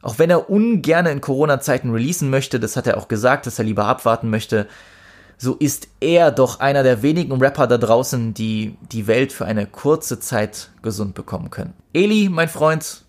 Auch 0.01 0.19
wenn 0.19 0.29
er 0.29 0.49
ungern 0.49 1.05
in 1.05 1.21
Corona-Zeiten 1.21 1.91
releasen 1.91 2.29
möchte, 2.29 2.59
das 2.59 2.75
hat 2.75 2.87
er 2.87 2.97
auch 2.97 3.07
gesagt, 3.07 3.47
dass 3.47 3.57
er 3.57 3.65
lieber 3.65 3.85
abwarten 3.85 4.29
möchte, 4.29 4.67
so 5.37 5.55
ist 5.55 5.87
er 5.99 6.31
doch 6.31 6.59
einer 6.59 6.83
der 6.83 7.01
wenigen 7.01 7.41
Rapper 7.41 7.67
da 7.67 7.77
draußen, 7.77 8.33
die 8.33 8.77
die 8.91 9.07
Welt 9.07 9.33
für 9.33 9.45
eine 9.45 9.65
kurze 9.65 10.19
Zeit 10.19 10.69
gesund 10.81 11.13
bekommen 11.13 11.49
können. 11.49 11.73
Eli, 11.93 12.29
mein 12.29 12.49
Freund, 12.49 13.03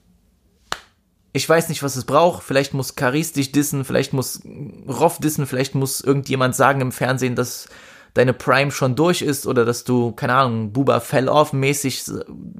ich 1.33 1.49
weiß 1.49 1.69
nicht, 1.69 1.83
was 1.83 1.97
es 1.97 2.05
braucht. 2.05 2.43
Vielleicht 2.43 2.75
muss 2.75 2.97
Caris 2.97 3.33
dich 3.33 3.53
dissen, 3.53 3.85
vielleicht 3.85 4.13
muss 4.13 4.41
Roff 4.89 5.19
dissen, 5.19 5.47
vielleicht 5.47 5.75
muss 5.75 6.01
irgendjemand 6.01 6.57
sagen 6.57 6.81
im 6.81 6.93
Fernsehen, 6.93 7.37
dass 7.37 7.69
deine 8.17 8.33
Prime 8.33 8.71
schon 8.71 8.97
durch 8.97 9.21
ist 9.21 9.47
oder 9.47 9.65
dass 9.65 9.85
du, 9.85 10.13
keine 10.13 10.35
Ahnung, 10.35 10.73
Buba 10.73 11.01
fell 11.01 11.29
off 11.29 11.53
mäßig 11.53 12.05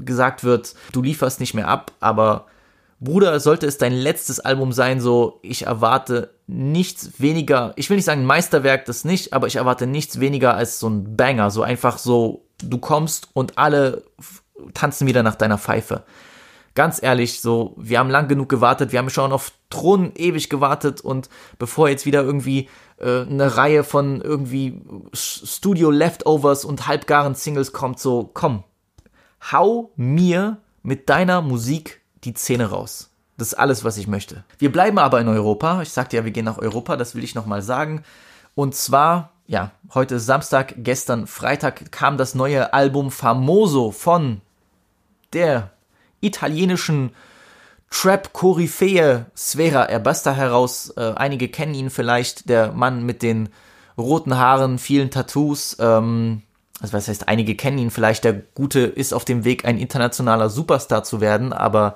gesagt 0.05 0.45
wird, 0.45 0.75
du 0.93 1.03
lieferst 1.03 1.41
nicht 1.41 1.55
mehr 1.55 1.69
ab, 1.69 1.93
aber 2.01 2.47
Bruder, 3.01 3.41
sollte 3.41 3.67
es 3.67 3.79
dein 3.79 3.93
letztes 3.93 4.41
Album 4.41 4.73
sein, 4.73 5.01
so, 5.01 5.39
ich 5.43 5.67
erwarte 5.67 6.31
nichts 6.47 7.13
weniger, 7.19 7.73
ich 7.77 7.91
will 7.91 7.97
nicht 7.97 8.07
sagen 8.07 8.25
Meisterwerk, 8.25 8.85
das 8.87 9.05
nicht, 9.05 9.33
aber 9.33 9.47
ich 9.47 9.57
erwarte 9.57 9.87
nichts 9.87 10.21
weniger 10.21 10.55
als 10.55 10.79
so 10.79 10.89
ein 10.89 11.17
Banger, 11.17 11.51
so 11.51 11.63
einfach 11.63 11.99
so, 11.99 12.47
du 12.63 12.79
kommst 12.79 13.29
und 13.33 13.59
alle 13.59 14.03
tanzen 14.75 15.07
wieder 15.07 15.23
nach 15.23 15.35
deiner 15.35 15.59
Pfeife. 15.59 16.05
Ganz 16.77 17.03
ehrlich, 17.03 17.41
so, 17.41 17.73
wir 17.79 17.99
haben 17.99 18.11
lang 18.11 18.29
genug 18.29 18.51
gewartet, 18.51 18.93
wir 18.93 18.99
haben 18.99 19.09
schon 19.09 19.33
auf 19.33 19.51
Thronen 19.71 20.13
ewig 20.15 20.51
gewartet 20.51 21.01
und 21.01 21.31
bevor 21.59 21.89
jetzt 21.89 22.05
wieder 22.05 22.23
irgendwie 22.23 22.69
äh, 22.99 23.23
eine 23.23 23.57
Reihe 23.57 23.83
von 23.83 24.21
irgendwie 24.21 24.83
Studio 25.15 25.91
Leftovers 25.91 26.67
und 26.67 26.87
halbgaren 26.87 27.35
Singles 27.35 27.73
kommt, 27.73 27.99
so, 27.99 28.31
komm, 28.35 28.63
hau 29.51 29.91
mir 29.97 30.59
mit 30.83 31.09
deiner 31.09 31.41
Musik 31.41 32.03
die 32.25 32.35
Zähne 32.35 32.69
raus. 32.69 33.09
Das 33.39 33.49
ist 33.49 33.55
alles, 33.55 33.83
was 33.83 33.97
ich 33.97 34.07
möchte. 34.07 34.45
Wir 34.59 34.71
bleiben 34.71 34.99
aber 34.99 35.19
in 35.19 35.29
Europa. 35.29 35.81
Ich 35.81 35.93
sagte 35.93 36.19
ja, 36.19 36.27
wir 36.27 36.31
gehen 36.31 36.45
nach 36.45 36.59
Europa, 36.59 36.99
das 36.99 37.15
will 37.15 37.25
ich 37.25 37.35
nochmal 37.35 37.63
sagen. 37.63 38.03
Und 38.55 38.75
zwar, 38.75 39.33
ja, 39.47 39.71
heute 39.95 40.21
Samstag, 40.21 40.75
gestern 40.77 41.27
Freitag 41.27 41.91
kam 41.91 42.19
das 42.19 42.35
neue 42.35 42.75
Album 42.75 43.11
Famoso 43.11 43.93
von 43.93 44.43
der 45.33 45.71
italienischen 46.21 47.11
Trap-Koryphäe 47.91 49.27
Sfera 49.37 49.85
Erbasta 49.85 50.33
heraus. 50.33 50.93
Äh, 50.97 51.13
einige 51.17 51.49
kennen 51.49 51.75
ihn 51.75 51.91
vielleicht, 51.91 52.49
der 52.49 52.73
Mann 52.73 53.05
mit 53.05 53.23
den 53.23 53.49
roten 53.97 54.37
Haaren, 54.37 54.79
vielen 54.79 55.11
Tattoos. 55.11 55.77
Ähm, 55.81 56.43
also 56.81 56.93
was 56.93 57.09
heißt, 57.09 57.29
einige 57.29 57.55
kennen 57.55 57.79
ihn 57.79 57.91
vielleicht. 57.91 58.25
Der 58.25 58.35
Gute 58.35 58.81
ist 58.81 59.15
auf 59.15 59.25
dem 59.25 59.45
Weg, 59.45 59.65
ein 59.65 59.79
internationaler 59.79 60.51
Superstar 60.51 61.05
zu 61.05 61.21
werden, 61.21 61.53
aber 61.53 61.95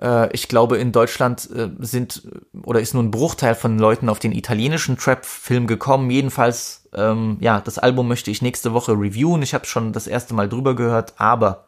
äh, 0.00 0.32
ich 0.32 0.48
glaube, 0.48 0.76
in 0.76 0.92
Deutschland 0.92 1.48
äh, 1.50 1.70
sind 1.80 2.22
oder 2.62 2.80
ist 2.80 2.94
nur 2.94 3.02
ein 3.02 3.10
Bruchteil 3.10 3.54
von 3.54 3.78
Leuten 3.78 4.08
auf 4.08 4.20
den 4.20 4.32
italienischen 4.32 4.96
Trap-Film 4.96 5.66
gekommen. 5.66 6.10
Jedenfalls, 6.10 6.88
ähm, 6.94 7.38
ja, 7.40 7.60
das 7.60 7.78
Album 7.78 8.06
möchte 8.06 8.30
ich 8.30 8.42
nächste 8.42 8.72
Woche 8.72 8.92
reviewen. 8.92 9.42
Ich 9.42 9.54
habe 9.54 9.66
schon 9.66 9.92
das 9.92 10.06
erste 10.06 10.34
Mal 10.34 10.48
drüber 10.48 10.76
gehört, 10.76 11.14
aber, 11.16 11.66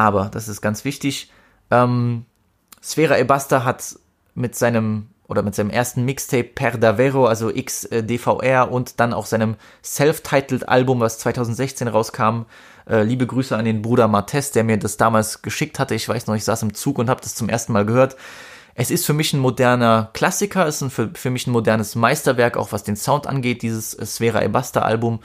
aber, 0.00 0.30
das 0.32 0.48
ist 0.48 0.60
ganz 0.60 0.84
wichtig. 0.84 1.30
Ähm, 1.70 2.24
Sfera 2.82 3.18
Ebasta 3.18 3.64
hat 3.64 3.96
mit 4.34 4.54
seinem 4.54 5.08
oder 5.30 5.42
mit 5.42 5.54
seinem 5.54 5.70
ersten 5.70 6.04
Mixtape 6.04 6.42
Per 6.42 6.76
Davvero, 6.76 7.26
also 7.26 7.52
XDVR 7.52 8.70
und 8.70 8.98
dann 8.98 9.12
auch 9.12 9.26
seinem 9.26 9.54
Self-Titled 9.84 10.68
Album, 10.68 10.98
was 10.98 11.18
2016 11.20 11.86
rauskam. 11.86 12.46
Äh, 12.88 13.02
liebe 13.02 13.28
Grüße 13.28 13.56
an 13.56 13.64
den 13.64 13.80
Bruder 13.80 14.08
Martes, 14.08 14.50
der 14.50 14.64
mir 14.64 14.76
das 14.76 14.96
damals 14.96 15.42
geschickt 15.42 15.78
hatte. 15.78 15.94
Ich 15.94 16.08
weiß 16.08 16.26
noch, 16.26 16.34
ich 16.34 16.44
saß 16.44 16.62
im 16.64 16.74
Zug 16.74 16.98
und 16.98 17.08
habe 17.08 17.20
das 17.20 17.36
zum 17.36 17.48
ersten 17.48 17.72
Mal 17.72 17.86
gehört. 17.86 18.16
Es 18.74 18.90
ist 18.90 19.06
für 19.06 19.12
mich 19.12 19.32
ein 19.32 19.38
moderner 19.38 20.10
Klassiker, 20.14 20.66
es 20.66 20.76
ist 20.76 20.82
ein, 20.82 20.90
für, 20.90 21.10
für 21.14 21.30
mich 21.30 21.46
ein 21.46 21.52
modernes 21.52 21.94
Meisterwerk, 21.94 22.56
auch 22.56 22.72
was 22.72 22.82
den 22.82 22.96
Sound 22.96 23.28
angeht, 23.28 23.62
dieses 23.62 23.92
Sfera 23.92 24.42
Ebasta 24.42 24.82
Album. 24.82 25.20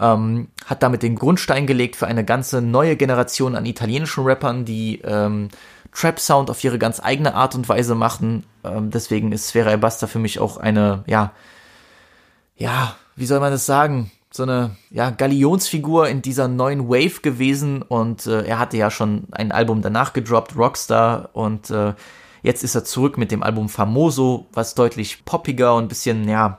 Ähm, 0.00 0.48
hat 0.64 0.82
damit 0.82 1.02
den 1.02 1.16
Grundstein 1.16 1.66
gelegt 1.66 1.96
für 1.96 2.06
eine 2.06 2.24
ganze 2.24 2.62
neue 2.62 2.96
Generation 2.96 3.54
an 3.54 3.66
italienischen 3.66 4.24
Rappern, 4.24 4.64
die 4.64 5.00
ähm, 5.04 5.48
Trap-Sound 5.92 6.50
auf 6.50 6.62
ihre 6.64 6.78
ganz 6.78 7.00
eigene 7.00 7.34
Art 7.34 7.54
und 7.54 7.68
Weise 7.68 7.94
machen. 7.94 8.44
Ähm, 8.64 8.90
deswegen 8.90 9.32
ist 9.32 9.48
Sfera 9.48 9.72
Ebasta 9.72 10.06
für 10.06 10.18
mich 10.18 10.38
auch 10.38 10.56
eine, 10.56 11.04
ja, 11.06 11.32
ja, 12.56 12.96
wie 13.16 13.26
soll 13.26 13.40
man 13.40 13.52
das 13.52 13.66
sagen? 13.66 14.10
So 14.32 14.44
eine, 14.44 14.76
ja, 14.90 15.10
Galionsfigur 15.10 16.08
in 16.08 16.22
dieser 16.22 16.46
neuen 16.46 16.88
Wave 16.88 17.20
gewesen 17.20 17.82
und 17.82 18.26
äh, 18.26 18.44
er 18.44 18.58
hatte 18.58 18.76
ja 18.76 18.90
schon 18.90 19.24
ein 19.32 19.50
Album 19.50 19.82
danach 19.82 20.12
gedroppt, 20.12 20.56
Rockstar, 20.56 21.30
und 21.32 21.70
äh, 21.70 21.94
jetzt 22.42 22.62
ist 22.62 22.76
er 22.76 22.84
zurück 22.84 23.18
mit 23.18 23.32
dem 23.32 23.42
Album 23.42 23.68
Famoso, 23.68 24.46
was 24.52 24.74
deutlich 24.74 25.24
poppiger 25.24 25.74
und 25.74 25.84
ein 25.84 25.88
bisschen, 25.88 26.28
ja, 26.28 26.58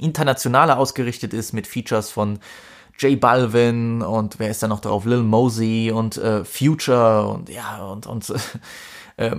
internationaler 0.00 0.78
ausgerichtet 0.78 1.32
ist 1.34 1.52
mit 1.52 1.66
Features 1.66 2.10
von 2.10 2.38
J 2.98 3.18
Balvin 3.18 4.02
und 4.02 4.38
wer 4.38 4.50
ist 4.50 4.62
da 4.62 4.68
noch 4.68 4.80
drauf? 4.80 5.06
Lil 5.06 5.22
Mosey 5.22 5.90
und 5.90 6.16
äh, 6.18 6.44
Future 6.44 7.28
und 7.28 7.48
ja 7.48 7.82
und 7.84 8.06
und 8.06 8.32
äh, 9.16 9.30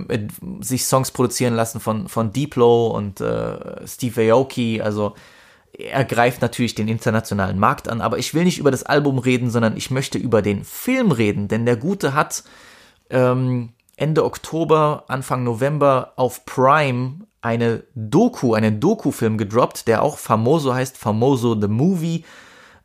sich 0.60 0.84
Songs 0.84 1.12
produzieren 1.12 1.54
lassen 1.54 1.80
von 1.80 2.08
von 2.08 2.32
Diplo 2.32 2.88
und 2.88 3.20
äh, 3.20 3.86
Steve 3.86 4.32
Aoki. 4.32 4.80
Also 4.80 5.14
er 5.72 6.04
greift 6.04 6.42
natürlich 6.42 6.74
den 6.74 6.88
internationalen 6.88 7.58
Markt 7.58 7.88
an, 7.88 8.00
aber 8.00 8.18
ich 8.18 8.34
will 8.34 8.44
nicht 8.44 8.58
über 8.58 8.70
das 8.70 8.82
Album 8.82 9.18
reden, 9.18 9.50
sondern 9.50 9.76
ich 9.76 9.90
möchte 9.90 10.18
über 10.18 10.42
den 10.42 10.64
Film 10.64 11.12
reden, 11.12 11.48
denn 11.48 11.64
der 11.64 11.76
Gute 11.76 12.14
hat 12.14 12.44
ähm, 13.10 13.70
Ende 14.02 14.24
Oktober, 14.24 15.04
Anfang 15.06 15.44
November 15.44 16.14
auf 16.16 16.44
Prime 16.44 17.20
eine 17.40 17.84
Doku, 17.94 18.52
einen 18.52 18.80
Doku-Film 18.80 19.38
gedroppt, 19.38 19.86
der 19.86 20.02
auch 20.02 20.18
Famoso 20.18 20.74
heißt, 20.74 20.98
Famoso 20.98 21.60
the 21.60 21.68
Movie, 21.68 22.24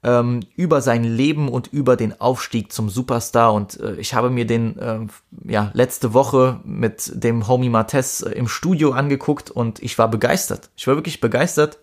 ähm, 0.04 0.42
über 0.56 0.80
sein 0.84 1.04
Leben 1.04 1.50
und 1.50 1.74
über 1.74 1.96
den 1.96 2.22
Aufstieg 2.22 2.72
zum 2.72 2.92
Superstar. 2.92 3.52
Und 3.52 3.80
äh, 3.80 3.96
ich 3.96 4.14
habe 4.14 4.30
mir 4.30 4.46
den 4.46 4.78
äh, 4.78 5.00
ja 5.44 5.72
letzte 5.74 6.14
Woche 6.14 6.60
mit 6.64 7.12
dem 7.16 7.48
Homie 7.48 7.70
Martes 7.70 8.22
äh, 8.22 8.34
im 8.34 8.48
Studio 8.48 8.92
angeguckt 8.92 9.50
und 9.50 9.82
ich 9.82 9.98
war 9.98 10.12
begeistert. 10.12 10.70
Ich 10.78 10.86
war 10.86 10.94
wirklich 10.94 11.20
begeistert. 11.20 11.80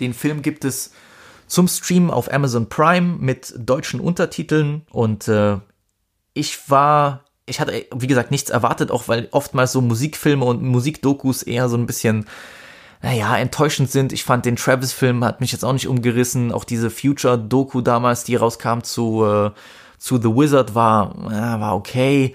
Den 0.00 0.14
Film 0.14 0.40
gibt 0.40 0.64
es 0.64 0.92
zum 1.46 1.68
Stream 1.68 2.10
auf 2.10 2.32
Amazon 2.32 2.70
Prime 2.70 3.18
mit 3.18 3.52
deutschen 3.58 4.00
Untertiteln 4.00 4.86
und 4.90 5.28
äh, 5.28 5.58
ich 6.32 6.70
war 6.70 7.24
ich 7.50 7.60
hatte, 7.60 7.86
wie 7.94 8.06
gesagt, 8.06 8.30
nichts 8.30 8.50
erwartet, 8.50 8.90
auch 8.90 9.08
weil 9.08 9.28
oftmals 9.32 9.72
so 9.72 9.80
Musikfilme 9.80 10.44
und 10.44 10.62
Musikdokus 10.62 11.42
eher 11.42 11.68
so 11.68 11.76
ein 11.76 11.86
bisschen, 11.86 12.26
naja, 13.02 13.36
enttäuschend 13.36 13.90
sind. 13.90 14.12
Ich 14.12 14.24
fand 14.24 14.46
den 14.46 14.56
Travis-Film 14.56 15.24
hat 15.24 15.40
mich 15.40 15.52
jetzt 15.52 15.64
auch 15.64 15.72
nicht 15.72 15.88
umgerissen. 15.88 16.52
Auch 16.52 16.64
diese 16.64 16.90
Future-Doku 16.90 17.80
damals, 17.80 18.24
die 18.24 18.36
rauskam 18.36 18.80
zu, 18.82 19.24
äh, 19.24 19.50
zu 19.98 20.16
The 20.16 20.28
Wizard, 20.28 20.74
war, 20.74 21.14
ja, 21.30 21.60
war 21.60 21.74
okay. 21.74 22.34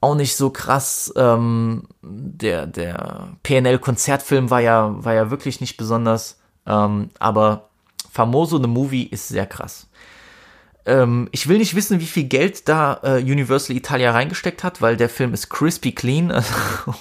Auch 0.00 0.14
nicht 0.14 0.36
so 0.36 0.50
krass. 0.50 1.12
Ähm, 1.16 1.84
der 2.02 2.66
der 2.66 3.28
PNL-Konzertfilm 3.42 4.50
war 4.50 4.60
ja, 4.60 4.94
war 5.04 5.14
ja 5.14 5.30
wirklich 5.30 5.60
nicht 5.60 5.76
besonders. 5.76 6.38
Ähm, 6.66 7.10
aber 7.18 7.68
Famoso 8.10 8.60
The 8.60 8.68
Movie 8.68 9.04
ist 9.04 9.28
sehr 9.28 9.46
krass. 9.46 9.89
Ähm, 10.86 11.28
ich 11.32 11.48
will 11.48 11.58
nicht 11.58 11.74
wissen, 11.74 12.00
wie 12.00 12.06
viel 12.06 12.24
Geld 12.24 12.68
da 12.68 13.00
äh, 13.02 13.20
Universal 13.20 13.76
Italia 13.76 14.12
reingesteckt 14.12 14.64
hat, 14.64 14.80
weil 14.80 14.96
der 14.96 15.08
Film 15.08 15.34
ist 15.34 15.50
crispy 15.50 15.92
clean, 15.92 16.30
also, 16.32 16.52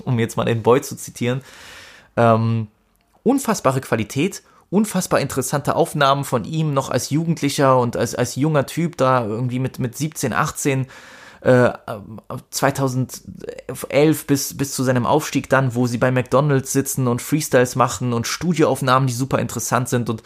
um 0.06 0.20
jetzt 0.20 0.38
mal 0.38 0.46
den 0.46 0.64
Boy 0.64 0.82
zu 0.82 0.96
zitieren. 0.96 1.42
Ähm, 2.18 2.68
unfassbare 3.24 3.82
Qualität, 3.82 4.44
unfassbar 4.70 5.20
interessante 5.20 5.76
Aufnahmen 5.76 6.26
von 6.26 6.44
ihm 6.46 6.74
noch 6.74 6.90
als 6.90 7.10
Jugendlicher 7.10 7.80
und 7.80 7.96
als, 7.98 8.16
als 8.16 8.36
junger 8.36 8.66
Typ 8.66 8.98
da 8.98 9.26
irgendwie 9.26 9.60
mit, 9.60 9.80
mit 9.80 9.98
17, 9.98 10.34
18. 10.34 10.88
Äh, 11.42 11.72
2011 12.50 14.28
bis, 14.28 14.58
bis 14.58 14.74
zu 14.74 14.84
seinem 14.84 15.06
Aufstieg 15.06 15.50
dann, 15.50 15.74
wo 15.74 15.88
sie 15.88 15.98
bei 15.98 16.12
McDonalds 16.12 16.74
sitzen 16.74 17.08
und 17.08 17.22
Freestyles 17.22 17.78
machen 17.78 18.12
und 18.12 18.28
Studioaufnahmen, 18.28 19.08
die 19.08 19.14
super 19.14 19.40
interessant 19.40 19.88
sind 19.88 20.10
und 20.10 20.22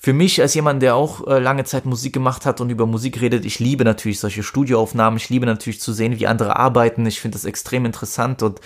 für 0.00 0.12
mich 0.12 0.40
als 0.40 0.54
jemand, 0.54 0.80
der 0.80 0.94
auch 0.94 1.26
äh, 1.26 1.40
lange 1.40 1.64
Zeit 1.64 1.84
Musik 1.84 2.12
gemacht 2.12 2.46
hat 2.46 2.60
und 2.60 2.70
über 2.70 2.86
Musik 2.86 3.20
redet, 3.20 3.44
ich 3.44 3.58
liebe 3.58 3.84
natürlich 3.84 4.20
solche 4.20 4.44
Studioaufnahmen. 4.44 5.16
Ich 5.16 5.28
liebe 5.28 5.44
natürlich 5.44 5.80
zu 5.80 5.92
sehen, 5.92 6.18
wie 6.20 6.28
andere 6.28 6.56
arbeiten. 6.56 7.04
Ich 7.04 7.20
finde 7.20 7.36
das 7.36 7.44
extrem 7.44 7.84
interessant 7.84 8.42
und 8.44 8.60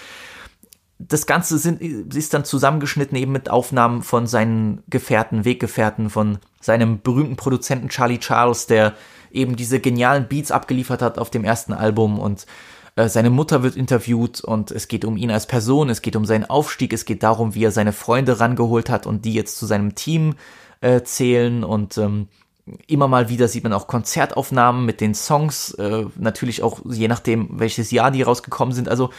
das 0.99 1.27
Ganze 1.27 1.59
sind, 1.59 1.81
ist 1.81 2.35
dann 2.35 2.45
zusammengeschnitten 2.45 3.17
eben 3.17 3.33
mit 3.33 3.51
Aufnahmen 3.51 4.03
von 4.03 4.27
seinen 4.27 4.83
Gefährten, 4.89 5.45
Weggefährten, 5.45 6.11
von 6.11 6.39
seinem 6.61 7.01
berühmten 7.01 7.37
Produzenten 7.37 7.89
Charlie 7.89 8.19
Charles, 8.19 8.67
der 8.67 8.95
eben 9.33 9.57
diese 9.57 9.81
genialen 9.81 10.29
Beats 10.29 10.53
abgeliefert 10.53 11.03
hat 11.03 11.19
auf 11.19 11.31
dem 11.31 11.45
ersten 11.45 11.73
Album 11.73 12.19
und 12.19 12.47
äh, 12.95 13.09
seine 13.09 13.31
Mutter 13.31 13.63
wird 13.63 13.75
interviewt 13.75 14.43
und 14.43 14.71
es 14.71 14.87
geht 14.87 15.05
um 15.05 15.17
ihn 15.17 15.31
als 15.31 15.47
Person, 15.47 15.89
es 15.89 16.03
geht 16.03 16.15
um 16.15 16.27
seinen 16.27 16.45
Aufstieg, 16.45 16.93
es 16.93 17.07
geht 17.07 17.23
darum, 17.23 17.55
wie 17.55 17.65
er 17.65 17.73
seine 17.73 17.93
Freunde 17.93 18.39
rangeholt 18.39 18.91
hat 18.91 19.07
und 19.07 19.25
die 19.25 19.33
jetzt 19.33 19.57
zu 19.57 19.67
seinem 19.67 19.95
Team 19.95 20.35
äh, 20.83 21.03
zählen 21.03 21.65
und 21.65 21.97
ähm, 21.97 22.29
immer 22.87 23.09
mal 23.09 23.29
wieder 23.29 23.49
sieht 23.49 23.65
man 23.65 23.73
auch 23.73 23.87
Konzertaufnahmen 23.87 24.85
mit 24.85 25.01
den 25.01 25.15
Songs, 25.15 25.73
äh, 25.75 26.05
natürlich 26.17 26.63
auch 26.63 26.81
je 26.85 27.09
nachdem, 27.09 27.49
welches 27.59 27.91
Jahr 27.91 28.11
die 28.11 28.23
rausgekommen 28.23 28.75
sind. 28.75 28.89
Also 28.89 29.11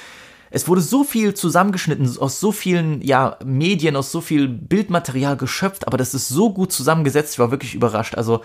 es 0.52 0.68
wurde 0.68 0.82
so 0.82 1.04
viel 1.04 1.34
zusammengeschnitten, 1.34 2.18
aus 2.20 2.40
so 2.40 2.52
vielen 2.52 3.02
ja, 3.02 3.38
Medien, 3.44 3.96
aus 3.96 4.12
so 4.12 4.22
viel 4.22 4.48
Bildmaterial 4.48 5.36
geschöpft, 5.36 5.88
aber 5.88 5.98
das 5.98 6.14
ist 6.14 6.28
so 6.28 6.54
gut 6.54 6.72
zusammengesetzt, 6.72 7.34
ich 7.34 7.40
war 7.40 7.50
wirklich 7.50 7.74
überrascht. 7.74 8.16
Also 8.16 8.42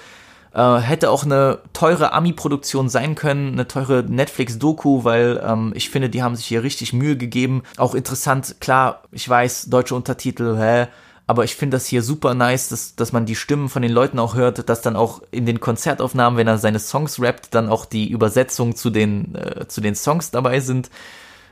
äh, 0.55 0.79
hätte 0.79 1.11
auch 1.11 1.25
eine 1.25 1.59
teure 1.75 2.12
Ami-Produktion 2.12 2.89
sein 2.89 3.14
können, 3.14 3.53
eine 3.53 3.69
teure 3.69 4.05
Netflix-Doku, 4.05 5.05
weil 5.05 5.43
ähm, 5.45 5.73
ich 5.75 5.91
finde, 5.91 6.09
die 6.09 6.23
haben 6.23 6.35
sich 6.35 6.47
hier 6.47 6.62
richtig 6.62 6.93
Mühe 6.93 7.16
gegeben. 7.16 7.62
Auch 7.77 7.95
interessant, 7.95 8.57
klar, 8.61 9.03
ich 9.12 9.29
weiß, 9.29 9.66
deutsche 9.66 9.95
Untertitel, 9.95 10.57
hä? 10.57 10.87
Aber 11.29 11.45
ich 11.45 11.57
finde 11.57 11.76
das 11.76 11.87
hier 11.87 12.03
super 12.03 12.33
nice, 12.33 12.70
dass, 12.70 12.97
dass 12.97 13.12
man 13.12 13.26
die 13.26 13.37
Stimmen 13.37 13.68
von 13.68 13.83
den 13.83 13.93
Leuten 13.93 14.18
auch 14.18 14.35
hört, 14.35 14.66
dass 14.70 14.81
dann 14.81 14.97
auch 14.97 15.20
in 15.31 15.45
den 15.45 15.61
Konzertaufnahmen, 15.61 16.39
wenn 16.39 16.49
er 16.49 16.57
seine 16.57 16.79
Songs 16.79 17.20
rappt, 17.20 17.55
dann 17.55 17.68
auch 17.68 17.85
die 17.85 18.09
Übersetzungen 18.09 18.74
zu 18.74 18.89
den, 18.89 19.35
äh, 19.35 19.68
zu 19.68 19.83
den 19.83 19.95
Songs 19.95 20.31
dabei 20.31 20.61
sind. 20.61 20.89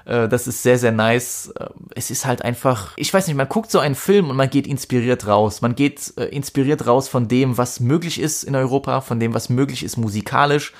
Äh, 0.06 0.28
das 0.28 0.46
ist 0.46 0.62
sehr, 0.62 0.78
sehr 0.78 0.92
nice. 0.92 1.52
Äh, 1.58 1.66
es 1.94 2.10
ist 2.10 2.24
halt 2.24 2.40
einfach, 2.40 2.94
ich 2.96 3.12
weiß 3.12 3.26
nicht, 3.26 3.36
man 3.36 3.50
guckt 3.50 3.70
so 3.70 3.78
einen 3.78 3.96
Film 3.96 4.30
und 4.30 4.36
man 4.36 4.48
geht 4.48 4.66
inspiriert 4.66 5.26
raus. 5.26 5.60
Man 5.60 5.74
geht 5.74 6.14
äh, 6.16 6.24
inspiriert 6.24 6.86
raus 6.86 7.08
von 7.08 7.28
dem, 7.28 7.58
was 7.58 7.78
möglich 7.78 8.18
ist 8.18 8.44
in 8.44 8.56
Europa, 8.56 9.02
von 9.02 9.20
dem, 9.20 9.34
was 9.34 9.50
möglich 9.50 9.82
ist 9.82 9.98
musikalisch, 9.98 10.72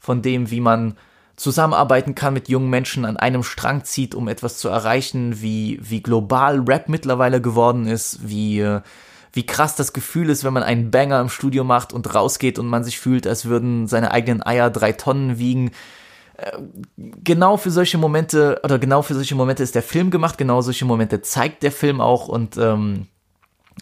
von 0.00 0.22
dem, 0.22 0.50
wie 0.50 0.60
man 0.60 0.96
zusammenarbeiten 1.40 2.14
kann 2.14 2.34
mit 2.34 2.48
jungen 2.50 2.68
Menschen, 2.68 3.06
an 3.06 3.16
einem 3.16 3.42
Strang 3.42 3.84
zieht, 3.84 4.14
um 4.14 4.28
etwas 4.28 4.58
zu 4.58 4.68
erreichen, 4.68 5.40
wie, 5.40 5.80
wie 5.80 6.02
global 6.02 6.60
Rap 6.60 6.88
mittlerweile 6.88 7.40
geworden 7.40 7.86
ist, 7.86 8.28
wie, 8.28 8.66
wie 9.32 9.46
krass 9.46 9.74
das 9.74 9.94
Gefühl 9.94 10.28
ist, 10.28 10.44
wenn 10.44 10.52
man 10.52 10.62
einen 10.62 10.90
Banger 10.90 11.18
im 11.18 11.30
Studio 11.30 11.64
macht 11.64 11.94
und 11.94 12.14
rausgeht 12.14 12.58
und 12.58 12.66
man 12.66 12.84
sich 12.84 12.98
fühlt, 12.98 13.26
als 13.26 13.46
würden 13.46 13.86
seine 13.86 14.10
eigenen 14.10 14.44
Eier 14.44 14.68
drei 14.68 14.92
Tonnen 14.92 15.38
wiegen. 15.38 15.70
Äh, 16.36 16.58
genau 16.96 17.56
für 17.56 17.70
solche 17.70 17.96
Momente, 17.96 18.60
oder 18.62 18.78
genau 18.78 19.00
für 19.00 19.14
solche 19.14 19.34
Momente 19.34 19.62
ist 19.62 19.74
der 19.74 19.82
Film 19.82 20.10
gemacht, 20.10 20.36
genau 20.36 20.60
solche 20.60 20.84
Momente 20.84 21.22
zeigt 21.22 21.62
der 21.62 21.72
Film 21.72 22.02
auch 22.02 22.28
und 22.28 22.58
ähm, 22.58 23.06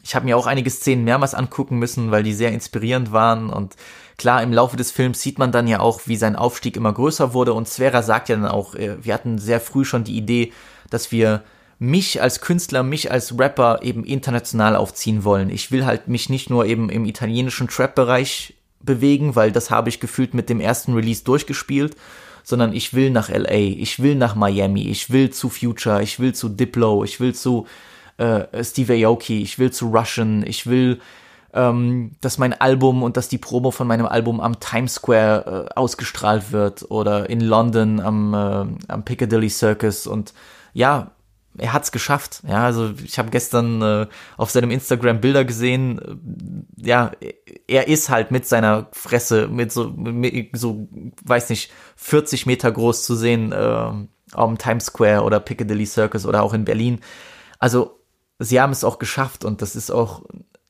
ich 0.02 0.14
habe 0.14 0.24
mir 0.24 0.36
auch 0.36 0.46
einige 0.46 0.70
Szenen 0.70 1.04
mehrmals 1.04 1.34
angucken 1.34 1.78
müssen, 1.78 2.10
weil 2.10 2.22
die 2.22 2.34
sehr 2.34 2.52
inspirierend 2.52 3.12
waren 3.12 3.50
und 3.50 3.76
Klar, 4.18 4.42
im 4.42 4.52
Laufe 4.52 4.76
des 4.76 4.90
Films 4.90 5.22
sieht 5.22 5.38
man 5.38 5.52
dann 5.52 5.68
ja 5.68 5.78
auch, 5.78 6.00
wie 6.06 6.16
sein 6.16 6.34
Aufstieg 6.34 6.76
immer 6.76 6.92
größer 6.92 7.34
wurde 7.34 7.52
und 7.52 7.68
Svera 7.68 8.02
sagt 8.02 8.28
ja 8.28 8.34
dann 8.34 8.46
auch, 8.46 8.74
äh, 8.74 8.96
wir 9.00 9.14
hatten 9.14 9.38
sehr 9.38 9.60
früh 9.60 9.84
schon 9.84 10.02
die 10.02 10.16
Idee, 10.16 10.52
dass 10.90 11.12
wir 11.12 11.44
mich 11.78 12.20
als 12.20 12.40
Künstler, 12.40 12.82
mich 12.82 13.12
als 13.12 13.38
Rapper 13.38 13.78
eben 13.82 14.02
international 14.02 14.74
aufziehen 14.74 15.22
wollen. 15.22 15.50
Ich 15.50 15.70
will 15.70 15.86
halt 15.86 16.08
mich 16.08 16.28
nicht 16.28 16.50
nur 16.50 16.66
eben 16.66 16.90
im 16.90 17.04
italienischen 17.04 17.68
Trap-Bereich 17.68 18.54
bewegen, 18.80 19.36
weil 19.36 19.52
das 19.52 19.70
habe 19.70 19.88
ich 19.88 20.00
gefühlt 20.00 20.34
mit 20.34 20.50
dem 20.50 20.58
ersten 20.58 20.94
Release 20.94 21.22
durchgespielt, 21.22 21.96
sondern 22.42 22.72
ich 22.72 22.94
will 22.94 23.10
nach 23.10 23.28
LA, 23.28 23.52
ich 23.52 24.02
will 24.02 24.16
nach 24.16 24.34
Miami, 24.34 24.88
ich 24.88 25.10
will 25.10 25.30
zu 25.30 25.48
Future, 25.48 26.02
ich 26.02 26.18
will 26.18 26.34
zu 26.34 26.48
Diplo, 26.48 27.04
ich 27.04 27.20
will 27.20 27.36
zu 27.36 27.68
äh, 28.18 28.62
Steve 28.62 29.06
Aoki, 29.06 29.42
ich 29.42 29.58
will 29.58 29.70
zu 29.70 29.88
Russian, 29.88 30.44
ich 30.46 30.66
will 30.66 31.00
ähm, 31.54 32.12
dass 32.20 32.38
mein 32.38 32.52
Album 32.52 33.02
und 33.02 33.16
dass 33.16 33.28
die 33.28 33.38
Promo 33.38 33.70
von 33.70 33.86
meinem 33.86 34.06
Album 34.06 34.40
am 34.40 34.60
Times 34.60 34.96
Square 34.96 35.68
äh, 35.70 35.74
ausgestrahlt 35.74 36.52
wird 36.52 36.90
oder 36.90 37.30
in 37.30 37.40
London 37.40 38.00
am, 38.00 38.34
äh, 38.34 38.92
am 38.92 39.04
Piccadilly 39.04 39.48
Circus 39.48 40.06
und 40.06 40.34
ja, 40.74 41.12
er 41.56 41.72
hat's 41.72 41.90
geschafft. 41.90 42.42
Ja, 42.46 42.64
also 42.64 42.92
ich 43.02 43.18
habe 43.18 43.30
gestern 43.30 43.82
äh, 43.82 44.06
auf 44.36 44.50
seinem 44.50 44.70
Instagram 44.70 45.20
Bilder 45.20 45.44
gesehen. 45.44 45.98
Äh, 46.76 46.86
ja, 46.86 47.12
er 47.66 47.88
ist 47.88 48.10
halt 48.10 48.30
mit 48.30 48.46
seiner 48.46 48.88
Fresse 48.92 49.48
mit 49.48 49.72
so, 49.72 49.88
mit 49.90 50.50
so, 50.56 50.86
weiß 51.24 51.50
nicht, 51.50 51.72
40 51.96 52.46
Meter 52.46 52.70
groß 52.70 53.04
zu 53.04 53.16
sehen 53.16 53.52
äh, 53.52 53.90
am 54.32 54.58
Times 54.58 54.86
Square 54.86 55.22
oder 55.22 55.40
Piccadilly 55.40 55.86
Circus 55.86 56.26
oder 56.26 56.42
auch 56.42 56.52
in 56.52 56.64
Berlin. 56.64 57.00
Also 57.58 57.97
sie 58.38 58.60
haben 58.60 58.72
es 58.72 58.84
auch 58.84 58.98
geschafft 58.98 59.44
und 59.44 59.62
das 59.62 59.76
ist 59.76 59.90
auch 59.90 60.22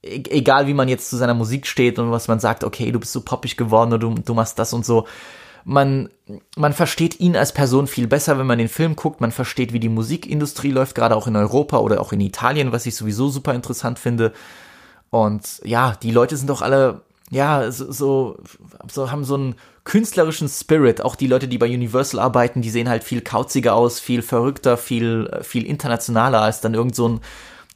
E-, 0.03 0.23
egal 0.31 0.67
wie 0.67 0.75
man 0.75 0.89
jetzt 0.89 1.11
zu 1.11 1.17
seiner 1.17 1.35
Musik 1.35 1.67
steht 1.67 1.99
und 1.99 2.11
was 2.11 2.29
man 2.29 2.41
sagt, 2.41 2.65
okay, 2.65 2.91
du 2.93 3.01
bist 3.01 3.13
so 3.13 3.21
poppig 3.21 3.57
geworden 3.57 3.93
oder 3.93 3.99
du, 3.99 4.15
du 4.15 4.35
machst 4.35 4.59
das 4.59 4.73
und 4.73 4.85
so. 4.85 5.07
Man, 5.65 6.09
man 6.57 6.73
versteht 6.73 7.21
ihn 7.21 7.37
als 7.37 7.53
Person 7.53 7.89
viel 7.89 8.07
besser, 8.07 8.39
wenn 8.39 8.47
man 8.47 8.59
den 8.59 8.69
Film 8.69 8.97
guckt. 8.97 9.21
Man 9.21 9.33
versteht, 9.33 9.73
wie 9.73 9.81
die 9.81 9.91
Musikindustrie 9.91 10.71
läuft, 10.71 10.95
gerade 10.95 11.15
auch 11.15 11.27
in 11.27 11.37
Europa 11.37 11.79
oder 11.79 12.01
auch 12.01 12.13
in 12.13 12.21
Italien, 12.21 12.73
was 12.73 12.87
ich 12.87 12.95
sowieso 12.95 13.29
super 13.29 13.55
interessant 13.55 13.99
finde. 13.99 14.33
Und 15.11 15.61
ja, 15.65 15.95
die 16.03 16.11
Leute 16.11 16.37
sind 16.37 16.49
doch 16.49 16.63
alle, 16.63 17.03
ja, 17.31 17.71
so, 17.71 17.93
so, 17.93 19.11
haben 19.11 19.25
so 19.25 19.35
einen 19.35 19.57
künstlerischen 19.85 20.49
Spirit. 20.49 21.03
Auch 21.03 21.17
die 21.17 21.27
Leute, 21.27 21.49
die 21.49 21.59
bei 21.59 21.67
Universal 21.67 22.21
arbeiten, 22.21 22.63
die 22.63 22.71
sehen 22.71 22.89
halt 22.89 23.05
viel 23.05 23.21
kauziger 23.21 23.75
aus, 23.75 24.01
viel 24.01 24.23
verrückter, 24.23 24.79
viel, 24.79 25.29
viel 25.43 25.67
internationaler 25.67 26.41
als 26.41 26.63
dann 26.63 26.75
irgend 26.75 26.95
so 26.95 27.09
ein 27.09 27.21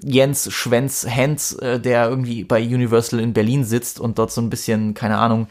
Jens 0.02 0.52
Schwenz 0.52 1.06
Hens, 1.08 1.52
äh, 1.54 1.80
der 1.80 2.08
irgendwie 2.08 2.44
bei 2.44 2.62
Universal 2.62 3.20
in 3.20 3.32
Berlin 3.32 3.64
sitzt 3.64 4.00
und 4.00 4.18
dort 4.18 4.32
so 4.32 4.40
ein 4.40 4.50
bisschen, 4.50 4.94
keine 4.94 5.18
Ahnung, 5.18 5.48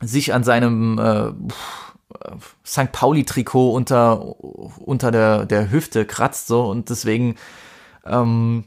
sich 0.00 0.34
an 0.34 0.44
seinem 0.44 0.98
äh, 0.98 1.32
St. 2.64 2.92
Pauli-Trikot 2.92 3.72
unter, 3.72 4.40
unter 4.80 5.10
der, 5.10 5.46
der 5.46 5.70
Hüfte 5.70 6.06
kratzt 6.06 6.46
so 6.46 6.66
und 6.66 6.90
deswegen 6.90 7.36
ähm, 8.04 8.64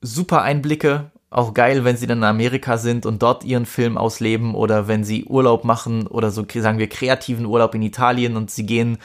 super 0.00 0.42
Einblicke. 0.42 1.10
Auch 1.28 1.54
geil, 1.54 1.84
wenn 1.84 1.96
sie 1.96 2.06
dann 2.06 2.18
in 2.18 2.24
Amerika 2.24 2.78
sind 2.78 3.04
und 3.04 3.22
dort 3.22 3.44
ihren 3.44 3.66
Film 3.66 3.98
ausleben 3.98 4.54
oder 4.54 4.88
wenn 4.88 5.04
sie 5.04 5.24
Urlaub 5.24 5.64
machen 5.64 6.06
oder 6.06 6.30
so, 6.30 6.46
sagen 6.54 6.78
wir, 6.78 6.88
kreativen 6.88 7.46
Urlaub 7.46 7.74
in 7.74 7.82
Italien 7.82 8.36
und 8.36 8.50
sie 8.50 8.64
gehen 8.64 8.98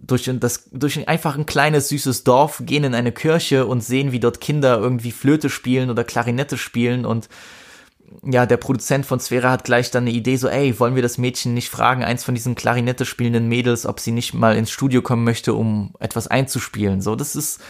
durch, 0.00 0.30
das, 0.40 0.68
durch 0.72 1.08
einfach 1.08 1.36
ein 1.36 1.46
kleines, 1.46 1.88
süßes 1.88 2.24
Dorf, 2.24 2.62
gehen 2.64 2.84
in 2.84 2.94
eine 2.94 3.12
Kirche 3.12 3.66
und 3.66 3.82
sehen, 3.82 4.12
wie 4.12 4.20
dort 4.20 4.40
Kinder 4.40 4.78
irgendwie 4.78 5.12
Flöte 5.12 5.50
spielen 5.50 5.90
oder 5.90 6.04
Klarinette 6.04 6.56
spielen 6.56 7.04
und 7.04 7.28
ja, 8.24 8.44
der 8.44 8.56
Produzent 8.56 9.06
von 9.06 9.20
Sphera 9.20 9.50
hat 9.50 9.64
gleich 9.64 9.90
dann 9.90 10.04
eine 10.04 10.10
Idee, 10.10 10.36
so, 10.36 10.48
ey, 10.48 10.78
wollen 10.80 10.96
wir 10.96 11.02
das 11.02 11.18
Mädchen 11.18 11.54
nicht 11.54 11.70
fragen, 11.70 12.02
eins 12.02 12.24
von 12.24 12.34
diesen 12.34 12.54
Klarinette 12.54 13.04
spielenden 13.04 13.48
Mädels, 13.48 13.86
ob 13.86 14.00
sie 14.00 14.10
nicht 14.10 14.34
mal 14.34 14.56
ins 14.56 14.70
Studio 14.70 15.00
kommen 15.00 15.24
möchte, 15.24 15.54
um 15.54 15.94
etwas 16.00 16.26
einzuspielen. 16.26 17.00
So, 17.00 17.14
das 17.14 17.36
ist, 17.36 17.60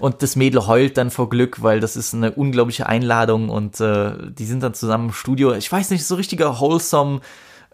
und 0.00 0.22
das 0.22 0.36
Mädel 0.36 0.66
heult 0.66 0.96
dann 0.96 1.10
vor 1.10 1.30
Glück, 1.30 1.62
weil 1.62 1.80
das 1.80 1.96
ist 1.96 2.14
eine 2.14 2.32
unglaubliche 2.32 2.86
Einladung 2.86 3.48
und 3.48 3.80
äh, 3.80 4.12
die 4.30 4.44
sind 4.44 4.62
dann 4.62 4.74
zusammen 4.74 5.06
im 5.06 5.12
Studio. 5.12 5.54
Ich 5.54 5.70
weiß 5.70 5.90
nicht, 5.90 6.04
so 6.04 6.16
richtiger 6.16 6.58
wholesome, 6.58 7.20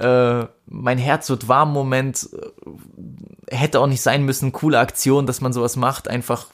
äh, 0.02 0.46
mein 0.66 0.98
Herz 0.98 1.30
wird 1.30 1.48
warm 1.48 1.72
Moment, 1.72 2.28
äh, 2.32 3.54
hätte 3.54 3.80
auch 3.80 3.86
nicht 3.86 4.02
sein 4.02 4.24
müssen, 4.24 4.52
coole 4.52 4.78
Aktion, 4.78 5.26
dass 5.26 5.40
man 5.40 5.52
sowas 5.52 5.76
macht, 5.76 6.08
einfach 6.08 6.48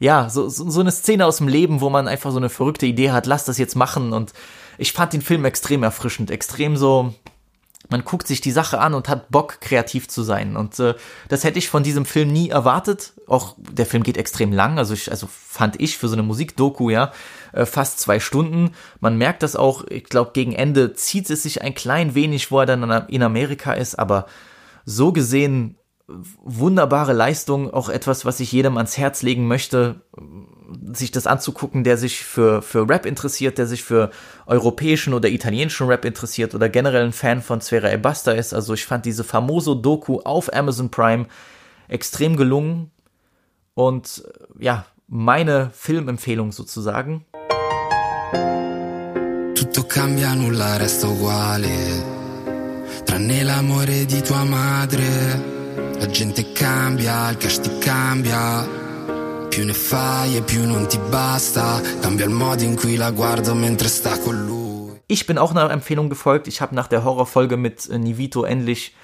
ja, 0.00 0.28
so, 0.30 0.48
so, 0.48 0.70
so 0.70 0.80
eine 0.80 0.92
Szene 0.92 1.26
aus 1.26 1.38
dem 1.38 1.48
Leben, 1.48 1.80
wo 1.80 1.90
man 1.90 2.06
einfach 2.06 2.30
so 2.30 2.36
eine 2.36 2.48
verrückte 2.48 2.86
Idee 2.86 3.10
hat, 3.10 3.26
lass 3.26 3.44
das 3.44 3.58
jetzt 3.58 3.74
machen 3.74 4.12
und 4.12 4.32
ich 4.78 4.92
fand 4.92 5.12
den 5.12 5.22
Film 5.22 5.44
extrem 5.44 5.82
erfrischend, 5.82 6.30
extrem 6.30 6.76
so, 6.76 7.14
man 7.90 8.04
guckt 8.04 8.26
sich 8.26 8.40
die 8.40 8.50
Sache 8.50 8.80
an 8.80 8.94
und 8.94 9.08
hat 9.08 9.30
Bock, 9.30 9.60
kreativ 9.60 10.08
zu 10.08 10.22
sein. 10.22 10.56
Und 10.56 10.78
äh, 10.78 10.94
das 11.28 11.44
hätte 11.44 11.58
ich 11.58 11.68
von 11.68 11.82
diesem 11.82 12.04
Film 12.04 12.32
nie 12.32 12.50
erwartet. 12.50 13.14
Auch 13.26 13.56
der 13.58 13.86
Film 13.86 14.02
geht 14.02 14.16
extrem 14.16 14.52
lang, 14.52 14.78
also 14.78 14.94
ich, 14.94 15.10
also 15.10 15.28
fand 15.30 15.80
ich 15.80 15.96
für 15.96 16.08
so 16.08 16.14
eine 16.14 16.22
Musikdoku, 16.22 16.90
ja, 16.90 17.12
äh, 17.52 17.66
fast 17.66 18.00
zwei 18.00 18.20
Stunden. 18.20 18.72
Man 19.00 19.16
merkt 19.16 19.42
das 19.42 19.56
auch, 19.56 19.84
ich 19.88 20.04
glaube, 20.04 20.32
gegen 20.34 20.52
Ende 20.52 20.92
zieht 20.94 21.30
es 21.30 21.42
sich 21.42 21.62
ein 21.62 21.74
klein 21.74 22.14
wenig, 22.14 22.50
wo 22.50 22.60
er 22.60 22.66
dann 22.66 23.08
in 23.08 23.22
Amerika 23.22 23.72
ist, 23.72 23.98
aber 23.98 24.26
so 24.84 25.12
gesehen 25.12 25.76
wunderbare 26.08 27.12
Leistung, 27.12 27.72
auch 27.72 27.90
etwas, 27.90 28.24
was 28.24 28.40
ich 28.40 28.50
jedem 28.50 28.78
ans 28.78 28.96
Herz 28.96 29.22
legen 29.22 29.46
möchte, 29.46 30.00
sich 30.92 31.10
das 31.10 31.26
anzugucken, 31.26 31.84
der 31.84 31.96
sich 31.96 32.24
für, 32.24 32.62
für 32.62 32.88
Rap 32.88 33.06
interessiert, 33.06 33.58
der 33.58 33.66
sich 33.66 33.82
für 33.84 34.10
europäischen 34.46 35.14
oder 35.14 35.28
italienischen 35.28 35.86
Rap 35.86 36.04
interessiert 36.04 36.54
oder 36.54 36.68
generell 36.68 37.04
ein 37.04 37.12
Fan 37.12 37.42
von 37.42 37.60
Sfera 37.60 37.90
Ebasta 37.90 38.32
ist. 38.32 38.52
Also 38.52 38.74
ich 38.74 38.84
fand 38.84 39.04
diese 39.06 39.24
famoso 39.24 39.74
Doku 39.74 40.20
auf 40.20 40.52
Amazon 40.52 40.90
Prime 40.90 41.26
extrem 41.88 42.36
gelungen 42.36 42.90
und 43.74 44.24
ja, 44.58 44.84
meine 45.06 45.70
Filmempfehlung 45.72 46.52
sozusagen. 46.52 47.24
Tutto 49.54 49.84
cambia, 49.84 50.34
nulla 50.34 50.76
resta 50.76 51.08
uguale, 51.08 52.04
tranne 53.04 53.42
l'amore 53.42 54.04
di 54.06 54.22
tua 54.22 54.44
madre. 54.44 55.56
La 55.98 56.06
gente 56.06 56.52
cambia, 56.52 57.30
il 57.30 57.38
cash 57.38 57.60
ti 57.60 57.70
cambia. 57.80 58.87
Più 59.58 59.66
ne 59.66 59.74
fai 59.74 60.36
e 60.36 60.42
più 60.42 60.64
non 60.68 60.86
ti 60.86 61.00
basta. 61.10 61.80
Cambia 62.00 62.26
il 62.26 62.30
modo 62.30 62.62
in 62.62 62.76
cui 62.76 62.94
la 62.94 63.10
guardo 63.10 63.56
mentre 63.56 63.88
sta 63.88 64.16
con 64.20 64.46
lui. 64.46 65.00
Ich 65.08 65.26
bin 65.26 65.36
auch 65.36 65.50
einer 65.50 65.68
Empfehlung 65.72 66.08
gefolgt. 66.08 66.46
Ich 66.46 66.60
habe 66.60 66.76
nach 66.76 66.86
der 66.86 67.02
Horrorfolge 67.02 67.56
mit 67.56 67.90
äh, 67.90 67.98
Nivito 67.98 68.44
endlich 68.44 68.94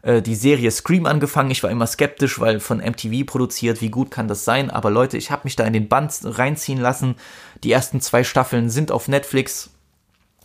äh, 0.00 0.22
die 0.22 0.34
Serie 0.34 0.70
Scream 0.70 1.04
angefangen. 1.04 1.50
Ich 1.50 1.62
war 1.62 1.70
immer 1.70 1.86
skeptisch, 1.86 2.40
weil 2.40 2.58
von 2.58 2.78
MTV 2.78 3.26
produziert, 3.26 3.82
wie 3.82 3.90
gut 3.90 4.10
kann 4.10 4.28
das 4.28 4.46
sein? 4.46 4.70
Aber 4.70 4.88
Leute, 4.88 5.18
ich 5.18 5.30
habe 5.30 5.42
mich 5.44 5.56
da 5.56 5.64
in 5.64 5.74
den 5.74 5.88
Band 5.88 6.18
reinziehen 6.24 6.80
lassen. 6.80 7.16
Die 7.62 7.70
ersten 7.70 8.00
zwei 8.00 8.24
Staffeln 8.24 8.70
sind 8.70 8.90
auf 8.90 9.08
Netflix. 9.08 9.68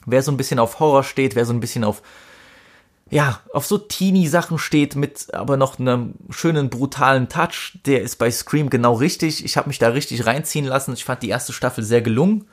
Wer 0.05 0.23
so 0.23 0.31
ein 0.33 0.37
bisschen 0.37 0.59
auf 0.59 0.81
Horror 0.81 1.03
steht, 1.03 1.35
wer 1.35 1.45
so 1.45 1.53
ein 1.53 1.61
bisschen 1.61 1.85
auf 1.85 2.01
ja, 3.13 3.41
auf 3.53 3.67
so 3.67 3.77
teeny 3.77 4.27
Sachen 4.27 4.57
steht 4.57 4.95
mit 4.95 5.31
aber 5.35 5.55
noch 5.55 5.77
einem 5.77 6.15
schönen 6.31 6.71
brutalen 6.71 7.29
Touch, 7.29 7.77
der 7.85 8.01
ist 8.01 8.15
bei 8.15 8.31
Scream 8.31 8.71
genau 8.71 8.95
richtig. 8.95 9.45
Ich 9.45 9.55
habe 9.55 9.67
mich 9.67 9.77
da 9.77 9.89
richtig 9.89 10.25
reinziehen 10.25 10.65
lassen. 10.65 10.93
Ich 10.93 11.05
fand 11.05 11.21
die 11.21 11.29
erste 11.29 11.53
Staffel 11.53 11.83
sehr 11.83 12.01
gelungen 12.01 12.47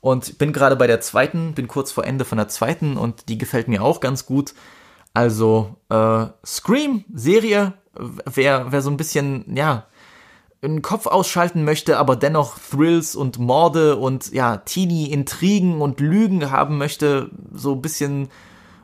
und 0.00 0.38
bin 0.38 0.54
gerade 0.54 0.76
bei 0.76 0.86
der 0.86 1.02
zweiten, 1.02 1.52
bin 1.52 1.68
kurz 1.68 1.92
vor 1.92 2.06
Ende 2.06 2.24
von 2.24 2.38
der 2.38 2.48
zweiten 2.48 2.96
und 2.96 3.28
die 3.28 3.36
gefällt 3.36 3.68
mir 3.68 3.82
auch 3.82 4.00
ganz 4.00 4.24
gut. 4.24 4.54
Also 5.12 5.76
äh, 5.90 6.26
Scream 6.46 7.04
Serie, 7.12 7.74
wer 7.92 8.72
wer 8.72 8.80
so 8.80 8.88
ein 8.88 8.96
bisschen 8.96 9.54
ja 9.54 9.84
einen 10.62 10.80
Kopf 10.80 11.08
ausschalten 11.08 11.62
möchte, 11.62 11.98
aber 11.98 12.16
dennoch 12.16 12.58
Thrills 12.58 13.14
und 13.14 13.38
Morde 13.38 13.96
und 13.96 14.32
ja 14.32 14.56
Teenie 14.56 15.12
Intrigen 15.12 15.82
und 15.82 16.00
Lügen 16.00 16.50
haben 16.50 16.78
möchte, 16.78 17.30
so 17.52 17.74
ein 17.74 17.82
bisschen 17.82 18.30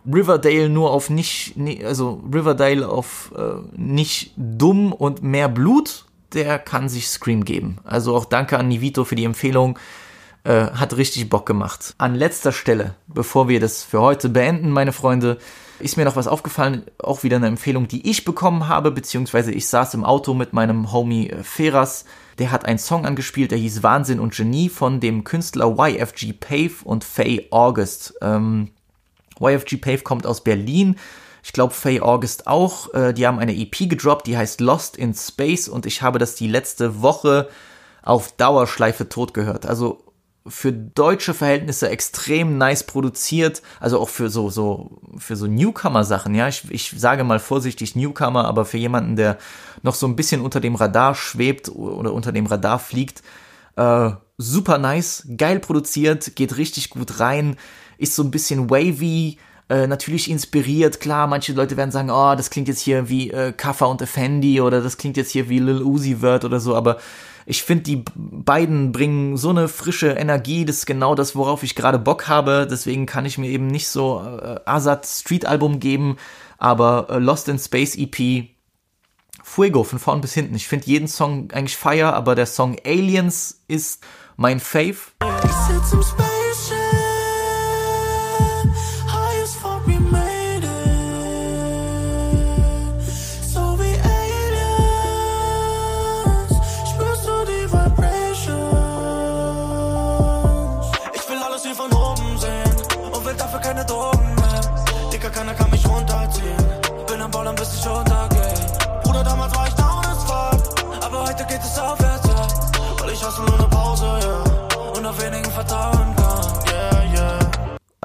Riverdale 0.06 0.68
nur 0.68 0.92
auf 0.92 1.10
nicht, 1.10 1.54
also 1.84 2.22
Riverdale 2.32 2.88
auf 2.88 3.32
äh, 3.36 3.40
nicht 3.76 4.32
dumm 4.36 4.92
und 4.92 5.22
mehr 5.22 5.48
Blut, 5.48 6.04
der 6.32 6.58
kann 6.58 6.88
sich 6.88 7.08
Scream 7.08 7.44
geben. 7.44 7.78
Also 7.84 8.14
auch 8.14 8.24
danke 8.24 8.58
an 8.58 8.68
Nivito 8.68 9.04
für 9.04 9.16
die 9.16 9.24
Empfehlung. 9.24 9.78
Äh, 10.46 10.70
hat 10.70 10.96
richtig 10.96 11.28
Bock 11.28 11.44
gemacht. 11.44 11.96
An 11.98 12.14
letzter 12.14 12.52
Stelle, 12.52 12.94
bevor 13.08 13.48
wir 13.48 13.58
das 13.58 13.82
für 13.82 14.00
heute 14.00 14.28
beenden, 14.28 14.70
meine 14.70 14.92
Freunde, 14.92 15.38
ist 15.80 15.96
mir 15.96 16.04
noch 16.04 16.14
was 16.14 16.28
aufgefallen, 16.28 16.84
auch 16.98 17.24
wieder 17.24 17.36
eine 17.36 17.48
Empfehlung, 17.48 17.88
die 17.88 18.08
ich 18.08 18.24
bekommen 18.24 18.68
habe, 18.68 18.92
beziehungsweise 18.92 19.50
ich 19.50 19.66
saß 19.66 19.94
im 19.94 20.04
Auto 20.04 20.34
mit 20.34 20.52
meinem 20.52 20.92
Homie 20.92 21.30
äh, 21.30 21.42
Feras, 21.42 22.04
der 22.38 22.52
hat 22.52 22.64
einen 22.64 22.78
Song 22.78 23.06
angespielt, 23.06 23.50
der 23.50 23.58
hieß 23.58 23.82
Wahnsinn 23.82 24.20
und 24.20 24.36
Genie 24.36 24.68
von 24.68 25.00
dem 25.00 25.24
Künstler 25.24 25.76
YFG 25.78 26.34
Pave 26.34 26.74
und 26.84 27.02
Faye 27.02 27.48
August. 27.50 28.14
Ähm, 28.22 28.70
YFG 29.40 29.76
Pave 29.80 29.98
kommt 29.98 30.26
aus 30.26 30.42
Berlin. 30.42 30.96
Ich 31.42 31.52
glaube, 31.52 31.74
Faye 31.74 32.00
August 32.00 32.46
auch. 32.46 32.92
Äh, 32.94 33.12
die 33.12 33.26
haben 33.26 33.38
eine 33.38 33.56
EP 33.56 33.88
gedroppt, 33.88 34.26
die 34.26 34.36
heißt 34.36 34.60
Lost 34.60 34.96
in 34.96 35.14
Space 35.14 35.68
und 35.68 35.86
ich 35.86 36.02
habe 36.02 36.18
das 36.18 36.34
die 36.34 36.48
letzte 36.48 37.02
Woche 37.02 37.48
auf 38.02 38.32
Dauerschleife 38.32 39.08
tot 39.08 39.34
gehört. 39.34 39.66
Also 39.66 40.02
für 40.48 40.72
deutsche 40.72 41.34
Verhältnisse 41.34 41.88
extrem 41.88 42.56
nice 42.58 42.84
produziert, 42.84 43.62
also 43.80 44.00
auch 44.00 44.08
für 44.08 44.30
so 44.30 44.48
so 44.48 45.00
für 45.18 45.36
so 45.36 45.46
Newcomer 45.46 46.04
Sachen, 46.04 46.34
ja, 46.34 46.48
ich, 46.48 46.70
ich 46.70 46.94
sage 46.96 47.24
mal 47.24 47.40
vorsichtig 47.40 47.96
Newcomer, 47.96 48.44
aber 48.44 48.64
für 48.64 48.78
jemanden, 48.78 49.16
der 49.16 49.38
noch 49.82 49.94
so 49.94 50.06
ein 50.06 50.16
bisschen 50.16 50.40
unter 50.40 50.60
dem 50.60 50.76
Radar 50.76 51.14
schwebt 51.14 51.68
oder 51.68 52.12
unter 52.12 52.32
dem 52.32 52.46
Radar 52.46 52.78
fliegt, 52.78 53.22
äh, 53.76 54.10
super 54.38 54.78
nice, 54.78 55.26
geil 55.36 55.58
produziert, 55.58 56.36
geht 56.36 56.56
richtig 56.56 56.90
gut 56.90 57.18
rein 57.18 57.56
ist 57.98 58.14
so 58.14 58.22
ein 58.22 58.30
bisschen 58.30 58.70
wavy, 58.70 59.38
äh, 59.68 59.86
natürlich 59.86 60.30
inspiriert, 60.30 61.00
klar, 61.00 61.26
manche 61.26 61.52
Leute 61.52 61.76
werden 61.76 61.90
sagen, 61.90 62.10
oh, 62.10 62.34
das 62.36 62.50
klingt 62.50 62.68
jetzt 62.68 62.80
hier 62.80 63.08
wie 63.08 63.30
äh, 63.30 63.52
Kaffa 63.52 63.86
und 63.86 64.00
Effendi 64.00 64.60
oder 64.60 64.80
das 64.80 64.96
klingt 64.96 65.16
jetzt 65.16 65.32
hier 65.32 65.48
wie 65.48 65.58
Lil 65.58 65.82
Uzi 65.82 66.22
Word 66.22 66.44
oder 66.44 66.60
so, 66.60 66.76
aber 66.76 66.98
ich 67.46 67.62
finde, 67.62 67.84
die 67.84 68.04
beiden 68.14 68.92
bringen 68.92 69.36
so 69.36 69.50
eine 69.50 69.68
frische 69.68 70.10
Energie, 70.10 70.64
das 70.64 70.78
ist 70.78 70.86
genau 70.86 71.14
das, 71.14 71.34
worauf 71.34 71.62
ich 71.62 71.74
gerade 71.74 71.98
Bock 71.98 72.28
habe, 72.28 72.66
deswegen 72.70 73.06
kann 73.06 73.24
ich 73.24 73.38
mir 73.38 73.48
eben 73.48 73.66
nicht 73.66 73.88
so 73.88 74.20
äh, 74.20 74.60
Azad 74.66 75.06
Street 75.06 75.46
Album 75.46 75.80
geben, 75.80 76.16
aber 76.58 77.08
äh, 77.10 77.18
Lost 77.18 77.48
in 77.48 77.58
Space 77.58 77.96
EP 77.96 78.48
Fuego 79.42 79.84
von 79.84 80.00
vorn 80.00 80.20
bis 80.20 80.34
hinten. 80.34 80.56
Ich 80.56 80.66
finde 80.66 80.86
jeden 80.86 81.06
Song 81.06 81.50
eigentlich 81.52 81.76
fire, 81.76 82.14
aber 82.14 82.34
der 82.34 82.46
Song 82.46 82.76
Aliens 82.84 83.62
ist 83.68 84.04
mein 84.36 84.58
Fave. 84.58 84.96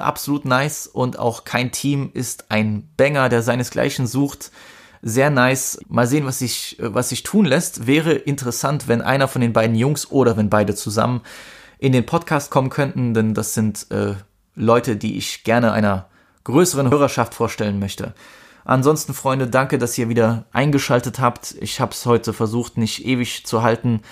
Absolut 0.02 0.44
nice 0.44 0.86
und 0.86 1.18
auch 1.18 1.44
kein 1.44 1.72
Team 1.72 2.10
ist 2.12 2.50
ein 2.50 2.88
Banger, 2.96 3.28
der 3.28 3.42
seinesgleichen 3.42 4.06
sucht. 4.06 4.50
Sehr 5.02 5.30
nice. 5.30 5.80
Mal 5.88 6.06
sehen, 6.06 6.26
was 6.26 6.38
sich, 6.38 6.76
was 6.80 7.08
sich 7.08 7.22
tun 7.24 7.44
lässt. 7.44 7.86
Wäre 7.86 8.12
interessant, 8.12 8.86
wenn 8.86 9.02
einer 9.02 9.26
von 9.28 9.40
den 9.40 9.52
beiden 9.52 9.74
Jungs 9.74 10.10
oder 10.10 10.36
wenn 10.36 10.50
beide 10.50 10.74
zusammen 10.74 11.22
in 11.78 11.92
den 11.92 12.06
Podcast 12.06 12.50
kommen 12.50 12.70
könnten, 12.70 13.12
denn 13.12 13.34
das 13.34 13.54
sind 13.54 13.90
äh, 13.90 14.14
Leute, 14.54 14.96
die 14.96 15.16
ich 15.16 15.42
gerne 15.42 15.72
einer 15.72 16.06
größeren 16.44 16.90
Hörerschaft 16.90 17.34
vorstellen 17.34 17.80
möchte. 17.80 18.14
Ansonsten, 18.64 19.14
Freunde, 19.14 19.48
danke, 19.48 19.78
dass 19.78 19.98
ihr 19.98 20.08
wieder 20.08 20.44
eingeschaltet 20.52 21.18
habt. 21.18 21.56
Ich 21.60 21.80
habe 21.80 21.92
es 21.92 22.06
heute 22.06 22.32
versucht, 22.32 22.76
nicht 22.78 23.04
ewig 23.04 23.44
zu 23.44 23.62
halten. 23.62 24.02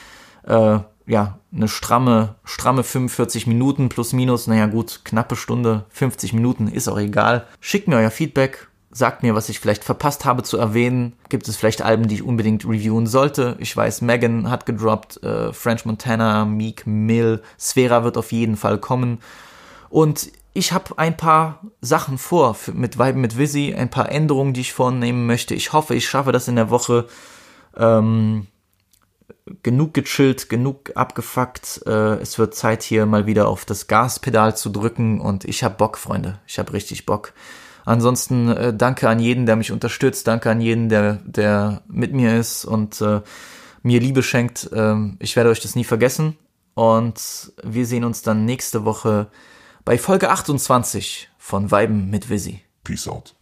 Äh, 0.43 0.81
ja, 1.07 1.39
eine 1.53 1.69
stramme, 1.69 2.37
stramme 2.45 2.85
45 2.85 3.47
Minuten 3.47 3.89
plus 3.89 4.13
minus, 4.13 4.47
naja 4.47 4.67
gut, 4.67 5.01
knappe 5.05 5.37
Stunde, 5.37 5.85
50 5.91 6.33
Minuten, 6.33 6.69
ist 6.69 6.89
auch 6.89 6.99
egal. 6.99 7.47
Schickt 7.61 7.89
mir 7.89 7.97
euer 7.97 8.11
Feedback, 8.11 8.69
sagt 8.93 9.23
mir, 9.23 9.35
was 9.35 9.49
ich 9.49 9.61
vielleicht 9.61 9.85
verpasst 9.85 10.25
habe 10.25 10.43
zu 10.43 10.59
erwähnen. 10.59 11.15
Gibt 11.29 11.49
es 11.49 11.57
vielleicht 11.57 11.83
Alben, 11.83 12.09
die 12.09 12.17
ich 12.17 12.23
unbedingt 12.23 12.65
reviewen 12.65 13.07
sollte? 13.07 13.57
Ich 13.59 13.77
weiß, 13.77 14.03
Megan 14.03 14.51
hat 14.51 14.67
gedroppt, 14.67 15.23
äh, 15.23 15.53
French 15.53 15.85
Montana, 15.85 16.45
Meek 16.45 16.87
Mill, 16.87 17.43
Sphera 17.59 18.05
wird 18.05 18.17
auf 18.17 18.33
jeden 18.33 18.57
Fall 18.57 18.79
kommen. 18.79 19.19
Und 19.89 20.31
ich 20.53 20.73
habe 20.73 20.99
ein 20.99 21.17
paar 21.17 21.61
Sachen 21.81 22.19
vor 22.19 22.55
für, 22.55 22.73
mit 22.73 22.99
Vibe 22.99 23.19
mit 23.19 23.39
Visi, 23.39 23.75
ein 23.75 23.91
paar 23.91 24.11
Änderungen, 24.11 24.53
die 24.53 24.63
ich 24.63 24.73
vornehmen 24.73 25.27
möchte. 25.27 25.55
Ich 25.55 25.73
hoffe, 25.73 25.95
ich 25.95 26.09
schaffe 26.09 26.33
das 26.33 26.49
in 26.49 26.57
der 26.57 26.71
Woche. 26.71 27.07
Ähm, 27.77 28.49
genug 29.63 29.95
gechillt, 29.95 30.49
genug 30.49 30.93
abgefuckt. 30.95 31.83
Äh, 31.87 32.21
es 32.21 32.39
wird 32.39 32.55
Zeit 32.55 32.83
hier 32.83 33.07
mal 33.07 33.27
wieder 33.27 33.49
auf 33.49 33.65
das 33.65 33.87
Gaspedal 33.87 34.57
zu 34.57 34.71
drücken 34.71 35.21
und 35.21 35.45
ich 35.45 35.65
habe 35.65 35.77
Bock, 35.77 35.99
Freunde. 35.99 36.39
Ich 36.47 36.59
habe 36.59 36.73
richtig 36.73 37.07
Bock. 37.07 37.33
Ansonsten 37.85 38.49
äh, 38.49 38.75
danke 38.75 39.09
an 39.09 39.19
jeden, 39.19 39.47
der 39.47 39.57
mich 39.57 39.73
unterstützt, 39.73 40.27
danke 40.27 40.51
an 40.51 40.61
jeden, 40.61 40.89
der, 40.89 41.15
der 41.25 41.83
mit 41.89 42.13
mir 42.13 42.39
ist 42.39 42.65
und 42.65 43.01
äh, 43.01 43.21
mir 43.83 44.01
Liebe 44.01 44.23
schenkt. 44.23 44.71
Ähm, 44.73 45.17
ich 45.19 45.37
werde 45.37 45.51
euch 45.51 45.61
das 45.61 45.75
nie 45.75 45.85
vergessen 45.85 46.37
und 46.75 47.53
wir 47.63 47.87
sehen 47.87 48.05
uns 48.05 48.23
dann 48.23 48.45
nächste 48.45 48.85
Woche 48.85 49.29
bei 49.85 49.99
Folge 49.99 50.31
28 50.31 51.31
von 51.39 51.71
Weiben 51.71 52.11
mit 52.11 52.31
Visi. 52.31 52.61
Peace 52.85 53.09
out. 53.09 53.35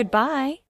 Goodbye. 0.00 0.60